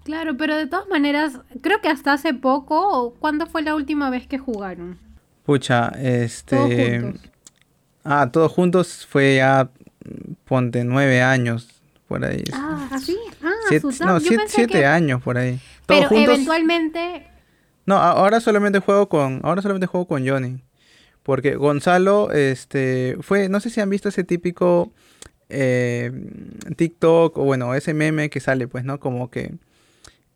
Claro, 0.10 0.38
pero 0.38 0.58
de 0.58 0.65
todas 0.65 0.88
maneras, 0.88 1.39
creo 1.62 1.82
que 1.82 1.88
hasta 1.88 2.13
hace 2.13 2.34
poco, 2.34 2.80
o 3.04 3.13
¿cuándo 3.13 3.45
fue 3.45 3.62
la 3.62 3.76
última 3.76 4.10
vez 4.10 4.26
que 4.26 4.39
jugaron? 4.39 4.98
Pucha, 5.45 5.89
este... 6.02 6.56
Todos 6.56 7.02
juntos. 7.04 7.32
Ah, 8.04 8.30
todos 8.34 8.52
juntos 8.52 9.06
fue 9.08 9.36
ya, 9.36 9.69
ponte, 10.45 10.84
nueve 10.84 11.22
años, 11.22 11.80
por 12.08 12.26
ahí. 12.26 12.43
Ah, 12.54 12.89
¿así? 12.91 13.15
Ah, 13.43 13.52
Siete- 13.67 13.82
Susana, 13.82 14.13
no, 14.13 14.17
yo 14.17 14.30
siete, 14.30 14.43
siete 14.48 14.74
que- 14.80 14.86
años 14.88 15.22
por 15.22 15.38
ahí. 15.38 15.60
Todos 15.86 16.06
Pero 16.06 16.10
juntos... 16.10 16.34
eventualmente, 16.34 17.28
No, 17.86 17.98
ahora 17.98 18.39
solamente 18.39 18.80
juego 18.80 19.10
con, 19.10 19.41
ahora 19.43 19.62
solamente 19.62 19.86
juego 19.86 20.08
con 20.08 20.28
Johnny. 20.28 20.60
Porque 21.22 21.54
Gonzalo, 21.56 22.32
este, 22.32 23.15
fue, 23.22 23.48
no 23.48 23.60
sé 23.60 23.69
si 23.69 23.80
han 23.80 23.91
visto 23.91 24.10
ese 24.10 24.24
típico 24.24 24.91
eh, 25.50 26.12
TikTok 26.78 27.38
o 27.38 27.43
bueno, 27.43 27.76
ese 27.76 27.93
meme 27.93 28.32
que 28.32 28.39
sale, 28.39 28.67
pues, 28.67 28.84
¿no? 28.84 29.00
Como 29.00 29.30
que, 29.30 29.54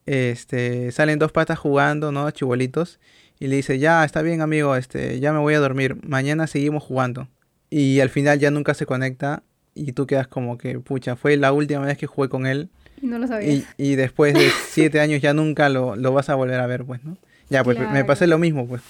este, 0.05 0.91
salen 0.91 1.19
dos 1.19 1.31
patas 1.31 1.59
jugando, 1.59 2.11
¿no? 2.11 2.29
Chibolitos. 2.31 2.99
Y 3.39 3.47
le 3.47 3.57
dice, 3.57 3.79
ya, 3.79 4.05
está 4.05 4.21
bien, 4.21 4.41
amigo, 4.41 4.75
este, 4.75 5.19
ya 5.19 5.33
me 5.33 5.39
voy 5.39 5.53
a 5.53 5.59
dormir. 5.59 5.97
Mañana 6.03 6.47
seguimos 6.47 6.83
jugando. 6.83 7.27
Y 7.69 7.99
al 7.99 8.09
final 8.09 8.39
ya 8.39 8.51
nunca 8.51 8.73
se 8.73 8.85
conecta. 8.85 9.43
Y 9.75 9.93
tú 9.93 10.05
quedas 10.05 10.27
como 10.27 10.57
que, 10.57 10.79
pucha, 10.79 11.15
fue 11.15 11.35
la 11.35 11.51
última 11.51 11.85
vez 11.85 11.97
que 11.97 12.07
jugué 12.07 12.29
con 12.29 12.45
él. 12.45 12.69
no 13.01 13.17
lo 13.19 13.27
sabía. 13.27 13.51
Y, 13.51 13.65
y 13.77 13.95
después 13.95 14.33
de 14.33 14.49
siete 14.69 14.99
años 14.99 15.21
ya 15.21 15.33
nunca 15.33 15.69
lo, 15.69 15.95
lo 15.95 16.13
vas 16.13 16.29
a 16.29 16.35
volver 16.35 16.59
a 16.59 16.67
ver, 16.67 16.85
pues, 16.85 17.03
¿no? 17.03 17.17
Ya, 17.49 17.63
pues 17.63 17.77
me 17.79 18.05
pasé 18.05 18.27
lo 18.27 18.37
mismo, 18.37 18.67
pues. 18.67 18.81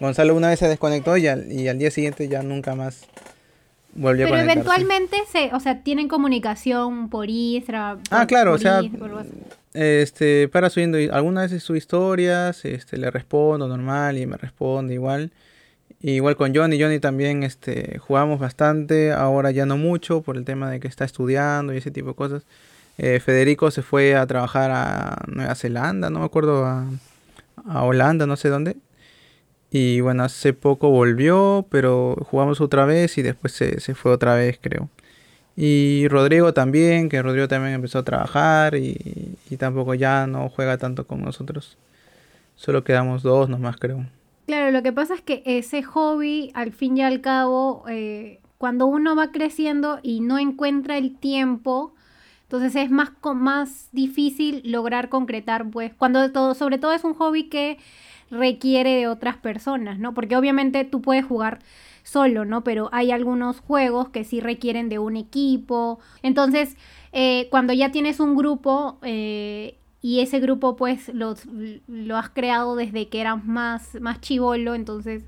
Gonzalo 0.00 0.34
una 0.34 0.48
vez 0.48 0.58
se 0.58 0.68
desconectó 0.68 1.16
y 1.16 1.26
al, 1.26 1.50
y 1.50 1.68
al 1.68 1.78
día 1.78 1.90
siguiente 1.90 2.28
ya 2.28 2.42
nunca 2.42 2.74
más 2.74 3.06
volvió 3.96 4.26
Pero 4.26 4.38
eventualmente 4.38 5.16
se, 5.30 5.50
o 5.54 5.60
sea, 5.60 5.82
tienen 5.82 6.08
comunicación 6.08 7.08
por 7.08 7.28
Instagram. 7.28 8.00
Ah, 8.10 8.18
por- 8.20 8.26
claro, 8.28 8.52
o 8.54 8.58
sea. 8.58 8.82
Este, 9.74 10.48
para 10.48 10.70
subiendo, 10.70 10.96
algunas 11.12 11.50
veces 11.50 11.62
sube 11.62 11.78
historias, 11.78 12.64
este, 12.64 12.96
le 12.96 13.10
respondo 13.10 13.68
normal 13.68 14.16
y 14.16 14.26
me 14.26 14.36
responde 14.36 14.94
igual. 14.94 15.32
Igual 16.00 16.36
con 16.36 16.54
Johnny, 16.54 16.80
Johnny 16.80 16.98
también, 16.98 17.42
este, 17.42 17.98
jugamos 17.98 18.38
bastante, 18.38 19.12
ahora 19.12 19.50
ya 19.50 19.66
no 19.66 19.76
mucho 19.76 20.22
por 20.22 20.36
el 20.36 20.44
tema 20.44 20.70
de 20.70 20.80
que 20.80 20.88
está 20.88 21.04
estudiando 21.04 21.74
y 21.74 21.78
ese 21.78 21.90
tipo 21.90 22.08
de 22.08 22.14
cosas. 22.14 22.42
Eh, 22.98 23.20
Federico 23.20 23.70
se 23.70 23.82
fue 23.82 24.14
a 24.16 24.26
trabajar 24.26 24.70
a 24.72 25.22
Nueva 25.26 25.54
Zelanda, 25.54 26.08
no 26.10 26.20
me 26.20 26.24
acuerdo, 26.24 26.64
a, 26.64 26.86
a 27.66 27.82
Holanda, 27.84 28.26
no 28.26 28.36
sé 28.36 28.48
dónde. 28.48 28.76
Y 29.78 30.00
bueno, 30.00 30.24
hace 30.24 30.54
poco 30.54 30.88
volvió, 30.88 31.66
pero 31.68 32.16
jugamos 32.30 32.62
otra 32.62 32.86
vez 32.86 33.18
y 33.18 33.22
después 33.22 33.52
se, 33.52 33.78
se 33.78 33.94
fue 33.94 34.10
otra 34.10 34.34
vez, 34.34 34.58
creo. 34.58 34.88
Y 35.54 36.08
Rodrigo 36.08 36.54
también, 36.54 37.10
que 37.10 37.20
Rodrigo 37.20 37.46
también 37.46 37.74
empezó 37.74 37.98
a 37.98 38.02
trabajar 38.02 38.74
y, 38.74 39.36
y 39.50 39.56
tampoco 39.58 39.92
ya 39.92 40.26
no 40.26 40.48
juega 40.48 40.78
tanto 40.78 41.06
con 41.06 41.22
nosotros. 41.22 41.76
Solo 42.54 42.84
quedamos 42.84 43.22
dos 43.22 43.50
nomás, 43.50 43.76
creo. 43.76 44.06
Claro, 44.46 44.70
lo 44.70 44.82
que 44.82 44.94
pasa 44.94 45.14
es 45.14 45.20
que 45.20 45.42
ese 45.44 45.82
hobby, 45.82 46.52
al 46.54 46.72
fin 46.72 46.96
y 46.96 47.02
al 47.02 47.20
cabo, 47.20 47.84
eh, 47.86 48.40
cuando 48.56 48.86
uno 48.86 49.14
va 49.14 49.30
creciendo 49.30 49.98
y 50.02 50.20
no 50.20 50.38
encuentra 50.38 50.96
el 50.96 51.18
tiempo, 51.18 51.92
entonces 52.46 52.76
es 52.76 52.90
más, 52.90 53.10
más 53.34 53.88
difícil 53.92 54.62
lograr 54.64 55.08
concretar, 55.08 55.68
pues, 55.70 55.92
cuando 55.94 56.30
todo, 56.32 56.54
sobre 56.54 56.78
todo 56.78 56.92
es 56.92 57.04
un 57.04 57.14
hobby 57.14 57.44
que 57.48 57.78
requiere 58.30 58.96
de 58.96 59.06
otras 59.08 59.36
personas, 59.36 59.98
¿no? 59.98 60.14
Porque 60.14 60.36
obviamente 60.36 60.84
tú 60.84 61.00
puedes 61.02 61.24
jugar 61.24 61.60
solo, 62.02 62.44
¿no? 62.44 62.62
Pero 62.64 62.88
hay 62.92 63.10
algunos 63.10 63.60
juegos 63.60 64.08
que 64.10 64.24
sí 64.24 64.40
requieren 64.40 64.88
de 64.88 64.98
un 64.98 65.16
equipo. 65.16 65.98
Entonces, 66.22 66.76
eh, 67.12 67.48
cuando 67.50 67.72
ya 67.72 67.90
tienes 67.92 68.20
un 68.20 68.36
grupo 68.36 68.98
eh, 69.02 69.76
y 70.02 70.20
ese 70.20 70.40
grupo 70.40 70.76
pues 70.76 71.08
los- 71.14 71.46
lo 71.88 72.16
has 72.16 72.30
creado 72.30 72.76
desde 72.76 73.08
que 73.08 73.20
eras 73.20 73.44
más, 73.44 73.96
más 74.00 74.20
chivolo, 74.20 74.74
entonces 74.74 75.24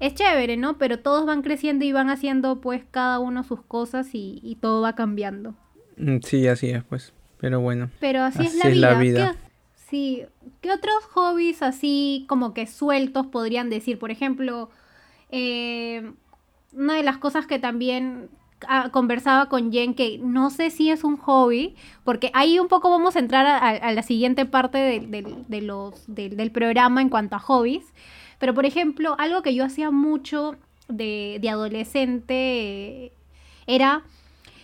es 0.00 0.14
chévere, 0.14 0.56
¿no? 0.56 0.78
Pero 0.78 0.98
todos 1.00 1.26
van 1.26 1.42
creciendo 1.42 1.84
y 1.84 1.92
van 1.92 2.10
haciendo 2.10 2.60
pues 2.60 2.82
cada 2.90 3.18
uno 3.18 3.42
sus 3.44 3.62
cosas 3.62 4.14
y, 4.14 4.40
y 4.42 4.56
todo 4.56 4.80
va 4.82 4.94
cambiando. 4.94 5.54
Mm, 5.98 6.18
Sí, 6.22 6.46
así 6.48 6.70
es, 6.70 6.82
pues. 6.84 7.12
Pero 7.40 7.60
bueno. 7.60 7.90
Pero 8.00 8.22
así, 8.22 8.44
es 8.46 8.54
la 8.56 8.66
es 8.68 8.74
vida. 8.74 8.92
la 8.92 8.98
vida. 8.98 9.32
¿Qué, 9.32 9.38
sí, 9.88 10.22
¿qué 10.60 10.72
otros 10.72 11.04
hobbies 11.12 11.62
así 11.62 12.24
como 12.28 12.52
que 12.54 12.66
sueltos 12.66 13.26
podrían 13.28 13.70
decir? 13.70 13.98
Por 13.98 14.10
ejemplo, 14.10 14.70
eh, 15.30 16.12
una 16.72 16.94
de 16.94 17.02
las 17.02 17.18
cosas 17.18 17.46
que 17.46 17.58
también 17.58 18.28
ah, 18.66 18.88
conversaba 18.90 19.48
con 19.48 19.70
Jen, 19.72 19.94
que 19.94 20.18
no 20.18 20.50
sé 20.50 20.70
si 20.70 20.90
es 20.90 21.04
un 21.04 21.16
hobby, 21.16 21.76
porque 22.04 22.30
ahí 22.34 22.58
un 22.58 22.66
poco 22.68 22.90
vamos 22.90 23.14
a 23.14 23.20
entrar 23.20 23.46
a, 23.46 23.56
a- 23.58 23.70
a 23.70 23.92
la 23.92 24.02
siguiente 24.02 24.44
parte 24.46 24.78
del- 24.78 25.10
del- 25.10 25.44
de 25.46 25.60
los, 25.62 26.04
del, 26.12 26.36
del 26.36 26.50
programa 26.50 27.00
en 27.02 27.08
cuanto 27.08 27.36
a 27.36 27.38
hobbies. 27.38 27.84
Pero, 28.40 28.54
por 28.54 28.66
ejemplo, 28.66 29.14
algo 29.18 29.42
que 29.42 29.54
yo 29.54 29.64
hacía 29.64 29.90
mucho 29.92 30.56
de, 30.88 31.38
de 31.40 31.50
adolescente 31.50 32.34
eh, 33.06 33.12
era 33.66 34.02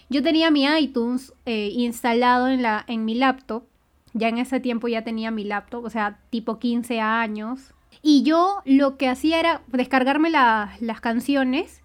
yo 0.09 0.23
tenía 0.23 0.51
mi 0.51 0.65
iTunes 0.65 1.33
eh, 1.47 1.71
instalado 1.73 2.49
en, 2.49 2.63
la, 2.63 2.85
en 2.87 3.05
mi 3.05 3.15
laptop. 3.15 3.65
Ya 4.13 4.29
en 4.29 4.39
ese 4.39 4.61
tiempo 4.61 4.87
ya 4.89 5.03
tenía 5.03 5.31
mi 5.31 5.45
laptop, 5.45 5.85
o 5.85 5.91
sea, 5.91 6.19
tipo 6.31 6.59
15 6.59 7.01
años. 7.01 7.75
Y 8.03 8.23
yo 8.23 8.61
lo 8.65 8.97
que 8.97 9.09
hacía 9.09 9.41
era 9.41 9.63
descargarme 9.69 10.31
la- 10.31 10.77
las 10.81 11.01
canciones 11.01 11.81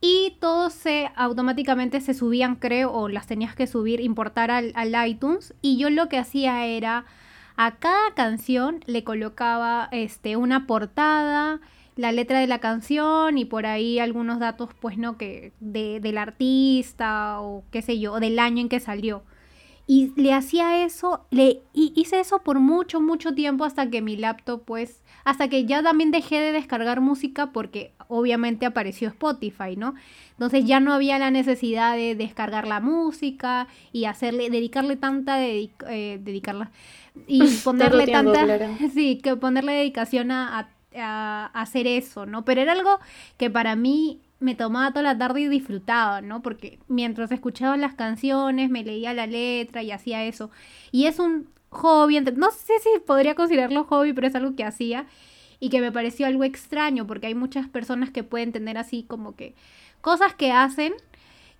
y 0.00 0.36
todos 0.40 0.72
se 0.72 1.10
automáticamente 1.14 2.00
se 2.00 2.12
subían, 2.14 2.56
creo, 2.56 2.92
o 2.92 3.08
las 3.08 3.26
tenías 3.26 3.54
que 3.54 3.66
subir, 3.66 4.00
importar 4.00 4.50
al, 4.50 4.72
al 4.74 5.08
iTunes. 5.08 5.54
Y 5.62 5.76
yo 5.78 5.88
lo 5.90 6.08
que 6.08 6.18
hacía 6.18 6.66
era 6.66 7.04
a 7.56 7.76
cada 7.76 8.12
canción 8.14 8.80
le 8.86 9.04
colocaba 9.04 9.88
este, 9.92 10.36
una 10.36 10.66
portada, 10.66 11.60
la 11.96 12.12
letra 12.12 12.38
de 12.40 12.46
la 12.46 12.58
canción 12.60 13.38
y 13.38 13.44
por 13.44 13.66
ahí 13.66 13.98
algunos 13.98 14.38
datos, 14.40 14.70
pues 14.80 14.98
no, 14.98 15.18
que 15.18 15.52
de, 15.60 16.00
del 16.00 16.18
artista 16.18 17.40
o 17.40 17.64
qué 17.70 17.82
sé 17.82 17.98
yo, 17.98 18.14
o 18.14 18.20
del 18.20 18.38
año 18.38 18.60
en 18.62 18.68
que 18.68 18.80
salió. 18.80 19.22
Y 19.86 20.12
le 20.20 20.32
hacía 20.32 20.84
eso, 20.84 21.26
le 21.30 21.62
y 21.74 21.92
hice 21.96 22.20
eso 22.20 22.42
por 22.44 22.60
mucho, 22.60 23.00
mucho 23.00 23.34
tiempo 23.34 23.64
hasta 23.64 23.90
que 23.90 24.00
mi 24.00 24.16
laptop, 24.16 24.62
pues, 24.64 25.02
hasta 25.24 25.48
que 25.48 25.66
ya 25.66 25.82
también 25.82 26.12
dejé 26.12 26.40
de 26.40 26.52
descargar 26.52 27.00
música 27.00 27.52
porque 27.52 27.92
obviamente 28.08 28.64
apareció 28.64 29.08
Spotify, 29.08 29.76
¿no? 29.76 29.94
Entonces 30.32 30.64
ya 30.66 30.78
no 30.78 30.92
había 30.94 31.18
la 31.18 31.30
necesidad 31.32 31.96
de 31.96 32.14
descargar 32.14 32.66
la 32.68 32.80
música 32.80 33.66
y 33.92 34.04
hacerle, 34.04 34.50
dedicarle 34.50 34.96
tanta, 34.96 35.38
dedic- 35.40 35.84
eh, 35.88 36.18
dedicarla, 36.22 36.70
y 37.26 37.58
ponerle 37.64 38.08
tanta, 38.08 38.38
claro. 38.38 38.78
sí, 38.94 39.18
que 39.22 39.36
ponerle 39.36 39.72
dedicación 39.72 40.30
a, 40.30 40.58
a- 40.60 40.68
a 40.96 41.46
hacer 41.54 41.86
eso, 41.86 42.26
¿no? 42.26 42.44
Pero 42.44 42.60
era 42.60 42.72
algo 42.72 42.98
que 43.36 43.50
para 43.50 43.76
mí 43.76 44.20
me 44.40 44.54
tomaba 44.54 44.90
toda 44.90 45.02
la 45.02 45.18
tarde 45.18 45.42
y 45.42 45.48
disfrutaba, 45.48 46.20
¿no? 46.20 46.42
Porque 46.42 46.78
mientras 46.88 47.30
escuchaba 47.32 47.76
las 47.76 47.94
canciones, 47.94 48.70
me 48.70 48.84
leía 48.84 49.14
la 49.14 49.26
letra 49.26 49.82
y 49.82 49.92
hacía 49.92 50.24
eso. 50.24 50.50
Y 50.90 51.06
es 51.06 51.18
un 51.18 51.48
hobby, 51.70 52.20
no 52.20 52.50
sé 52.50 52.74
si 52.80 52.98
podría 53.00 53.34
considerarlo 53.34 53.84
hobby, 53.84 54.12
pero 54.12 54.26
es 54.26 54.34
algo 54.34 54.54
que 54.56 54.64
hacía 54.64 55.06
y 55.60 55.70
que 55.70 55.80
me 55.80 55.92
pareció 55.92 56.26
algo 56.26 56.44
extraño, 56.44 57.06
porque 57.06 57.28
hay 57.28 57.34
muchas 57.34 57.68
personas 57.68 58.10
que 58.10 58.24
pueden 58.24 58.52
tener 58.52 58.76
así 58.76 59.04
como 59.04 59.36
que 59.36 59.54
cosas 60.00 60.34
que 60.34 60.52
hacen 60.52 60.92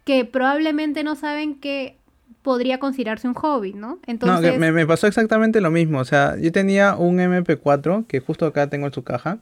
que 0.04 0.24
probablemente 0.24 1.04
no 1.04 1.14
saben 1.14 1.54
que 1.54 1.98
podría 2.42 2.78
considerarse 2.78 3.28
un 3.28 3.34
hobby, 3.34 3.74
¿no? 3.74 3.88
No, 3.88 4.00
Entonces, 4.06 4.52
que 4.52 4.58
me, 4.58 4.72
me 4.72 4.86
pasó 4.86 5.06
exactamente 5.06 5.60
lo 5.60 5.70
mismo. 5.70 5.98
O 5.98 6.04
sea, 6.04 6.36
yo 6.38 6.50
tenía 6.52 6.96
un 6.96 7.18
MP4 7.18 8.06
que 8.06 8.20
justo 8.20 8.46
acá 8.46 8.68
tengo 8.68 8.86
en 8.86 8.92
su 8.92 9.02
caja. 9.02 9.38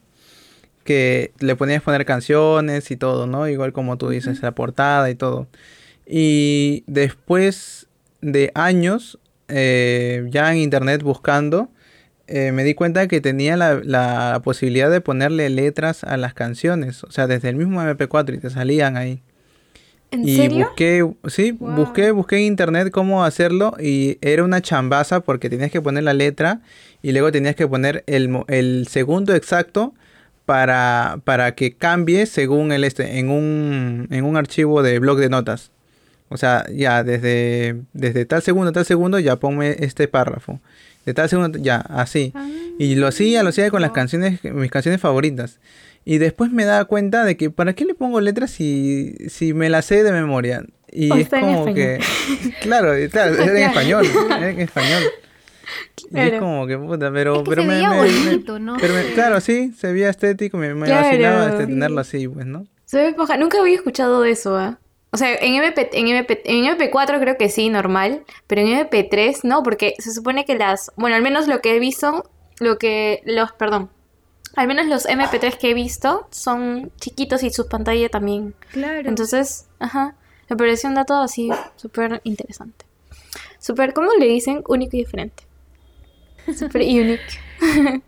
Que 0.84 1.32
le 1.41 1.57
ponías 1.57 1.82
poner 1.82 2.05
canciones 2.07 2.91
y 2.91 2.97
todo, 2.97 3.26
¿no? 3.26 3.47
Igual 3.49 3.72
como 3.72 3.99
tú 3.99 4.09
dices, 4.09 4.43
la 4.43 4.53
portada 4.53 5.11
y 5.11 5.14
todo. 5.14 5.47
Y 6.07 6.84
después 6.86 7.86
de 8.22 8.51
años, 8.55 9.18
eh, 9.49 10.26
ya 10.30 10.51
en 10.53 10.59
internet 10.59 11.03
buscando, 11.03 11.70
eh, 12.26 12.53
me 12.53 12.64
di 12.64 12.74
cuenta 12.74 13.09
que 13.09 13.20
tenía 13.20 13.57
la, 13.57 13.80
la 13.84 14.41
posibilidad 14.43 14.91
de 14.91 15.01
ponerle 15.01 15.51
letras 15.51 16.03
a 16.03 16.16
las 16.16 16.32
canciones. 16.32 17.05
O 17.05 17.11
sea, 17.11 17.26
desde 17.26 17.51
el 17.51 17.57
mismo 17.57 17.80
MP4 17.82 18.34
y 18.34 18.38
te 18.38 18.51
salían 18.51 18.97
ahí. 18.97 19.22
¿En 20.11 20.29
y 20.29 20.37
serio? 20.37 20.67
busqué, 20.67 21.09
sí, 21.29 21.53
Wow. 21.53 21.75
busqué, 21.75 22.11
busqué 22.11 22.37
en 22.39 22.43
internet 22.45 22.91
cómo 22.91 23.25
hacerlo 23.25 23.75
y 23.81 24.19
era 24.21 24.45
una 24.45 24.61
chambaza 24.61 25.21
porque 25.21 25.49
tenías 25.49 25.71
que 25.71 25.81
poner 25.81 26.03
la 26.05 26.15
letra 26.15 26.61
y 27.03 27.13
luego 27.13 27.31
tenías 27.33 27.55
que 27.55 27.67
poner 27.69 28.03
el, 28.07 28.43
el 28.49 28.87
segundo 28.89 29.35
exacto 29.35 29.95
para, 30.47 31.21
para 31.25 31.55
que 31.55 31.75
cambie 31.77 32.27
según 32.27 32.73
el 32.73 32.83
este, 32.85 33.19
en 33.19 33.31
un, 33.31 34.09
en 34.11 34.25
un 34.25 34.37
archivo 34.37 34.83
de 34.83 34.99
blog 34.99 35.19
de 35.19 35.29
notas. 35.29 35.71
O 36.29 36.37
sea, 36.37 36.65
ya 36.73 37.03
desde, 37.05 37.77
desde 37.93 38.25
tal 38.25 38.43
segundo 38.43 38.71
a 38.71 38.73
tal 38.73 38.85
segundo 38.85 39.19
ya 39.19 39.37
ponme 39.37 39.77
este 39.81 40.07
párrafo. 40.09 40.61
De 41.07 41.15
tal 41.15 41.29
segundo, 41.29 41.59
ya, 41.59 41.79
así. 41.79 42.33
Ah, 42.35 42.47
Y 42.79 42.95
lo 42.97 43.07
hacía, 43.09 43.43
lo 43.43 43.49
hacía 43.49 43.71
con 43.71 43.81
las 43.83 43.91
canciones, 43.93 44.43
mis 44.45 44.71
canciones 44.71 45.01
favoritas. 45.01 45.59
Y 46.05 46.18
después 46.18 46.51
me 46.51 46.64
daba 46.64 46.84
cuenta 46.86 47.24
de 47.24 47.36
que 47.36 47.51
¿para 47.51 47.74
qué 47.74 47.84
le 47.84 47.94
pongo 47.94 48.20
letras 48.20 48.51
si, 48.51 49.14
si 49.28 49.53
me 49.55 49.68
las 49.68 49.84
sé 49.84 50.03
de 50.03 50.12
memoria? 50.12 50.64
Y 50.90 51.11
O 51.12 51.14
es 51.16 51.28
como 51.28 51.66
que, 51.66 51.98
claro, 52.61 52.98
y 52.98 53.09
claro, 53.09 53.34
es 53.38 53.48
en 53.48 53.57
español, 53.59 54.05
es 54.07 54.14
en 54.42 54.61
español. 54.61 55.03
Y 56.11 56.18
es 56.18 56.38
como 56.40 56.66
que 56.66 56.76
puta, 56.78 57.12
pero, 57.12 57.36
Es 57.36 57.42
que 57.42 57.48
pero 57.51 57.62
se 57.62 57.68
me, 57.68 57.74
veía 57.74 57.90
me- 57.90 58.03
me- 58.03 58.24
bonito, 58.30 58.59
¿no? 58.59 58.76
pero 58.80 58.94
me- 58.94 59.12
claro, 59.12 59.40
sí, 59.40 59.72
se 59.78 59.92
veía 59.92 60.11
estético, 60.11 60.57
me, 60.57 60.74
me 60.74 60.86
Claro, 60.86 61.05
fascinaba 61.05 61.48
este, 61.51 61.64
sí. 61.66 61.68
tenerlo 61.68 62.01
así, 62.01 62.28
pues, 62.28 62.46
¿no? 62.46 62.66
Se 62.86 62.96
ve 62.98 63.14
paja. 63.14 63.36
Nunca 63.36 63.61
había 63.61 63.76
escuchado 63.76 64.20
de 64.22 64.30
eso, 64.32 64.57
¿ah? 64.57 64.80
O 65.12 65.16
sea, 65.16 65.32
en, 65.34 65.55
MP, 65.55 65.90
en, 65.92 66.09
MP, 66.09 66.40
en 66.44 66.64
MP4 66.76 67.20
creo 67.20 67.36
que 67.36 67.48
sí, 67.51 67.68
normal, 67.68 68.22
pero 68.46 68.62
en 68.62 68.68
MP3 68.88 69.40
no, 69.44 69.62
porque 69.62 69.94
se 69.98 70.12
supone 70.12 70.44
que 70.44 70.57
las, 70.57 70.90
bueno, 70.96 71.14
al 71.16 71.22
menos 71.22 71.46
lo 71.46 71.61
que 71.61 71.76
he 71.76 71.78
visto, 71.78 72.28
lo 72.59 72.78
que, 72.78 73.20
los, 73.24 73.53
perdón, 73.53 73.90
al 74.57 74.66
menos 74.66 74.86
los 74.86 75.07
MP3 75.07 75.57
que 75.57 75.70
he 75.70 75.74
visto 75.74 76.26
son 76.30 76.90
chiquitos 77.01 77.42
y 77.42 77.51
su 77.51 77.68
pantalla 77.68 78.09
también. 78.09 78.55
Claro. 78.72 79.09
Entonces, 79.09 79.68
ajá, 79.78 80.16
me 80.48 80.57
pareció 80.57 80.88
un 80.88 80.96
dato 80.96 81.14
así 81.14 81.51
súper 81.76 82.20
interesante. 82.24 82.84
Súper, 83.59 83.92
¿cómo 83.92 84.11
le 84.18 84.26
dicen? 84.26 84.64
Único 84.68 84.96
y 84.96 85.01
diferente. 85.01 85.44
Súper 86.57 86.82
unique. 86.82 87.22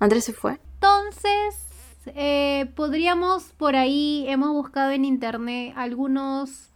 Andrés 0.00 0.24
se 0.24 0.32
fue. 0.32 0.58
Entonces, 0.74 1.56
eh, 2.14 2.70
podríamos 2.74 3.44
por 3.56 3.76
ahí, 3.76 4.26
hemos 4.28 4.50
buscado 4.50 4.90
en 4.90 5.04
internet 5.04 5.72
algunos 5.76 6.70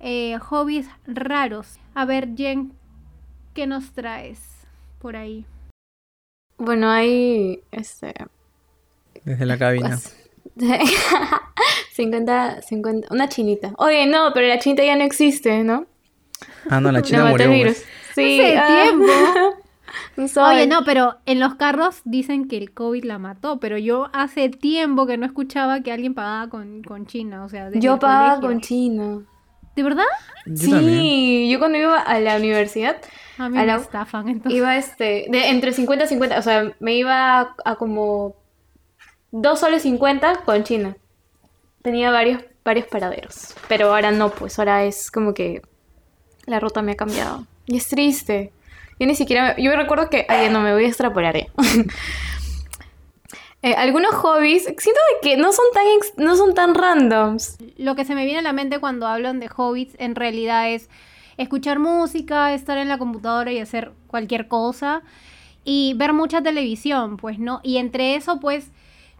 eh, 0.00 0.38
hobbies 0.38 0.86
raros. 1.06 1.78
A 1.94 2.04
ver, 2.04 2.34
Jen, 2.36 2.72
¿qué 3.54 3.66
nos 3.66 3.92
traes 3.92 4.40
por 4.98 5.16
ahí? 5.16 5.46
Bueno, 6.58 6.90
hay, 6.90 7.60
este, 7.70 8.12
Desde 9.24 9.46
la 9.46 9.56
cabina. 9.56 9.90
Pues, 9.90 10.16
50, 11.92 12.62
50, 12.62 13.08
una 13.10 13.28
chinita. 13.28 13.72
Oye, 13.78 14.06
no, 14.06 14.32
pero 14.34 14.48
la 14.48 14.58
chinita 14.58 14.84
ya 14.84 14.96
no 14.96 15.04
existe, 15.04 15.62
¿no? 15.64 15.86
Ah, 16.68 16.80
no, 16.80 16.92
la 16.92 17.02
china 17.02 17.26
murió. 17.26 17.46
pues. 17.46 17.58
virus. 17.58 17.76
Sí, 18.14 18.40
Hace 18.40 18.58
ah. 18.58 18.82
tiempo. 18.82 19.06
Oye, 20.42 20.66
no, 20.66 20.84
pero 20.84 21.16
en 21.26 21.38
los 21.38 21.54
carros 21.54 22.00
dicen 22.04 22.48
que 22.48 22.58
el 22.58 22.72
COVID 22.72 23.04
la 23.04 23.18
mató, 23.18 23.60
pero 23.60 23.78
yo 23.78 24.08
hace 24.12 24.48
tiempo 24.48 25.06
que 25.06 25.16
no 25.16 25.24
escuchaba 25.24 25.80
que 25.80 25.92
alguien 25.92 26.14
pagaba 26.14 26.48
con, 26.48 26.82
con 26.82 27.06
China, 27.06 27.44
o 27.44 27.48
sea, 27.48 27.66
desde 27.66 27.80
Yo 27.80 27.98
pagaba 27.98 28.40
colegio. 28.40 28.48
con 28.48 28.60
China. 28.60 29.22
¿De 29.78 29.84
verdad? 29.84 30.04
Yo 30.44 30.56
sí, 30.56 30.70
también. 30.72 31.48
yo 31.50 31.58
cuando 31.60 31.78
iba 31.78 32.00
a 32.00 32.18
la 32.18 32.36
universidad 32.36 32.96
A 33.38 33.48
mí 33.48 33.58
A 33.58 33.60
me 33.60 33.66
la- 33.66 33.76
estafan, 33.76 34.28
entonces. 34.28 34.58
iba 34.58 34.76
este 34.76 35.26
de 35.28 35.50
entre 35.50 35.72
50 35.72 36.04
y 36.04 36.08
50, 36.08 36.36
o 36.38 36.42
sea, 36.42 36.72
me 36.80 36.94
iba 36.94 37.38
a, 37.40 37.54
a 37.64 37.76
como 37.76 38.34
2 39.30 39.60
soles 39.60 39.82
50 39.82 40.40
con 40.44 40.64
China. 40.64 40.96
Tenía 41.82 42.10
varios, 42.10 42.42
varios 42.64 42.86
paraderos. 42.88 43.54
Pero 43.68 43.94
ahora 43.94 44.10
no, 44.10 44.30
pues 44.30 44.58
ahora 44.58 44.82
es 44.84 45.10
como 45.12 45.32
que 45.32 45.62
la 46.46 46.58
ruta 46.58 46.82
me 46.82 46.92
ha 46.92 46.96
cambiado. 46.96 47.46
Y 47.66 47.76
es 47.76 47.86
triste. 47.88 48.50
Yo 48.98 49.06
ni 49.06 49.14
siquiera... 49.14 49.54
Yo 49.58 49.76
recuerdo 49.76 50.10
que... 50.10 50.26
Ay, 50.28 50.48
no, 50.50 50.60
me 50.60 50.72
voy 50.72 50.84
a 50.86 50.88
extrapolar. 50.88 51.36
eh. 51.36 51.46
Eh, 53.62 53.74
algunos 53.74 54.14
hobbies, 54.14 54.64
siento 54.64 55.00
que 55.20 55.36
no 55.36 55.52
son 55.52 55.64
tan, 55.74 55.84
ex- 55.96 56.12
no 56.16 56.36
son 56.36 56.54
tan 56.54 56.74
randoms. 56.74 57.56
Lo 57.76 57.96
que 57.96 58.04
se 58.04 58.14
me 58.14 58.24
viene 58.24 58.38
a 58.38 58.42
la 58.42 58.52
mente 58.52 58.78
cuando 58.78 59.06
hablan 59.06 59.40
de 59.40 59.48
hobbies 59.48 59.96
en 59.98 60.14
realidad 60.14 60.70
es 60.70 60.88
escuchar 61.36 61.78
música, 61.80 62.54
estar 62.54 62.78
en 62.78 62.88
la 62.88 62.98
computadora 62.98 63.50
y 63.52 63.58
hacer 63.58 63.92
cualquier 64.06 64.46
cosa 64.46 65.02
y 65.64 65.94
ver 65.96 66.12
mucha 66.12 66.40
televisión, 66.42 67.16
pues, 67.16 67.38
¿no? 67.40 67.60
Y 67.64 67.78
entre 67.78 68.14
eso, 68.14 68.38
pues, 68.40 68.70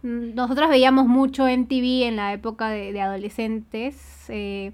mm, 0.03 0.35
nosotros 0.35 0.69
veíamos 0.69 1.07
mucho 1.07 1.47
MTV 1.47 2.07
en 2.07 2.15
la 2.15 2.33
época 2.33 2.69
de, 2.69 2.93
de 2.93 3.01
adolescentes. 3.01 3.97
eh, 4.29 4.71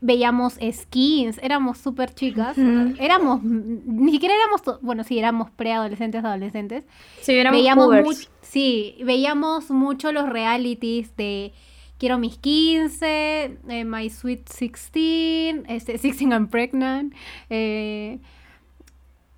veíamos 0.00 0.58
skins, 0.72 1.38
éramos 1.42 1.78
súper 1.78 2.14
chicas. 2.14 2.56
Éramos, 2.98 3.42
ni 3.42 4.12
siquiera 4.12 4.34
éramos, 4.34 4.62
bueno, 4.82 5.04
sí, 5.04 5.18
éramos 5.18 5.50
preadolescentes, 5.50 6.24
adolescentes. 6.24 6.84
Sí, 7.20 7.32
éramos 7.32 7.60
veíamos 7.60 8.30
sí, 8.42 8.96
veíamos 9.04 9.70
mucho 9.70 10.12
los 10.12 10.28
realities 10.28 11.16
de 11.16 11.52
Quiero 12.00 12.18
mis 12.18 12.38
15, 12.38 13.58
eh, 13.68 13.84
My 13.84 14.08
Sweet 14.08 14.48
16, 14.48 15.64
este, 15.68 15.92
16 15.98 16.30
I'm 16.30 16.48
Pregnant, 16.48 17.14
eh, 17.50 18.20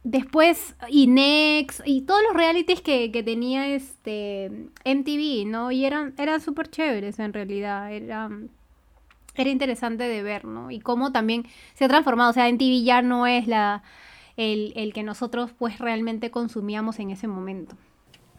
después 0.05 0.77
Inex 0.89 1.83
y 1.85 2.03
todos 2.03 2.23
los 2.23 2.37
realities 2.37 2.81
que, 2.81 3.11
que 3.11 3.25
tenía 3.25 3.75
este 3.75 4.69
MTV, 4.85 5.45
¿no? 5.45 5.73
Y 5.73 5.85
eran, 5.85 6.15
eran 6.19 6.41
súper 6.41 6.69
chéveres 6.69 7.19
en 7.19 7.33
realidad, 7.33 7.93
era, 7.93 8.31
era 9.35 9.51
interesante 9.51 10.05
de 10.05 10.23
ver, 10.23 10.45
¿no? 10.45 10.71
Y 10.71 10.81
cómo 10.81 11.13
también 11.13 11.47
se 11.75 11.85
ha 11.85 11.89
transformado, 11.89 12.31
o 12.31 12.33
sea, 12.33 12.51
MTV 12.51 12.85
ya 12.85 13.03
no 13.03 13.27
es 13.27 13.47
la... 13.47 13.83
El, 14.39 14.73
el 14.77 14.95
que 14.95 15.03
nosotros 15.03 15.51
pues 15.59 15.79
realmente 15.79 16.31
consumíamos 16.31 16.99
en 16.99 17.11
ese 17.11 17.29
momento. 17.29 17.77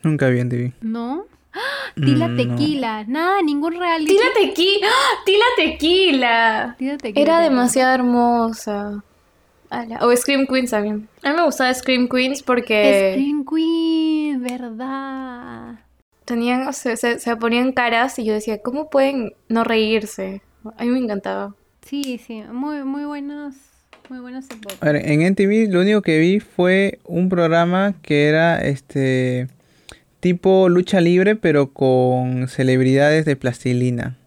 Nunca 0.02 0.28
vi 0.30 0.40
en 0.40 0.50
TV. 0.50 0.74
¿No? 0.82 1.26
¡Ah! 1.54 1.60
Tila 1.96 2.28
Mm, 2.28 2.36
no. 2.36 2.56
Tequila. 2.56 3.04
Nada, 3.08 3.42
ningún 3.44 3.74
reality. 3.74 4.12
Tila 4.12 4.26
Tequila. 4.34 4.88
Tila 5.24 5.46
Tequila. 5.56 6.76
Tila 6.80 6.98
Tequila. 6.98 7.22
Era 7.22 7.40
demasiado 7.42 7.94
hermosa. 7.94 9.04
O 10.02 10.16
Scream 10.16 10.46
Queens 10.48 10.72
también. 10.72 11.08
A 11.24 11.30
mí 11.30 11.36
me 11.36 11.46
gustaba 11.46 11.74
Scream 11.74 12.08
Queens 12.08 12.44
porque 12.44 13.14
Scream 13.14 13.46
Queen, 13.46 14.42
¿verdad? 14.44 15.80
tenían, 16.26 16.68
o 16.68 16.74
sea, 16.74 16.96
se, 16.96 17.20
se 17.20 17.36
ponían 17.36 17.72
caras 17.74 18.18
y 18.20 18.26
yo 18.26 18.34
decía, 18.34 18.62
¿cómo 18.62 18.90
pueden 18.90 19.34
no 19.50 19.64
reírse? 19.64 20.42
A 20.78 20.84
mí 20.84 20.90
me 20.90 21.00
encantaba. 21.00 21.56
Sí, 21.86 22.20
sí, 22.26 22.44
muy, 22.52 22.84
muy 22.84 23.04
buenas, 23.06 23.56
muy 24.10 24.20
buenas 24.20 24.46
épocas. 24.50 24.78
A 24.82 24.86
ver, 24.92 24.98
en 25.10 25.22
NTV 25.22 25.68
lo 25.72 25.82
único 25.82 26.02
que 26.02 26.18
vi 26.20 26.40
fue 26.40 27.00
un 27.06 27.30
programa 27.30 27.94
que 28.02 28.28
era 28.28 28.62
este 28.62 29.48
tipo 30.20 30.70
lucha 30.70 31.02
libre, 31.02 31.36
pero 31.36 31.74
con 31.74 32.48
celebridades 32.48 33.26
de 33.26 33.36
plastilina. 33.36 34.18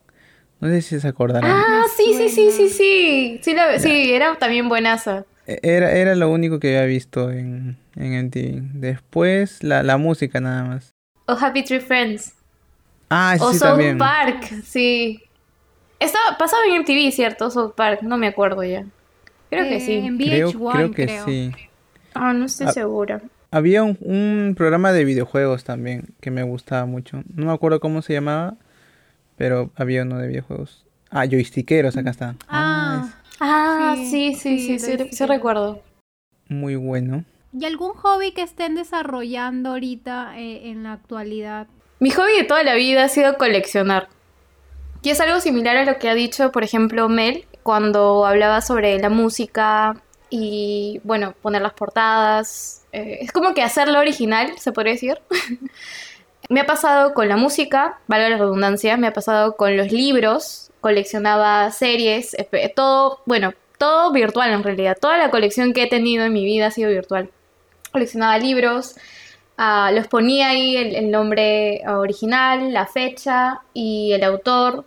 No 0.60 0.68
sé 0.68 0.82
si 0.82 1.00
se 1.00 1.08
acordarán. 1.08 1.50
Ah, 1.50 1.84
sí, 1.96 2.12
sí, 2.14 2.28
sí, 2.28 2.50
sí, 2.50 2.68
sí. 2.68 3.40
Sí, 3.42 3.54
la- 3.54 3.78
sí, 3.78 4.12
era 4.12 4.36
también 4.38 4.68
buenaza. 4.68 5.24
E- 5.46 5.60
Era, 5.62 5.92
era 5.92 6.14
lo 6.14 6.30
único 6.30 6.58
que 6.60 6.68
había 6.76 6.86
visto 6.86 7.30
en, 7.30 7.76
en 7.94 8.12
NTV. 8.14 8.60
Después 8.80 9.62
la, 9.62 9.82
la 9.82 9.96
música 9.96 10.40
nada 10.40 10.64
más. 10.64 10.94
O 11.26 11.32
Happy 11.32 11.62
Tree 11.62 11.80
Friends. 11.80 12.32
Ah, 13.10 13.34
eso 13.36 13.46
O 13.46 13.52
sí 13.52 13.58
South 13.58 13.68
también. 13.70 13.98
Park, 13.98 14.62
sí. 14.64 15.20
Estaba, 15.98 16.36
pasaba 16.38 16.62
en 16.66 16.74
MTV, 16.82 17.10
¿cierto? 17.12 17.50
South 17.50 17.72
Park, 17.74 18.02
no 18.02 18.16
me 18.18 18.26
acuerdo 18.28 18.62
ya. 18.64 18.84
Creo 19.50 19.64
que 19.64 19.76
Eh, 19.76 19.80
sí. 19.80 19.92
En 19.94 20.16
Creo, 20.18 20.50
VH1, 20.50 20.72
creo 20.72 20.90
que 20.92 21.06
creo. 21.06 21.24
sí. 21.24 21.52
Ah, 22.14 22.32
no 22.32 22.46
estoy 22.46 22.66
Ah. 22.68 22.72
segura. 22.72 23.22
Había 23.50 23.82
un, 23.82 23.96
un 24.00 24.54
programa 24.56 24.92
de 24.92 25.04
videojuegos 25.04 25.64
también 25.64 26.14
que 26.20 26.30
me 26.30 26.42
gustaba 26.42 26.84
mucho. 26.84 27.22
No 27.34 27.46
me 27.46 27.52
acuerdo 27.52 27.80
cómo 27.80 28.02
se 28.02 28.12
llamaba, 28.12 28.56
pero 29.36 29.70
había 29.76 30.02
uno 30.02 30.18
de 30.18 30.28
videojuegos. 30.28 30.84
Ah, 31.10 31.24
joystickeros, 31.26 31.96
acá 31.96 32.10
está. 32.10 32.34
Ah, 32.48 33.08
Ah, 33.38 33.94
Sí, 33.96 34.06
sí, 34.06 34.34
sí, 34.34 34.58
sí, 34.58 34.78
sí, 34.78 34.78
sí, 34.78 34.96
lo 34.98 35.04
sí, 35.10 35.16
sí. 35.16 35.26
recuerdo. 35.26 35.82
muy 36.48 36.76
bueno. 36.76 37.24
¿y 37.58 37.64
algún 37.64 37.92
hobby 37.94 38.32
que 38.32 38.42
estén 38.42 38.74
desarrollando 38.74 39.70
ahorita 39.70 40.38
eh, 40.38 40.68
en 40.70 40.82
la 40.82 40.92
actualidad? 40.92 41.68
Mi 42.00 42.10
hobby 42.10 42.32
de 42.36 42.44
toda 42.44 42.62
la 42.64 42.74
vida 42.74 43.04
ha 43.04 43.08
sido 43.08 43.38
coleccionar. 43.38 44.08
Y 45.06 45.10
es 45.10 45.20
algo 45.20 45.38
similar 45.38 45.76
a 45.76 45.84
lo 45.84 45.98
que 46.00 46.08
ha 46.08 46.14
dicho, 46.14 46.50
por 46.50 46.64
ejemplo, 46.64 47.08
Mel, 47.08 47.44
cuando 47.62 48.26
hablaba 48.26 48.60
sobre 48.60 48.98
la 48.98 49.08
música 49.08 50.02
y, 50.30 51.00
bueno, 51.04 51.32
poner 51.42 51.62
las 51.62 51.74
portadas. 51.74 52.82
Eh, 52.90 53.18
es 53.20 53.30
como 53.30 53.54
que 53.54 53.62
hacerlo 53.62 54.00
original, 54.00 54.58
se 54.58 54.72
podría 54.72 54.94
decir. 54.94 55.20
me 56.48 56.58
ha 56.58 56.66
pasado 56.66 57.14
con 57.14 57.28
la 57.28 57.36
música, 57.36 58.00
valga 58.08 58.30
la 58.30 58.36
redundancia, 58.36 58.96
me 58.96 59.06
ha 59.06 59.12
pasado 59.12 59.54
con 59.56 59.76
los 59.76 59.92
libros, 59.92 60.72
coleccionaba 60.80 61.70
series, 61.70 62.34
espe- 62.34 62.74
todo, 62.74 63.20
bueno, 63.26 63.54
todo 63.78 64.10
virtual 64.10 64.50
en 64.50 64.64
realidad. 64.64 64.98
Toda 65.00 65.18
la 65.18 65.30
colección 65.30 65.72
que 65.72 65.84
he 65.84 65.88
tenido 65.88 66.24
en 66.24 66.32
mi 66.32 66.44
vida 66.44 66.66
ha 66.66 66.70
sido 66.72 66.90
virtual. 66.90 67.30
Coleccionaba 67.92 68.38
libros, 68.38 68.96
Ah, 69.56 69.90
los 69.94 70.06
ponía 70.08 70.48
ahí 70.48 70.76
el 70.76 71.10
nombre 71.10 71.80
original, 71.88 72.72
la 72.74 72.86
fecha 72.86 73.60
y 73.72 74.12
el 74.12 74.22
autor. 74.24 74.84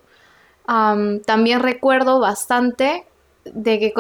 Am, 0.71 1.21
también 1.21 1.61
recuerdo 1.61 2.19
bastante 2.19 3.03
de 3.43 3.79
que 3.79 3.91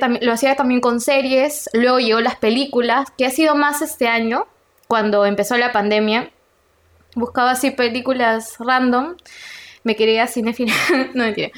también, 0.00 0.24
lo 0.24 0.32
hacía 0.32 0.56
también 0.56 0.80
con 0.80 1.02
series, 1.02 1.68
luego 1.74 1.98
llegó 1.98 2.20
las 2.20 2.36
películas, 2.36 3.10
que 3.18 3.26
ha 3.26 3.30
sido 3.30 3.54
más 3.56 3.82
este 3.82 4.08
año, 4.08 4.46
cuando 4.88 5.26
empezó 5.26 5.58
la 5.58 5.70
pandemia. 5.70 6.30
Buscaba 7.14 7.50
así 7.50 7.72
películas 7.72 8.56
random, 8.58 9.16
me 9.84 9.94
quería 9.94 10.26
cinéfila, 10.28 10.72
no 11.14 11.24
mentira. 11.24 11.50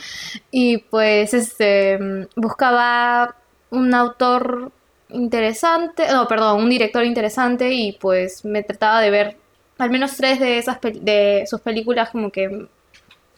Y 0.50 0.78
pues 0.78 1.32
este 1.32 2.26
buscaba 2.34 3.36
un 3.70 3.94
autor 3.94 4.72
interesante, 5.10 6.08
no, 6.10 6.26
perdón, 6.26 6.60
un 6.60 6.70
director 6.70 7.04
interesante 7.04 7.72
y 7.72 7.92
pues 7.92 8.44
me 8.44 8.64
trataba 8.64 9.00
de 9.00 9.10
ver 9.10 9.36
al 9.78 9.90
menos 9.90 10.16
tres 10.16 10.40
de 10.40 10.58
esas 10.58 10.80
de 10.80 11.44
sus 11.46 11.60
películas 11.60 12.10
como 12.10 12.32
que 12.32 12.66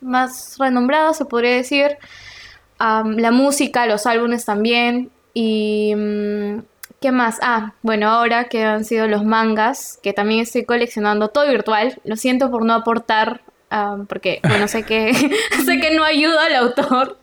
más 0.01 0.57
renombradas, 0.59 1.17
se 1.19 1.25
podría 1.25 1.53
decir. 1.57 1.97
La 2.79 3.31
música, 3.31 3.87
los 3.87 4.07
álbumes 4.07 4.45
también. 4.45 5.11
Y. 5.35 5.95
mm, 5.97 6.59
¿Qué 7.01 7.13
más? 7.13 7.39
Ah, 7.43 7.75
bueno, 7.83 8.09
ahora 8.09 8.45
que 8.49 8.65
han 8.65 8.85
sido 8.85 9.07
los 9.07 9.23
mangas, 9.25 9.99
que 10.03 10.15
también 10.15 10.41
estoy 10.41 10.65
coleccionando 10.65 11.29
todo 11.29 11.47
virtual. 11.47 12.01
Lo 12.05 12.17
siento 12.17 12.51
por 12.51 12.65
no 12.65 12.73
aportar, 12.73 13.43
porque, 14.09 14.41
bueno, 14.43 14.67
sé 14.67 14.83
que, 14.85 15.13
sé 15.67 15.79
que 15.79 15.91
no 15.95 16.05
ayuda 16.05 16.47
al 16.47 16.57
autor. 16.57 17.19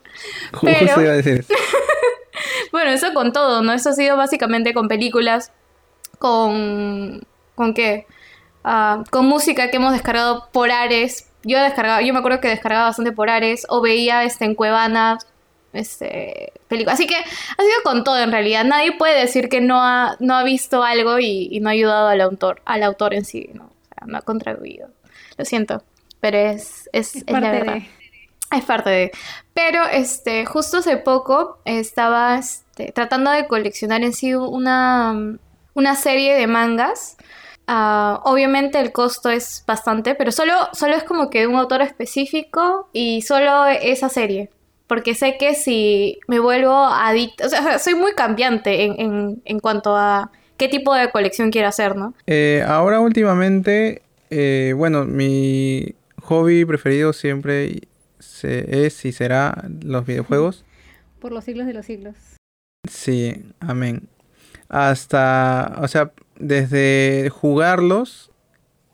Ju- 0.51 0.59
Pero- 0.61 0.79
Justo 0.79 1.01
iba 1.01 1.11
a 1.11 1.15
decir. 1.15 1.45
Bueno, 2.71 2.89
eso 2.89 3.13
con 3.13 3.31
todo, 3.33 3.61
¿no? 3.61 3.73
Eso 3.73 3.89
ha 3.89 3.93
sido 3.93 4.17
básicamente 4.17 4.73
con 4.73 4.87
películas, 4.87 5.51
con... 6.17 7.21
¿Con 7.55 7.73
qué? 7.75 8.07
Ah, 8.63 9.03
con 9.11 9.27
música 9.27 9.69
que 9.69 9.77
hemos 9.77 9.93
descargado 9.93 10.49
por 10.51 10.71
Ares. 10.71 11.29
Yo 11.43 11.61
descargaba, 11.61 12.01
yo 12.01 12.13
me 12.13 12.19
acuerdo 12.19 12.39
que 12.39 12.47
descargaba 12.47 12.85
bastante 12.85 13.11
por 13.11 13.29
Ares 13.29 13.65
o 13.69 13.81
veía 13.81 14.23
este, 14.23 14.45
en 14.45 14.55
Cuevana 14.55 15.17
este, 15.73 16.53
películas. 16.67 16.95
Así 16.95 17.07
que 17.07 17.15
ha 17.15 17.21
sido 17.61 17.83
con 17.83 18.03
todo 18.03 18.19
en 18.19 18.31
realidad. 18.31 18.63
Nadie 18.63 18.93
puede 18.93 19.19
decir 19.19 19.49
que 19.49 19.59
no 19.59 19.81
ha, 19.81 20.15
no 20.19 20.35
ha 20.35 20.43
visto 20.43 20.83
algo 20.83 21.19
y, 21.19 21.49
y 21.51 21.59
no 21.59 21.69
ha 21.69 21.73
ayudado 21.73 22.07
al 22.07 22.21
autor, 22.21 22.61
al 22.65 22.83
autor 22.83 23.13
en 23.13 23.25
sí, 23.25 23.49
¿no? 23.53 23.65
O 23.65 23.87
sea, 23.89 24.07
no 24.07 24.17
ha 24.17 24.21
contribuido. 24.21 24.89
Lo 25.37 25.45
siento, 25.45 25.83
pero 26.19 26.37
es, 26.37 26.89
es, 26.93 27.15
Es 27.15 27.23
es 27.27 27.33
la 27.33 27.51
verdad. 27.51 27.73
de... 27.75 27.89
Es 28.55 28.63
parte 28.65 28.89
de. 28.89 29.11
Pero 29.53 29.83
este, 29.91 30.45
justo 30.45 30.77
hace 30.77 30.97
poco 30.97 31.57
estaba 31.65 32.37
este, 32.37 32.91
tratando 32.91 33.31
de 33.31 33.47
coleccionar 33.47 34.03
en 34.03 34.13
sí 34.13 34.35
una, 34.35 35.37
una 35.73 35.95
serie 35.95 36.35
de 36.35 36.45
mangas. 36.45 37.17
Ah, 37.67 38.21
obviamente 38.25 38.79
el 38.79 38.91
costo 38.91 39.29
es 39.29 39.63
bastante, 39.65 40.15
pero 40.15 40.31
solo, 40.31 40.53
solo 40.73 40.95
es 40.95 41.03
como 41.03 41.29
que 41.29 41.41
de 41.41 41.47
un 41.47 41.55
autor 41.55 41.81
específico 41.81 42.89
y 42.93 43.21
solo 43.21 43.65
esa 43.67 44.09
serie. 44.09 44.49
Porque 44.87 45.15
sé 45.15 45.37
que 45.39 45.55
si 45.55 46.19
me 46.27 46.39
vuelvo 46.39 46.73
adicta, 46.75 47.45
o 47.47 47.49
sea, 47.49 47.79
soy 47.79 47.95
muy 47.95 48.13
cambiante 48.13 48.83
en, 48.83 48.99
en, 48.99 49.41
en 49.45 49.59
cuanto 49.59 49.95
a 49.95 50.29
qué 50.57 50.67
tipo 50.67 50.93
de 50.93 51.09
colección 51.09 51.51
quiero 51.51 51.69
hacer, 51.69 51.95
¿no? 51.95 52.13
Eh, 52.27 52.63
ahora 52.67 52.99
últimamente, 52.99 54.01
eh, 54.29 54.73
bueno, 54.75 55.05
mi 55.05 55.95
hobby 56.21 56.65
preferido 56.65 57.13
siempre 57.13 57.81
se- 58.19 58.85
es 58.85 59.03
y 59.05 59.13
será 59.13 59.63
los 59.83 60.05
videojuegos. 60.05 60.65
Por 61.19 61.31
los 61.31 61.45
siglos 61.45 61.65
de 61.65 61.73
los 61.73 61.85
siglos. 61.85 62.15
Sí, 62.89 63.41
amén. 63.61 64.09
Hasta, 64.69 65.75
o 65.81 65.87
sea, 65.87 66.11
desde 66.43 67.29
jugarlos 67.29 68.31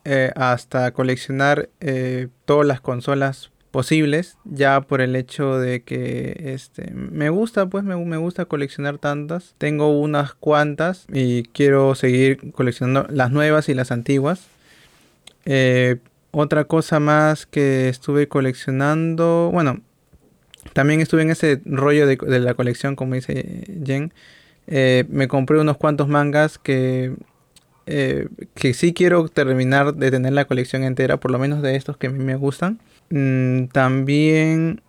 eh, 0.06 0.32
hasta 0.36 0.92
coleccionar 0.92 1.70
eh, 1.82 2.28
todas 2.46 2.66
las 2.66 2.80
consolas 2.80 3.52
posibles, 3.72 4.38
ya 4.46 4.82
por 4.82 5.02
el 5.02 5.16
hecho 5.16 5.60
de 5.60 5.82
que 5.82 6.54
este 6.54 6.92
me 6.92 7.30
gusta, 7.30 7.68
pues 7.68 7.84
me, 7.84 7.96
me, 7.96 8.18
gusta 8.18 8.46
coleccionar 8.46 8.98
tantas. 8.98 9.56
Tengo 9.58 10.00
unas 10.00 10.34
cuantas 10.34 11.06
y 11.12 11.44
quiero 11.44 11.96
seguir 11.96 12.52
coleccionando 12.52 13.08
las 13.12 13.32
nuevas 13.32 13.68
y 13.70 13.74
las 13.74 13.92
antiguas. 13.92 14.48
Eh, 15.46 15.98
otra 16.32 16.66
cosa 16.66 17.00
más 17.00 17.48
que 17.48 17.90
estuve 17.90 18.28
coleccionando, 18.28 19.50
bueno, 19.52 19.82
también 20.74 21.02
estuve 21.02 21.24
en 21.24 21.32
ese 21.32 21.62
rollo 21.66 22.06
de, 22.06 22.16
de 22.16 22.40
la 22.40 22.54
colección, 22.54 22.96
como 22.96 23.16
dice 23.16 23.64
Jen. 23.84 24.14
Eh, 24.72 25.06
me 25.10 25.28
compré 25.28 25.60
unos 25.60 25.78
cuantos 25.78 26.08
mangas 26.08 26.60
que, 26.60 27.16
eh, 27.92 28.28
que 28.54 28.76
sí 28.76 28.94
quiero 28.94 29.28
terminar 29.30 29.96
de 29.96 30.12
tener 30.12 30.34
la 30.34 30.46
colección 30.46 30.84
entera, 30.84 31.18
por 31.18 31.32
lo 31.32 31.40
menos 31.40 31.64
de 31.64 31.76
estos 31.76 31.98
que 31.98 32.08
a 32.08 32.10
mí 32.12 32.24
me 32.24 32.36
gustan. 32.36 32.80
Mm, 33.10 33.66
también 33.66 34.82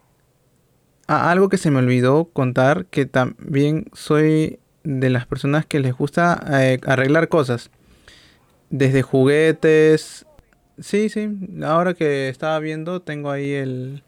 ah, 1.07 1.31
algo 1.31 1.49
que 1.49 1.57
se 1.57 1.71
me 1.71 1.79
olvidó 1.79 2.27
contar, 2.27 2.85
que 2.87 3.07
también 3.07 3.87
soy 3.95 4.59
de 4.85 5.09
las 5.09 5.27
personas 5.27 5.65
que 5.65 5.81
les 5.81 5.95
gusta 5.95 6.45
eh, 6.61 6.79
arreglar 6.87 7.29
cosas. 7.29 7.71
Desde 8.69 9.01
juguetes. 9.01 10.27
Sí, 10.79 11.09
sí. 11.09 11.29
Ahora 11.63 11.95
que 11.95 12.29
estaba 12.29 12.59
viendo, 12.59 13.01
tengo 13.01 13.31
ahí 13.31 13.53
el, 13.53 14.03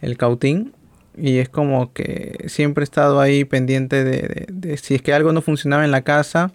el 0.00 0.16
cautín. 0.16 0.72
Y 1.16 1.38
es 1.38 1.50
como 1.50 1.92
que 1.92 2.46
siempre 2.48 2.82
he 2.82 2.84
estado 2.84 3.20
ahí 3.20 3.44
pendiente 3.44 4.04
de, 4.04 4.76
si 4.78 4.94
es 4.94 5.02
que 5.02 5.12
algo 5.12 5.32
no 5.32 5.42
funcionaba 5.42 5.84
en 5.84 5.90
la 5.90 6.02
casa. 6.02 6.50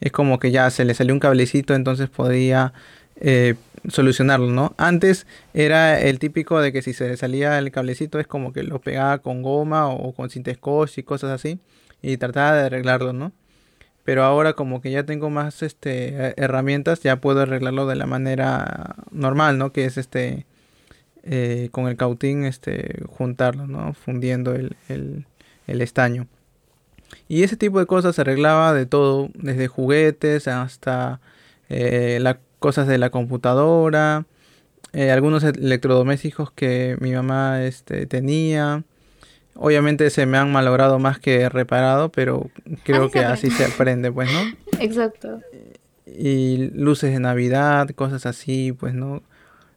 Es 0.00 0.12
como 0.12 0.38
que 0.38 0.50
ya 0.50 0.70
se 0.70 0.84
le 0.84 0.94
salió 0.94 1.14
un 1.14 1.20
cablecito, 1.20 1.74
entonces 1.74 2.08
podía 2.08 2.72
eh, 3.16 3.54
solucionarlo, 3.88 4.48
¿no? 4.48 4.74
Antes 4.78 5.26
era 5.54 6.00
el 6.00 6.18
típico 6.18 6.60
de 6.60 6.72
que 6.72 6.82
si 6.82 6.92
se 6.92 7.08
le 7.08 7.16
salía 7.16 7.58
el 7.58 7.70
cablecito 7.70 8.18
es 8.20 8.26
como 8.26 8.52
que 8.52 8.62
lo 8.62 8.80
pegaba 8.80 9.18
con 9.18 9.42
goma 9.42 9.88
o 9.88 10.12
con 10.12 10.30
cinta 10.30 10.50
y 10.50 10.56
cosas 10.56 11.30
así 11.30 11.58
y 12.02 12.16
trataba 12.16 12.54
de 12.54 12.66
arreglarlo, 12.66 13.12
¿no? 13.12 13.32
Pero 14.04 14.24
ahora 14.24 14.54
como 14.54 14.80
que 14.80 14.90
ya 14.90 15.04
tengo 15.04 15.30
más 15.30 15.62
este 15.62 16.34
herramientas, 16.42 17.02
ya 17.02 17.16
puedo 17.16 17.40
arreglarlo 17.42 17.86
de 17.86 17.96
la 17.96 18.06
manera 18.06 18.96
normal, 19.10 19.58
¿no? 19.58 19.72
Que 19.72 19.84
es 19.84 19.98
este 19.98 20.46
eh, 21.30 21.68
con 21.72 21.88
el 21.88 21.96
cautín 21.96 22.44
este, 22.44 23.02
juntarlo, 23.06 23.66
¿no? 23.66 23.92
fundiendo 23.92 24.54
el, 24.54 25.26
estaño. 25.66 26.26
Y 27.28 27.42
ese 27.42 27.56
tipo 27.56 27.78
de 27.78 27.86
cosas 27.86 28.14
se 28.14 28.22
arreglaba 28.22 28.72
de 28.72 28.86
todo, 28.86 29.30
desde 29.34 29.68
juguetes 29.68 30.48
hasta 30.48 31.20
eh, 31.68 32.18
las 32.20 32.36
cosas 32.58 32.86
de 32.86 32.98
la 32.98 33.10
computadora, 33.10 34.26
eh, 34.92 35.10
algunos 35.10 35.44
electrodomésticos 35.44 36.50
que 36.50 36.96
mi 37.00 37.12
mamá 37.12 37.64
este, 37.64 38.06
tenía. 38.06 38.84
Obviamente 39.54 40.08
se 40.10 40.24
me 40.26 40.38
han 40.38 40.52
malogrado 40.52 40.98
más 40.98 41.18
que 41.18 41.48
reparado, 41.48 42.10
pero 42.10 42.50
creo 42.84 43.10
que 43.10 43.20
así 43.20 43.50
se 43.50 43.64
aprende, 43.64 44.10
pues, 44.12 44.30
¿no? 44.32 44.40
Exacto. 44.80 45.40
Y 46.06 46.70
luces 46.74 47.12
de 47.12 47.20
Navidad, 47.20 47.88
cosas 47.90 48.24
así, 48.24 48.72
pues, 48.72 48.94
¿no? 48.94 49.22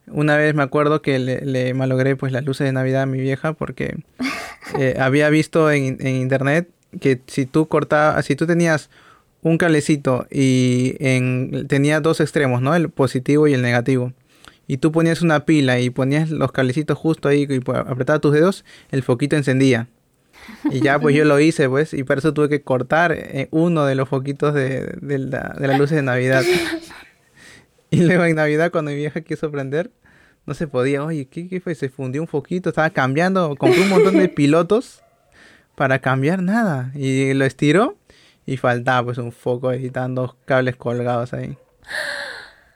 Una 0.07 0.35
vez 0.37 0.53
me 0.53 0.63
acuerdo 0.63 1.01
que 1.01 1.19
le, 1.19 1.73
malogré 1.73 2.15
pues 2.15 2.31
las 2.31 2.43
luces 2.43 2.65
de 2.65 2.73
Navidad 2.73 3.03
a 3.03 3.05
mi 3.05 3.19
vieja 3.19 3.53
porque 3.53 3.97
eh, 4.79 4.95
había 4.99 5.29
visto 5.29 5.71
en, 5.71 6.05
internet 6.05 6.69
que 6.99 7.21
si 7.27 7.45
tú 7.45 7.67
cortabas, 7.67 8.25
si 8.25 8.35
tú 8.35 8.45
tenías 8.45 8.89
un 9.41 9.57
cablecito 9.57 10.27
y 10.29 10.95
en, 10.99 11.67
tenía 11.67 11.99
dos 11.99 12.19
extremos, 12.19 12.61
¿no? 12.61 12.75
El 12.75 12.89
positivo 12.89 13.47
y 13.47 13.53
el 13.53 13.61
negativo. 13.61 14.13
Y 14.67 14.77
tú 14.77 14.91
ponías 14.91 15.21
una 15.21 15.45
pila 15.45 15.79
y 15.79 15.89
ponías 15.89 16.29
los 16.29 16.51
cablecitos 16.51 16.97
justo 16.97 17.27
ahí 17.27 17.45
y 17.49 17.59
pues, 17.59 17.77
apretabas 17.79 18.21
tus 18.21 18.33
dedos, 18.33 18.65
el 18.91 19.03
foquito 19.03 19.35
encendía. 19.35 19.87
Y 20.71 20.81
ya 20.81 20.99
pues 20.99 21.15
yo 21.15 21.25
lo 21.25 21.39
hice 21.41 21.67
pues 21.69 21.93
y 21.93 22.03
por 22.03 22.17
eso 22.17 22.33
tuve 22.33 22.49
que 22.49 22.61
cortar 22.61 23.11
eh, 23.11 23.47
uno 23.51 23.85
de 23.85 23.95
los 23.95 24.09
foquitos 24.09 24.53
de, 24.53 24.95
de, 25.01 25.17
la, 25.19 25.55
de 25.59 25.67
las 25.67 25.79
luces 25.79 25.97
de 25.97 26.03
Navidad. 26.03 26.43
Y 27.89 28.03
luego 28.03 28.23
en 28.23 28.37
Navidad 28.37 28.71
cuando 28.71 28.91
mi 28.91 28.97
vieja 28.97 29.19
quiso 29.19 29.51
prender, 29.51 29.91
no 30.45 30.53
se 30.53 30.67
podía. 30.67 31.03
Oye, 31.03 31.27
¿qué, 31.27 31.59
fue? 31.61 31.75
Se 31.75 31.89
fundió 31.89 32.21
un 32.21 32.27
foquito, 32.27 32.69
estaba 32.69 32.89
cambiando, 32.89 33.55
compré 33.57 33.81
un 33.81 33.89
montón 33.89 34.17
de 34.17 34.27
pilotos 34.29 35.03
para 35.75 35.99
cambiar 35.99 36.41
nada. 36.41 36.91
Y 36.95 37.33
lo 37.33 37.45
estiró 37.45 37.97
y 38.45 38.57
faltaba 38.57 39.05
pues 39.05 39.17
un 39.17 39.31
foco 39.31 39.69
ahí, 39.69 39.85
estaban 39.85 40.15
dos 40.15 40.35
cables 40.45 40.75
colgados 40.75 41.33
ahí. 41.33 41.57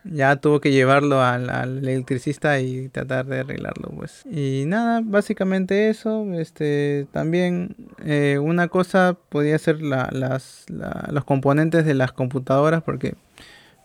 Ya 0.08 0.36
tuvo 0.36 0.62
que 0.62 0.72
llevarlo 0.72 1.24
al, 1.24 1.50
electricista 1.50 2.60
y 2.60 2.90
tratar 2.90 3.26
de 3.26 3.40
arreglarlo 3.40 3.90
pues. 3.90 4.24
Y 4.28 4.66
nada, 4.68 5.02
básicamente 5.04 5.90
eso. 5.90 6.32
Este, 6.36 7.08
también 7.12 7.76
eh, 8.06 8.38
una 8.40 8.68
cosa 8.68 9.18
podía 9.30 9.58
ser 9.58 9.82
la, 9.82 10.08
las, 10.12 10.68
los 10.70 11.26
componentes 11.26 11.86
de 11.86 11.96
las 11.96 12.12
computadoras 12.12 12.84
porque 12.84 13.16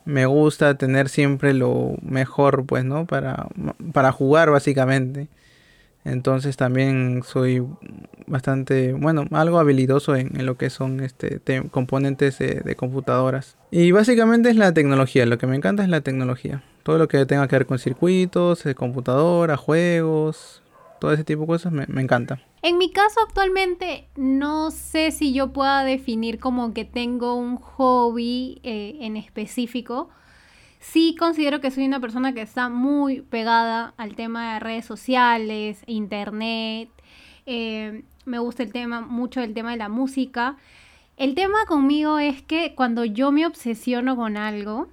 me 0.05 0.25
gusta 0.25 0.75
tener 0.75 1.09
siempre 1.09 1.53
lo 1.53 1.95
mejor, 2.01 2.65
pues, 2.65 2.83
¿no? 2.85 3.05
Para, 3.05 3.47
para 3.93 4.11
jugar, 4.11 4.51
básicamente. 4.51 5.27
Entonces 6.03 6.57
también 6.57 7.21
soy 7.23 7.63
bastante, 8.25 8.93
bueno, 8.93 9.25
algo 9.31 9.59
habilidoso 9.59 10.15
en, 10.15 10.45
lo 10.45 10.57
que 10.57 10.69
son 10.69 10.99
este 11.01 11.41
componentes 11.69 12.39
de, 12.39 12.75
computadoras. 12.75 13.57
Y 13.69 13.91
básicamente 13.91 14.49
es 14.49 14.55
la 14.55 14.73
tecnología, 14.73 15.25
lo 15.25 15.37
que 15.37 15.47
me 15.47 15.55
encanta 15.55 15.83
es 15.83 15.89
la 15.89 16.01
tecnología. 16.01 16.63
Todo 16.83 16.97
lo 16.97 17.07
que 17.07 17.25
tenga 17.25 17.47
que 17.47 17.55
ver 17.55 17.65
con 17.67 17.77
circuitos, 17.77 18.63
de 18.63 18.73
computadora, 18.73 19.57
juegos, 19.57 20.63
todo 20.99 21.13
ese 21.13 21.23
tipo 21.23 21.41
de 21.41 21.47
cosas 21.47 21.71
me, 21.71 21.85
me 21.87 22.01
encanta. 22.01 22.39
En 22.63 22.77
mi 22.77 22.91
caso 22.91 23.19
actualmente 23.27 24.07
no 24.15 24.71
sé 24.71 25.11
si 25.11 25.33
yo 25.33 25.51
pueda 25.51 25.83
definir 25.83 26.39
como 26.39 26.73
que 26.73 26.85
tengo 26.85 27.35
un 27.35 27.57
hobby 27.57 28.59
eh, 28.63 28.97
en 29.01 29.17
específico. 29.17 30.09
Sí 30.81 31.15
considero 31.17 31.61
que 31.61 31.69
soy 31.69 31.85
una 31.85 31.99
persona 31.99 32.33
que 32.33 32.41
está 32.41 32.67
muy 32.67 33.21
pegada 33.21 33.93
al 33.97 34.15
tema 34.15 34.55
de 34.55 34.59
redes 34.59 34.83
sociales, 34.83 35.83
internet. 35.85 36.89
Eh, 37.45 38.03
me 38.25 38.39
gusta 38.39 38.63
el 38.63 38.73
tema, 38.73 38.99
mucho 38.99 39.41
el 39.41 39.53
tema 39.53 39.71
de 39.71 39.77
la 39.77 39.89
música. 39.89 40.57
El 41.17 41.35
tema 41.35 41.65
conmigo 41.67 42.17
es 42.17 42.41
que 42.41 42.73
cuando 42.73 43.05
yo 43.05 43.31
me 43.31 43.45
obsesiono 43.45 44.15
con 44.15 44.37
algo, 44.37 44.87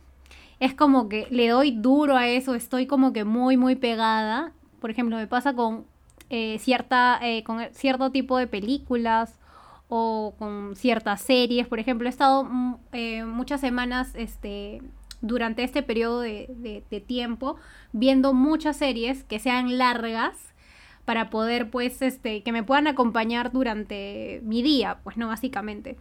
es 0.61 0.74
como 0.74 1.09
que 1.09 1.26
le 1.30 1.49
doy 1.49 1.70
duro 1.70 2.16
a 2.18 2.28
eso, 2.28 2.55
estoy 2.55 2.86
como 2.86 3.14
que 3.14 3.24
muy, 3.24 3.57
muy 3.57 3.74
pegada. 3.74 4.53
Por 4.80 4.91
ejemplo, 4.91 5.16
me 5.16 5.26
pasa 5.26 5.55
con 5.55 5.86
eh, 6.28 6.59
cierta, 6.59 7.18
eh, 7.22 7.43
con 7.45 7.66
cierto 7.72 8.12
tipo 8.12 8.36
de 8.36 8.47
películas 8.47 9.39
o 9.89 10.34
con 10.39 10.76
ciertas 10.76 11.22
series. 11.22 11.66
Por 11.66 11.78
ejemplo, 11.78 12.09
he 12.09 12.11
estado 12.11 12.45
mm, 12.45 12.76
muchas 13.24 13.62
semanas 13.62 14.14
este, 14.14 14.82
durante 15.21 15.64
este 15.64 15.83
periodo 15.83 16.21
de, 16.21 17.03
tiempo 17.07 17.57
viendo 17.93 18.35
muchas 18.35 18.77
series 18.77 19.25
que 19.25 19.39
sean 19.39 19.79
largas 19.79 20.37
para 21.05 21.31
poder, 21.31 21.71
pues, 21.71 22.03
este, 22.03 22.43
que 22.43 22.53
me 22.53 22.62
puedan 22.62 22.87
acompañar 22.87 23.51
durante 23.53 24.41
mi 24.45 24.62
día, 24.62 24.99
pues, 25.05 25.16
no, 25.16 25.29
básicamente. 25.29 25.97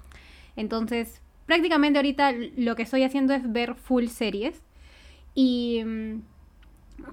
Entonces, 0.56 1.22
prácticamente 1.46 2.00
ahorita 2.00 2.34
lo 2.58 2.76
que 2.76 2.84
estoy 2.84 3.04
haciendo 3.04 3.34
es 3.34 3.52
ver 3.52 3.76
full 3.76 4.08
series. 4.08 4.62
Y... 5.34 5.84
Mm, 5.86 6.22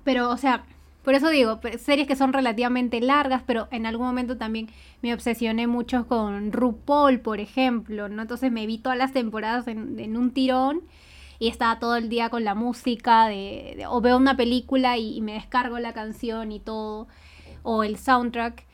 pero, 0.02 0.30
o 0.30 0.36
sea, 0.36 0.64
por 1.04 1.14
eso 1.14 1.28
digo, 1.28 1.60
series 1.78 2.08
que 2.08 2.16
son 2.16 2.32
relativamente 2.32 3.00
largas, 3.00 3.42
pero 3.46 3.68
en 3.70 3.84
algún 3.84 4.06
momento 4.06 4.38
también 4.38 4.68
me 5.02 5.12
obsesioné 5.12 5.66
mucho 5.66 6.08
con 6.08 6.50
RuPaul, 6.50 7.20
por 7.20 7.40
ejemplo, 7.40 8.08
¿no? 8.08 8.22
Entonces 8.22 8.50
me 8.50 8.66
vi 8.66 8.78
todas 8.78 8.96
las 8.96 9.12
temporadas 9.12 9.68
en, 9.68 10.16
un 10.16 10.30
tirón 10.30 10.80
y 11.38 11.48
estaba 11.48 11.78
todo 11.78 11.96
el 11.96 12.08
día 12.08 12.30
con 12.30 12.44
la 12.44 12.54
música, 12.54 13.26
de, 13.28 13.84
o 13.88 14.00
veo 14.00 14.16
una 14.16 14.36
película 14.36 14.98
y, 14.98 15.20
me 15.20 15.34
descargo 15.34 15.78
la 15.78 15.92
canción 15.92 16.52
y 16.52 16.60
todo, 16.60 17.08
o 17.62 17.82
el 17.84 17.96
soundtrack. 17.96 18.64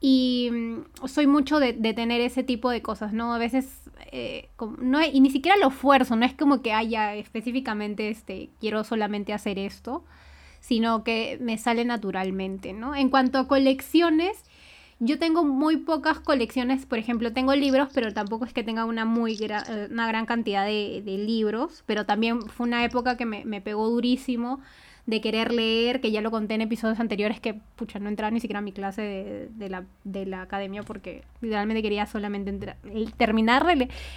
Y 0.00 0.50
mm, 0.52 1.06
soy 1.06 1.26
mucho 1.26 1.58
de, 1.58 1.72
tener 1.72 2.20
ese 2.20 2.42
tipo 2.42 2.70
de 2.70 2.82
cosas, 2.82 3.12
¿no? 3.12 3.34
A 3.34 3.38
veces, 3.38 3.82
eh, 4.12 4.48
no, 4.78 5.02
y 5.02 5.20
ni 5.20 5.30
siquiera 5.30 5.56
lo 5.56 5.68
esfuerzo, 5.68 6.16
no 6.16 6.26
es 6.26 6.34
como 6.34 6.62
que 6.62 6.72
haya 6.72 7.14
específicamente, 7.14 8.08
este, 8.10 8.50
quiero 8.60 8.84
solamente 8.84 9.32
hacer 9.32 9.58
esto 9.58 10.04
sino 10.66 11.04
que 11.04 11.38
me 11.40 11.58
sale 11.58 11.84
naturalmente, 11.84 12.72
¿no? 12.72 12.96
En 12.96 13.08
cuanto 13.08 13.38
a 13.38 13.46
colecciones, 13.46 14.42
yo 14.98 15.18
tengo 15.18 15.44
muy 15.44 15.76
pocas 15.76 16.20
colecciones, 16.20 16.86
por 16.86 16.98
ejemplo, 16.98 17.32
tengo 17.32 17.54
libros, 17.54 17.88
pero 17.92 18.12
tampoco 18.14 18.46
es 18.46 18.52
que 18.52 18.62
tenga 18.62 18.84
una 18.84 19.04
muy 19.04 19.36
eh, 19.38 19.88
una 19.90 20.06
gran 20.08 20.24
cantidad 20.24 20.64
de, 20.64 21.02
libros, 21.04 21.82
pero 21.86 22.06
también 22.06 22.40
fue 22.42 22.66
una 22.66 22.84
época 22.84 23.16
que 23.16 23.26
me, 23.26 23.60
pegó 23.60 23.88
durísimo 23.90 24.60
de 25.04 25.20
querer 25.20 25.52
leer, 25.52 26.00
que 26.00 26.10
ya 26.10 26.20
lo 26.20 26.30
conté 26.30 26.54
en 26.54 26.62
episodios 26.62 26.98
anteriores, 26.98 27.40
que 27.40 27.54
pucha, 27.76 27.98
no 27.98 28.08
entraba 28.08 28.30
ni 28.30 28.40
siquiera 28.40 28.58
a 28.58 28.62
mi 28.62 28.72
clase 28.72 29.48
de, 29.50 29.68
la, 29.68 29.84
de 30.04 30.26
la 30.26 30.42
academia 30.42 30.82
porque 30.82 31.22
literalmente 31.40 31.82
quería 31.82 32.06
solamente 32.06 32.50
entrar, 32.50 32.76
terminar 33.16 33.66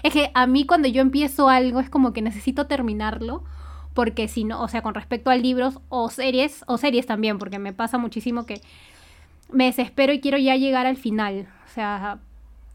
Es 0.01 0.13
que 0.13 0.31
a 0.33 0.47
mí 0.47 0.65
cuando 0.65 0.87
yo 0.87 1.01
empiezo 1.01 1.49
algo 1.49 1.79
es 1.79 1.89
como 1.89 2.11
que 2.13 2.21
necesito 2.21 2.65
terminarlo 2.67 3.43
porque 3.93 4.27
si 4.27 4.45
no, 4.45 4.63
o 4.63 4.67
sea, 4.67 4.81
con 4.81 4.95
respecto 4.95 5.29
a 5.29 5.35
libros 5.35 5.79
o 5.89 6.09
series, 6.09 6.63
o 6.67 6.77
series 6.77 7.05
también, 7.05 7.37
porque 7.37 7.59
me 7.59 7.73
pasa 7.73 7.97
muchísimo 7.97 8.45
que 8.45 8.61
me 9.51 9.65
desespero 9.65 10.13
y 10.13 10.19
quiero 10.19 10.37
ya 10.37 10.55
llegar 10.55 10.85
al 10.85 10.97
final, 10.97 11.47
o 11.65 11.69
sea, 11.69 12.19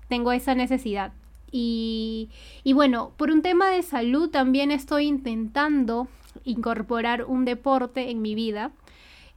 tengo 0.09 0.33
esa 0.33 0.55
necesidad. 0.55 1.13
Y, 1.51 2.31
y 2.65 2.73
bueno, 2.73 3.13
por 3.17 3.31
un 3.31 3.43
tema 3.43 3.71
de 3.71 3.83
salud 3.83 4.29
también 4.31 4.71
estoy 4.73 5.07
intentando 5.07 6.09
incorporar 6.45 7.25
un 7.25 7.45
deporte 7.45 8.11
en 8.11 8.23
mi 8.23 8.35
vida. 8.35 8.73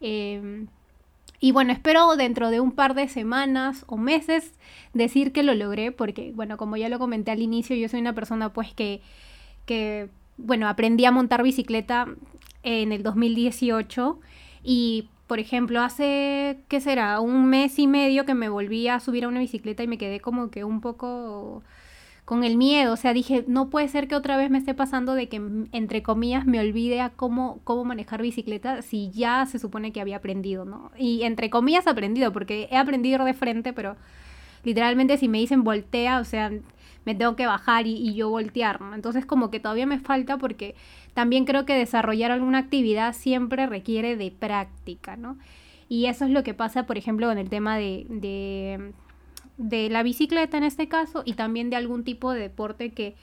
Eh, 0.01 0.65
y 1.39 1.51
bueno, 1.51 1.71
espero 1.71 2.15
dentro 2.15 2.49
de 2.49 2.59
un 2.59 2.71
par 2.71 2.95
de 2.95 3.07
semanas 3.07 3.83
o 3.87 3.97
meses 3.97 4.53
decir 4.93 5.31
que 5.31 5.43
lo 5.43 5.53
logré, 5.53 5.91
porque 5.91 6.31
bueno, 6.33 6.57
como 6.57 6.77
ya 6.77 6.89
lo 6.89 6.97
comenté 6.97 7.31
al 7.31 7.41
inicio, 7.41 7.75
yo 7.75 7.87
soy 7.89 7.99
una 8.01 8.13
persona 8.13 8.51
pues 8.51 8.73
que, 8.73 9.01
que 9.65 10.09
bueno, 10.37 10.67
aprendí 10.67 11.05
a 11.05 11.11
montar 11.11 11.43
bicicleta 11.43 12.07
en 12.63 12.91
el 12.91 13.03
2018 13.03 14.19
y 14.63 15.09
por 15.27 15.39
ejemplo, 15.39 15.81
hace, 15.81 16.59
¿qué 16.69 16.79
será? 16.81 17.19
Un 17.19 17.47
mes 17.47 17.77
y 17.79 17.87
medio 17.87 18.25
que 18.25 18.33
me 18.33 18.49
volví 18.49 18.87
a 18.87 18.99
subir 18.99 19.25
a 19.25 19.27
una 19.27 19.41
bicicleta 19.41 19.83
y 19.83 19.87
me 19.87 19.97
quedé 19.97 20.21
como 20.21 20.49
que 20.49 20.63
un 20.63 20.81
poco 20.81 21.63
con 22.27 22.43
el 22.43 22.57
miedo, 22.57 22.91
o 22.93 22.97
sea, 22.97 23.13
dije, 23.13 23.45
no 23.47 23.69
puede 23.69 23.87
ser 23.87 24.09
que 24.09 24.15
otra 24.15 24.35
vez 24.35 24.49
me 24.49 24.57
esté 24.57 24.73
pasando 24.73 25.13
de 25.15 25.29
que, 25.29 25.41
entre 25.71 26.03
comillas, 26.03 26.45
me 26.45 26.59
olvide 26.59 26.99
a 26.99 27.09
cómo, 27.09 27.61
cómo 27.63 27.85
manejar 27.85 28.21
bicicleta 28.21 28.81
si 28.81 29.11
ya 29.11 29.45
se 29.45 29.59
supone 29.59 29.93
que 29.93 30.01
había 30.01 30.17
aprendido, 30.17 30.65
¿no? 30.65 30.91
Y 30.97 31.23
entre 31.23 31.49
comillas 31.49 31.87
aprendido, 31.87 32.33
porque 32.33 32.67
he 32.69 32.75
aprendido 32.75 33.23
de 33.23 33.33
frente, 33.33 33.71
pero 33.71 33.95
literalmente 34.65 35.17
si 35.17 35.29
me 35.29 35.37
dicen 35.37 35.63
voltea, 35.63 36.19
o 36.19 36.25
sea, 36.25 36.51
me 37.07 37.15
tengo 37.15 37.35
que 37.35 37.47
bajar 37.47 37.87
y, 37.87 38.13
yo 38.13 38.29
voltear, 38.29 38.79
¿no? 38.81 38.93
Entonces 38.93 39.25
como 39.25 39.49
que 39.49 39.59
todavía 39.59 39.87
me 39.87 39.97
falta 39.97 40.37
porque 40.37 40.75
también 41.15 41.45
creo 41.45 41.65
que 41.65 41.73
desarrollar 41.73 42.29
alguna 42.29 42.59
actividad 42.59 43.13
siempre 43.13 43.65
requiere 43.65 44.15
de 44.15 44.29
práctica, 44.29 45.15
¿no? 45.15 45.39
Y 45.89 46.05
eso 46.05 46.25
es 46.25 46.31
lo 46.31 46.43
que 46.43 46.53
pasa, 46.53 46.85
por 46.85 46.99
ejemplo, 46.99 47.31
en 47.31 47.39
el 47.39 47.49
tema 47.49 47.77
de 47.77 48.93
de 49.57 49.89
la 49.89 50.03
bicicleta 50.03 50.57
en 50.57 50.63
este 50.63 50.87
caso 50.87 51.23
y 51.25 51.33
también 51.33 51.69
de 51.69 51.75
algún 51.75 52.03
tipo 52.03 52.31
de 52.31 52.39
deporte 52.39 52.91
que, 52.91 53.15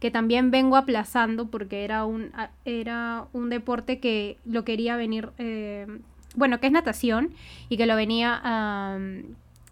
que 0.00 0.10
también 0.10 0.50
vengo 0.50 0.76
aplazando 0.76 1.50
porque 1.50 1.84
era 1.84 2.04
un, 2.04 2.32
era 2.64 3.26
un 3.32 3.50
deporte 3.50 4.00
que 4.00 4.38
lo 4.44 4.64
quería 4.64 4.96
venir, 4.96 5.30
eh, 5.38 5.86
bueno, 6.34 6.58
que 6.58 6.66
es 6.66 6.72
natación 6.72 7.32
y 7.68 7.76
que 7.76 7.86
lo 7.86 7.96
venía 7.96 8.98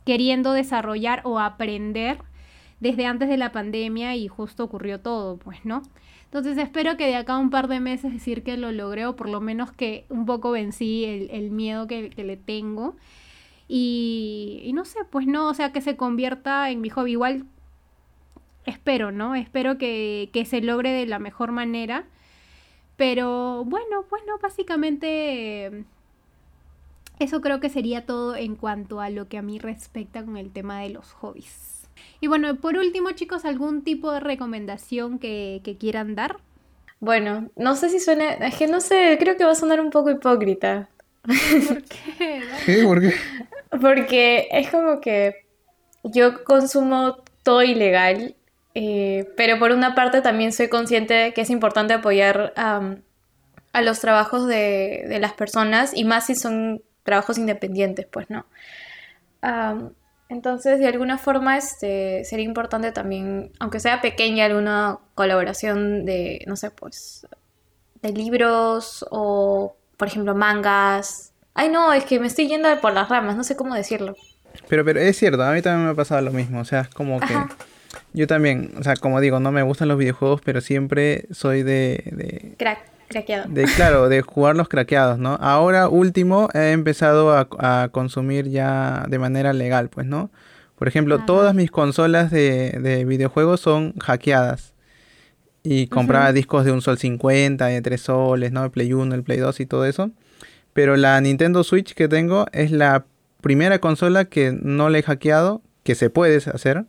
queriendo 0.04 0.52
desarrollar 0.52 1.22
o 1.24 1.38
aprender 1.38 2.18
desde 2.82 3.06
antes 3.06 3.28
de 3.28 3.36
la 3.36 3.52
pandemia 3.52 4.16
y 4.16 4.26
justo 4.26 4.64
ocurrió 4.64 5.00
todo, 5.00 5.36
pues, 5.36 5.64
¿no? 5.64 5.82
Entonces 6.24 6.58
espero 6.58 6.96
que 6.96 7.06
de 7.06 7.14
acá 7.14 7.34
a 7.34 7.38
un 7.38 7.50
par 7.50 7.68
de 7.68 7.78
meses 7.78 8.12
decir 8.12 8.42
que 8.42 8.56
lo 8.56 8.72
logré 8.72 9.06
o 9.06 9.14
por 9.14 9.28
lo 9.28 9.40
menos 9.40 9.70
que 9.70 10.04
un 10.08 10.26
poco 10.26 10.50
vencí 10.50 11.04
el, 11.04 11.30
el 11.30 11.50
miedo 11.52 11.86
que, 11.86 12.10
que 12.10 12.24
le 12.24 12.36
tengo 12.36 12.96
y, 13.68 14.72
no 14.74 14.84
sé, 14.84 14.98
pues 15.08 15.26
no, 15.26 15.48
o 15.48 15.54
sea, 15.54 15.72
que 15.72 15.80
se 15.80 15.96
convierta 15.96 16.70
en 16.70 16.80
mi 16.80 16.90
hobby. 16.90 17.12
Igual 17.12 17.46
espero, 18.66 19.12
¿no? 19.12 19.36
Espero 19.36 19.78
que, 19.78 20.28
que 20.32 20.44
se 20.44 20.60
logre 20.60 20.90
de 20.90 21.06
la 21.06 21.20
mejor 21.20 21.52
manera. 21.52 22.04
Pero 22.96 23.64
bueno, 23.64 24.04
bueno, 24.10 24.38
básicamente 24.42 25.84
eso 27.20 27.40
creo 27.40 27.60
que 27.60 27.68
sería 27.68 28.04
todo 28.06 28.34
en 28.36 28.56
cuanto 28.56 29.00
a 29.00 29.08
lo 29.08 29.28
que 29.28 29.38
a 29.38 29.42
mí 29.42 29.58
respecta 29.60 30.24
con 30.24 30.36
el 30.36 30.50
tema 30.50 30.80
de 30.80 30.90
los 30.90 31.12
hobbies. 31.12 31.81
Y 32.20 32.26
bueno, 32.26 32.56
por 32.56 32.76
último, 32.76 33.10
chicos, 33.12 33.44
¿algún 33.44 33.82
tipo 33.82 34.12
de 34.12 34.20
recomendación 34.20 35.18
que, 35.18 35.60
que 35.64 35.76
quieran 35.76 36.14
dar? 36.14 36.38
Bueno, 37.00 37.50
no 37.56 37.74
sé 37.74 37.88
si 37.88 37.98
suena, 37.98 38.34
es 38.34 38.54
que 38.54 38.68
no 38.68 38.80
sé, 38.80 39.16
creo 39.18 39.36
que 39.36 39.44
va 39.44 39.50
a 39.50 39.56
sonar 39.56 39.80
un 39.80 39.90
poco 39.90 40.10
hipócrita. 40.10 40.88
¿Por 41.22 41.82
qué? 41.82 42.42
¿Qué? 42.66 42.84
¿Por 42.84 43.00
qué? 43.00 43.14
Porque 43.80 44.48
es 44.52 44.70
como 44.70 45.00
que 45.00 45.44
yo 46.04 46.44
consumo 46.44 47.16
todo 47.42 47.62
ilegal, 47.62 48.36
eh, 48.74 49.28
pero 49.36 49.58
por 49.58 49.72
una 49.72 49.94
parte 49.94 50.20
también 50.20 50.52
soy 50.52 50.68
consciente 50.68 51.14
de 51.14 51.32
que 51.34 51.40
es 51.40 51.50
importante 51.50 51.94
apoyar 51.94 52.52
a 52.56 53.82
los 53.82 54.00
trabajos 54.00 54.46
de, 54.46 55.04
de, 55.08 55.18
las 55.18 55.32
personas 55.32 55.92
y 55.94 56.04
más 56.04 56.26
si 56.26 56.34
son 56.34 56.82
trabajos 57.02 57.38
independientes, 57.38 58.06
pues 58.06 58.30
no. 58.30 58.46
Entonces, 60.32 60.78
de 60.78 60.86
alguna 60.86 61.18
forma, 61.18 61.56
este, 61.56 62.24
sería 62.24 62.44
importante 62.44 62.90
también, 62.92 63.52
aunque 63.60 63.80
sea 63.80 64.00
pequeña, 64.00 64.46
alguna 64.46 64.98
colaboración 65.14 66.04
de, 66.04 66.44
no 66.46 66.56
sé, 66.56 66.70
pues, 66.70 67.26
de 68.02 68.12
libros 68.12 69.06
o, 69.10 69.76
por 69.96 70.08
ejemplo, 70.08 70.34
mangas, 70.34 71.32
Ay, 71.54 71.68
no, 71.68 71.92
es 71.92 72.04
que 72.04 72.18
me 72.18 72.26
estoy 72.26 72.48
yendo 72.48 72.68
por 72.80 72.92
las 72.92 73.08
ramas, 73.08 73.36
no 73.36 73.44
sé 73.44 73.56
cómo 73.56 73.74
decirlo. 73.74 74.16
Pero, 74.68 74.84
pero 74.84 75.00
es 75.00 75.16
cierto, 75.18 75.42
a 75.42 75.52
mí 75.52 75.60
también 75.60 75.86
me 75.86 75.92
ha 75.92 75.94
pasado 75.94 76.20
lo 76.22 76.32
mismo. 76.32 76.60
O 76.60 76.64
sea, 76.64 76.82
es 76.82 76.88
como 76.88 77.20
que. 77.20 77.34
Yo 78.14 78.26
también, 78.26 78.72
o 78.78 78.82
sea, 78.82 78.96
como 78.96 79.20
digo, 79.20 79.38
no 79.40 79.52
me 79.52 79.62
gustan 79.62 79.88
los 79.88 79.98
videojuegos, 79.98 80.40
pero 80.42 80.60
siempre 80.60 81.26
soy 81.30 81.62
de. 81.62 82.02
de 82.06 82.54
Crack, 82.58 82.80
craqueado. 83.12 83.48
De, 83.48 83.64
claro, 83.64 84.08
de 84.08 84.22
jugar 84.22 84.56
los 84.56 84.68
craqueados, 84.68 85.18
¿no? 85.18 85.38
Ahora, 85.40 85.88
último, 85.88 86.48
he 86.54 86.72
empezado 86.72 87.32
a, 87.32 87.88
consumir 87.92 88.48
ya 88.48 89.04
de 89.08 89.18
manera 89.18 89.52
legal, 89.52 89.88
pues, 89.88 90.06
¿no? 90.06 90.30
Por 90.76 90.88
ejemplo, 90.88 91.24
todas 91.24 91.54
mis 91.54 91.70
consolas 91.70 92.30
de, 92.30 92.78
de, 92.82 93.04
videojuegos 93.04 93.60
son 93.60 93.94
hackeadas. 93.98 94.72
Y 95.62 95.86
compraba 95.86 96.32
discos 96.32 96.64
de 96.64 96.72
un 96.72 96.82
sol 96.82 96.98
50, 96.98 97.66
de 97.66 97.80
3 97.80 98.00
soles, 98.00 98.50
¿no? 98.50 98.64
El 98.64 98.72
Play 98.72 98.92
1, 98.92 99.14
el 99.14 99.22
Play 99.22 99.38
2 99.38 99.60
y 99.60 99.66
todo 99.66 99.84
eso. 99.84 100.10
Pero 100.72 100.96
la 100.96 101.20
Nintendo 101.20 101.62
Switch 101.62 101.94
que 101.94 102.08
tengo 102.08 102.46
es 102.52 102.72
la 102.72 103.04
primera 103.40 103.78
consola 103.78 104.24
que 104.24 104.52
no 104.60 104.88
le 104.88 105.00
he 105.00 105.02
hackeado, 105.02 105.62
que 105.84 105.94
se 105.94 106.10
puede 106.10 106.36
hacer, 106.36 106.84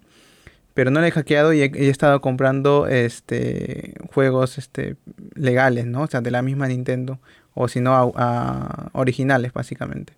pero 0.74 0.91
no 0.91 1.01
le 1.01 1.07
he 1.07 1.11
hackeado 1.11 1.53
y 1.53 1.61
he, 1.61 1.89
estado 1.89 2.21
comprando 2.21 2.88
este 2.88 3.95
juegos 4.11 4.57
este 4.57 4.95
legales, 5.36 5.86
¿no? 5.86 6.03
O 6.03 6.07
sea, 6.07 6.21
de 6.21 6.32
la 6.32 6.41
misma 6.41 6.67
Nintendo 6.67 7.19
o 7.53 7.67
si 7.67 7.80
no 7.80 8.13
a, 8.15 8.89
originales 8.93 9.53
básicamente. 9.53 10.13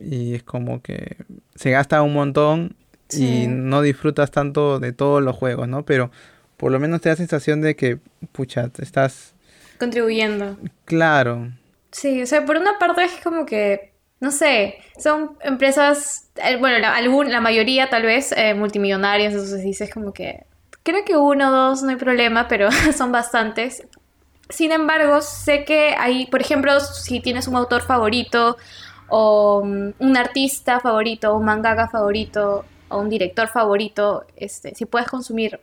Y 0.00 0.34
es 0.34 0.42
como 0.42 0.82
que 0.82 1.16
se 1.54 1.70
gasta 1.70 2.02
un 2.02 2.14
montón 2.14 2.76
y 3.10 3.46
no 3.46 3.82
disfrutas 3.82 4.30
tanto 4.30 4.80
de 4.80 4.92
todos 4.92 5.22
los 5.22 5.36
juegos, 5.36 5.68
¿no? 5.68 5.84
Pero 5.84 6.10
por 6.56 6.72
lo 6.72 6.80
menos 6.80 7.00
te 7.00 7.10
da 7.10 7.16
sensación 7.16 7.60
de 7.60 7.76
que 7.76 7.98
pucha, 8.32 8.70
estás 8.78 9.34
contribuyendo. 9.78 10.56
Claro. 10.84 11.52
Sí, 11.92 12.22
o 12.22 12.26
sea, 12.26 12.44
por 12.44 12.56
una 12.56 12.78
parte 12.78 13.04
es 13.04 13.12
como 13.22 13.46
que, 13.46 13.92
no 14.24 14.30
sé, 14.30 14.78
son 14.98 15.36
empresas, 15.42 16.30
eh, 16.36 16.56
bueno, 16.56 16.78
la, 16.78 16.98
la 17.00 17.40
mayoría 17.42 17.90
tal 17.90 18.04
vez 18.04 18.32
eh, 18.32 18.54
multimillonarias, 18.54 19.34
entonces 19.34 19.62
dices 19.62 19.92
como 19.92 20.14
que, 20.14 20.46
creo 20.82 21.04
que 21.04 21.14
uno 21.14 21.48
o 21.48 21.52
dos 21.52 21.82
no 21.82 21.90
hay 21.90 21.96
problema, 21.96 22.48
pero 22.48 22.70
son 22.96 23.12
bastantes. 23.12 23.86
Sin 24.48 24.72
embargo, 24.72 25.20
sé 25.20 25.64
que 25.64 25.94
hay, 25.98 26.26
por 26.26 26.40
ejemplo, 26.40 26.80
si 26.80 27.20
tienes 27.20 27.48
un 27.48 27.56
autor 27.56 27.82
favorito 27.82 28.56
o 29.08 29.62
mm, 29.62 29.90
un 29.98 30.16
artista 30.16 30.80
favorito, 30.80 31.36
un 31.36 31.44
mangaka 31.44 31.88
favorito 31.88 32.64
o 32.88 32.98
un 32.98 33.10
director 33.10 33.48
favorito, 33.48 34.24
este, 34.36 34.74
si 34.74 34.86
puedes 34.86 35.08
consumir 35.08 35.60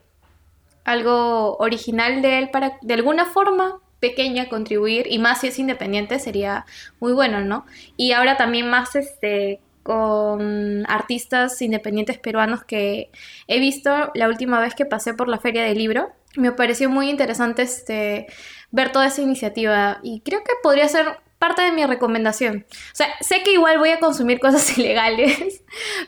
algo 0.83 1.57
original 1.57 2.21
de 2.21 2.37
él 2.37 2.49
para 2.51 2.77
de 2.81 2.93
alguna 2.93 3.25
forma 3.25 3.79
pequeña 4.01 4.49
contribuir 4.49 5.05
y 5.09 5.19
más 5.19 5.39
si 5.39 5.47
es 5.47 5.59
independiente 5.59 6.19
sería 6.19 6.65
muy 6.99 7.13
bueno, 7.13 7.39
¿no? 7.39 7.65
Y 7.95 8.11
ahora 8.11 8.35
también 8.35 8.69
más 8.69 8.95
este 8.95 9.61
con 9.83 10.85
artistas 10.87 11.61
independientes 11.61 12.19
peruanos 12.19 12.63
que 12.63 13.09
he 13.47 13.59
visto 13.59 14.11
la 14.13 14.27
última 14.27 14.59
vez 14.59 14.75
que 14.75 14.85
pasé 14.85 15.13
por 15.13 15.27
la 15.27 15.39
feria 15.39 15.63
del 15.63 15.77
libro. 15.77 16.11
Me 16.35 16.51
pareció 16.51 16.89
muy 16.89 17.09
interesante 17.09 17.63
este, 17.63 18.27
ver 18.71 18.91
toda 18.91 19.07
esa 19.07 19.21
iniciativa 19.21 19.99
y 20.03 20.21
creo 20.21 20.43
que 20.43 20.53
podría 20.61 20.87
ser 20.87 21.19
parte 21.39 21.63
de 21.63 21.71
mi 21.71 21.83
recomendación. 21.85 22.65
O 22.69 22.95
sea, 22.95 23.07
sé 23.21 23.41
que 23.43 23.53
igual 23.53 23.79
voy 23.79 23.89
a 23.89 23.99
consumir 23.99 24.39
cosas 24.39 24.77
ilegales, 24.77 25.63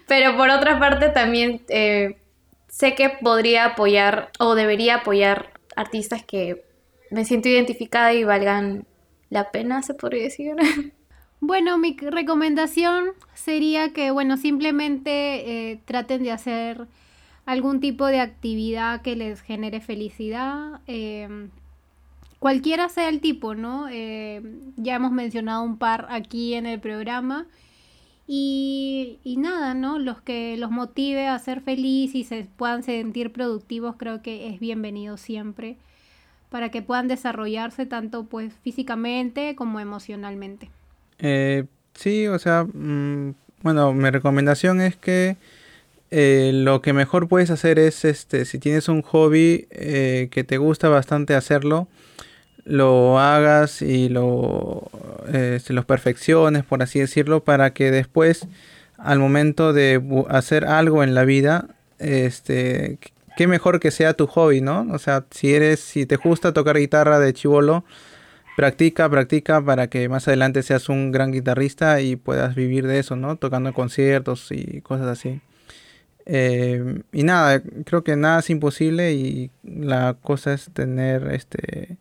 pero 0.08 0.38
por 0.38 0.50
otra 0.50 0.80
parte 0.80 1.10
también 1.10 1.64
eh, 1.70 2.18
sé 2.68 2.96
que 2.96 3.10
podría 3.10 3.66
apoyar 3.66 4.32
o 4.40 4.56
debería 4.56 4.96
apoyar 4.98 5.52
artistas 5.76 6.24
que 6.24 6.64
me 7.14 7.26
siento 7.26 7.48
identificada 7.48 8.14
y 8.14 8.24
valgan 8.24 8.86
la 9.30 9.52
pena, 9.52 9.82
se 9.84 9.94
podría 9.94 10.24
decir. 10.24 10.56
Bueno, 11.46 11.78
mi 11.78 11.98
recomendación 11.98 13.08
sería 13.34 13.92
que, 13.92 14.12
bueno, 14.12 14.38
simplemente 14.38 15.72
eh, 15.72 15.82
traten 15.84 16.24
de 16.24 16.32
hacer 16.32 16.88
algún 17.46 17.82
tipo 17.82 18.06
de 18.06 18.22
actividad 18.22 19.02
que 19.02 19.18
les 19.18 19.42
genere 19.42 19.82
felicidad. 19.82 20.80
Eh, 20.88 21.50
cualquiera 22.40 22.88
sea 22.88 23.10
el 23.10 23.20
tipo, 23.20 23.56
¿no? 23.56 23.90
Eh, 23.92 24.42
ya 24.78 24.96
hemos 24.96 25.12
mencionado 25.12 25.64
un 25.64 25.78
par 25.78 26.08
aquí 26.12 26.54
en 26.54 26.66
el 26.66 26.80
programa. 26.80 27.46
Y, 28.26 29.20
y, 29.26 29.36
nada, 29.36 29.74
¿no? 29.74 30.00
Los 30.00 30.22
que 30.22 30.56
los 30.56 30.72
motive 30.72 31.28
a 31.28 31.38
ser 31.40 31.60
feliz 31.60 32.16
y 32.16 32.24
se 32.24 32.48
puedan 32.56 32.84
sentir 32.84 33.34
productivos, 33.34 33.98
creo 33.98 34.22
que 34.22 34.48
es 34.48 34.62
bienvenido 34.62 35.18
siempre. 35.18 35.76
Para 36.54 36.70
que 36.70 36.84
puedan 36.84 37.08
desarrollarse 37.08 37.88
tanto 37.88 38.26
pues 38.26 38.54
físicamente 38.62 39.56
como 39.56 39.80
emocionalmente. 39.80 40.70
Eh, 41.18 41.64
sí, 41.96 42.28
o 42.28 42.38
sea, 42.38 42.66
mm, 42.72 43.34
bueno, 43.64 43.92
mi 43.92 44.08
recomendación 44.12 44.80
es 44.80 44.96
que 44.96 45.38
eh, 46.12 46.52
lo 46.54 46.84
que 46.84 46.94
mejor 46.94 47.28
puedes 47.28 47.50
hacer 47.50 47.80
es, 47.80 48.06
este, 48.06 48.46
si 48.46 48.60
tienes 48.60 48.88
un 48.88 49.02
hobby 49.02 49.66
eh, 49.72 50.28
que 50.30 50.44
te 50.44 50.60
gusta 50.60 50.90
bastante 50.90 51.34
hacerlo, 51.34 51.88
lo 52.66 53.18
hagas 53.18 53.82
y 53.82 54.10
lo 54.10 54.92
este, 55.34 55.74
los 55.74 55.86
perfecciones, 55.86 56.64
por 56.64 56.84
así 56.84 57.00
decirlo, 57.00 57.44
para 57.44 57.74
que 57.74 57.90
después, 57.90 58.48
al 59.00 59.18
momento 59.18 59.74
de 59.74 60.00
hacer 60.30 60.66
algo 60.66 61.04
en 61.04 61.16
la 61.16 61.26
vida, 61.26 61.66
este, 61.98 63.00
qué 63.38 63.48
mejor 63.48 63.80
que 63.80 63.92
sea 63.92 64.14
tu 64.14 64.28
hobby, 64.28 64.62
¿no? 64.62 64.88
O 64.92 65.00
sea, 65.00 65.26
si 65.32 65.54
eres, 65.54 65.80
si 65.80 66.06
te 66.06 66.18
gusta 66.18 66.54
tocar 66.54 66.78
guitarra 66.78 67.20
de 67.20 67.34
chivolo, 67.34 67.86
practica, 68.56 69.10
practica 69.10 69.64
para 69.64 69.88
que 69.88 70.10
más 70.10 70.28
adelante 70.28 70.64
seas 70.64 70.90
un 70.90 71.12
gran 71.12 71.32
guitarrista 71.32 72.02
y 72.02 72.16
puedas 72.16 72.56
vivir 72.56 72.88
de 72.88 73.00
eso, 73.00 73.16
¿no? 73.16 73.38
Tocando 73.38 73.74
conciertos 73.74 74.52
y 74.52 74.82
cosas 74.82 75.08
así. 75.08 75.42
Eh, 76.26 77.02
y 77.12 77.24
nada, 77.24 77.62
creo 77.86 78.04
que 78.04 78.16
nada 78.16 78.40
es 78.40 78.50
imposible 78.50 79.14
y 79.14 79.52
la 79.64 80.16
cosa 80.22 80.54
es 80.54 80.70
tener 80.74 81.28
este 81.34 81.98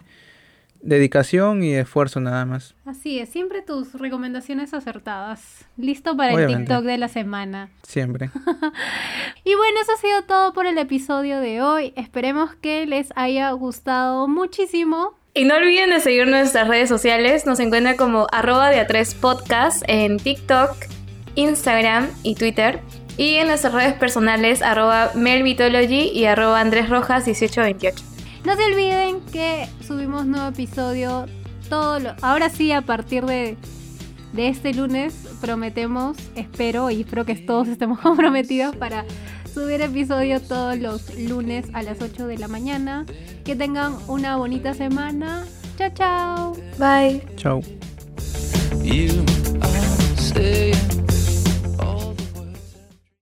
dedicación 0.83 1.63
y 1.63 1.75
esfuerzo 1.75 2.21
nada 2.21 2.45
más. 2.45 2.75
Así 2.85 3.19
es, 3.19 3.29
siempre 3.29 3.63
tus 3.63 3.95
recomendaciones 3.95 4.75
acertadas. 4.75 5.65
Listo 5.77 6.17
para 6.17 6.33
el 6.33 6.47
TikTok 6.47 6.85
de 6.85 6.99
la 6.99 7.09
semana. 7.09 7.71
Siempre. 7.83 8.31
y 9.45 9.55
bueno, 9.55 9.81
eso 9.81 9.93
ha 9.93 10.01
sido 10.01 10.23
todo 10.25 10.53
por 10.53 10.67
el 10.67 10.77
episodio 10.79 11.41
de 11.41 11.63
hoy. 11.63 11.93
Esperemos 11.97 12.55
que 12.57 12.87
les 12.87 13.13
haya 13.17 13.51
gustado 13.53 14.29
muchísimo. 14.29 15.15
Y 15.35 15.45
no 15.45 15.55
olviden 15.55 15.91
de 15.91 16.01
seguir 16.01 16.27
nuestras 16.27 16.69
redes 16.69 16.89
sociales. 16.89 17.47
Nos 17.47 17.59
encuentran 17.61 17.97
como 17.97 18.27
arroba 18.33 18.69
de 18.69 18.87
A3 18.87 19.15
Podcast 19.17 19.83
en 19.87 20.19
TikTok, 20.19 20.77
Instagram 21.37 22.09
y 22.23 22.35
Twitter. 22.35 22.81
Y 23.17 23.37
en 23.37 23.47
nuestras 23.47 23.73
redes 23.73 23.95
personales 23.95 24.63
arroba 24.63 25.13
melvitology 25.15 26.11
y 26.13 26.25
arroba 26.25 26.61
Andrés 26.61 26.89
Rojas 26.91 27.27
1828. 27.27 28.12
No 28.45 28.57
se 28.57 28.65
olviden 28.65 29.21
que 29.33 29.69
subimos 29.87 30.27
nuevo 30.27 30.49
episodio 30.49 31.27
todo 31.69 32.01
lo, 32.01 32.15
ahora 32.23 32.51
sí 32.51 32.73
a 32.73 32.83
partir 32.83 33.25
de, 33.25 33.57
de 34.33 34.49
este 34.49 34.75
lunes 34.75 35.15
prometemos, 35.41 36.17
espero 36.35 36.91
y 36.91 37.03
espero 37.03 37.25
que 37.25 37.35
todos 37.35 37.69
estemos 37.69 37.99
comprometidos 38.01 38.77
para 38.77 39.05
subir 39.53 39.81
episodio 39.81 40.41
todos 40.41 40.79
los 40.79 41.15
lunes 41.19 41.67
a 41.73 41.83
las 41.83 42.01
8 42.01 42.27
de 42.27 42.39
la 42.39 42.49
mañana. 42.49 43.07
Que 43.45 43.57
tengan 43.57 43.97
una 44.09 44.37
bonita 44.37 44.75
semana. 44.75 45.45
Chao, 45.77 45.91
chao. 45.95 46.57
Bye. 46.79 47.23
Chao. 47.37 47.63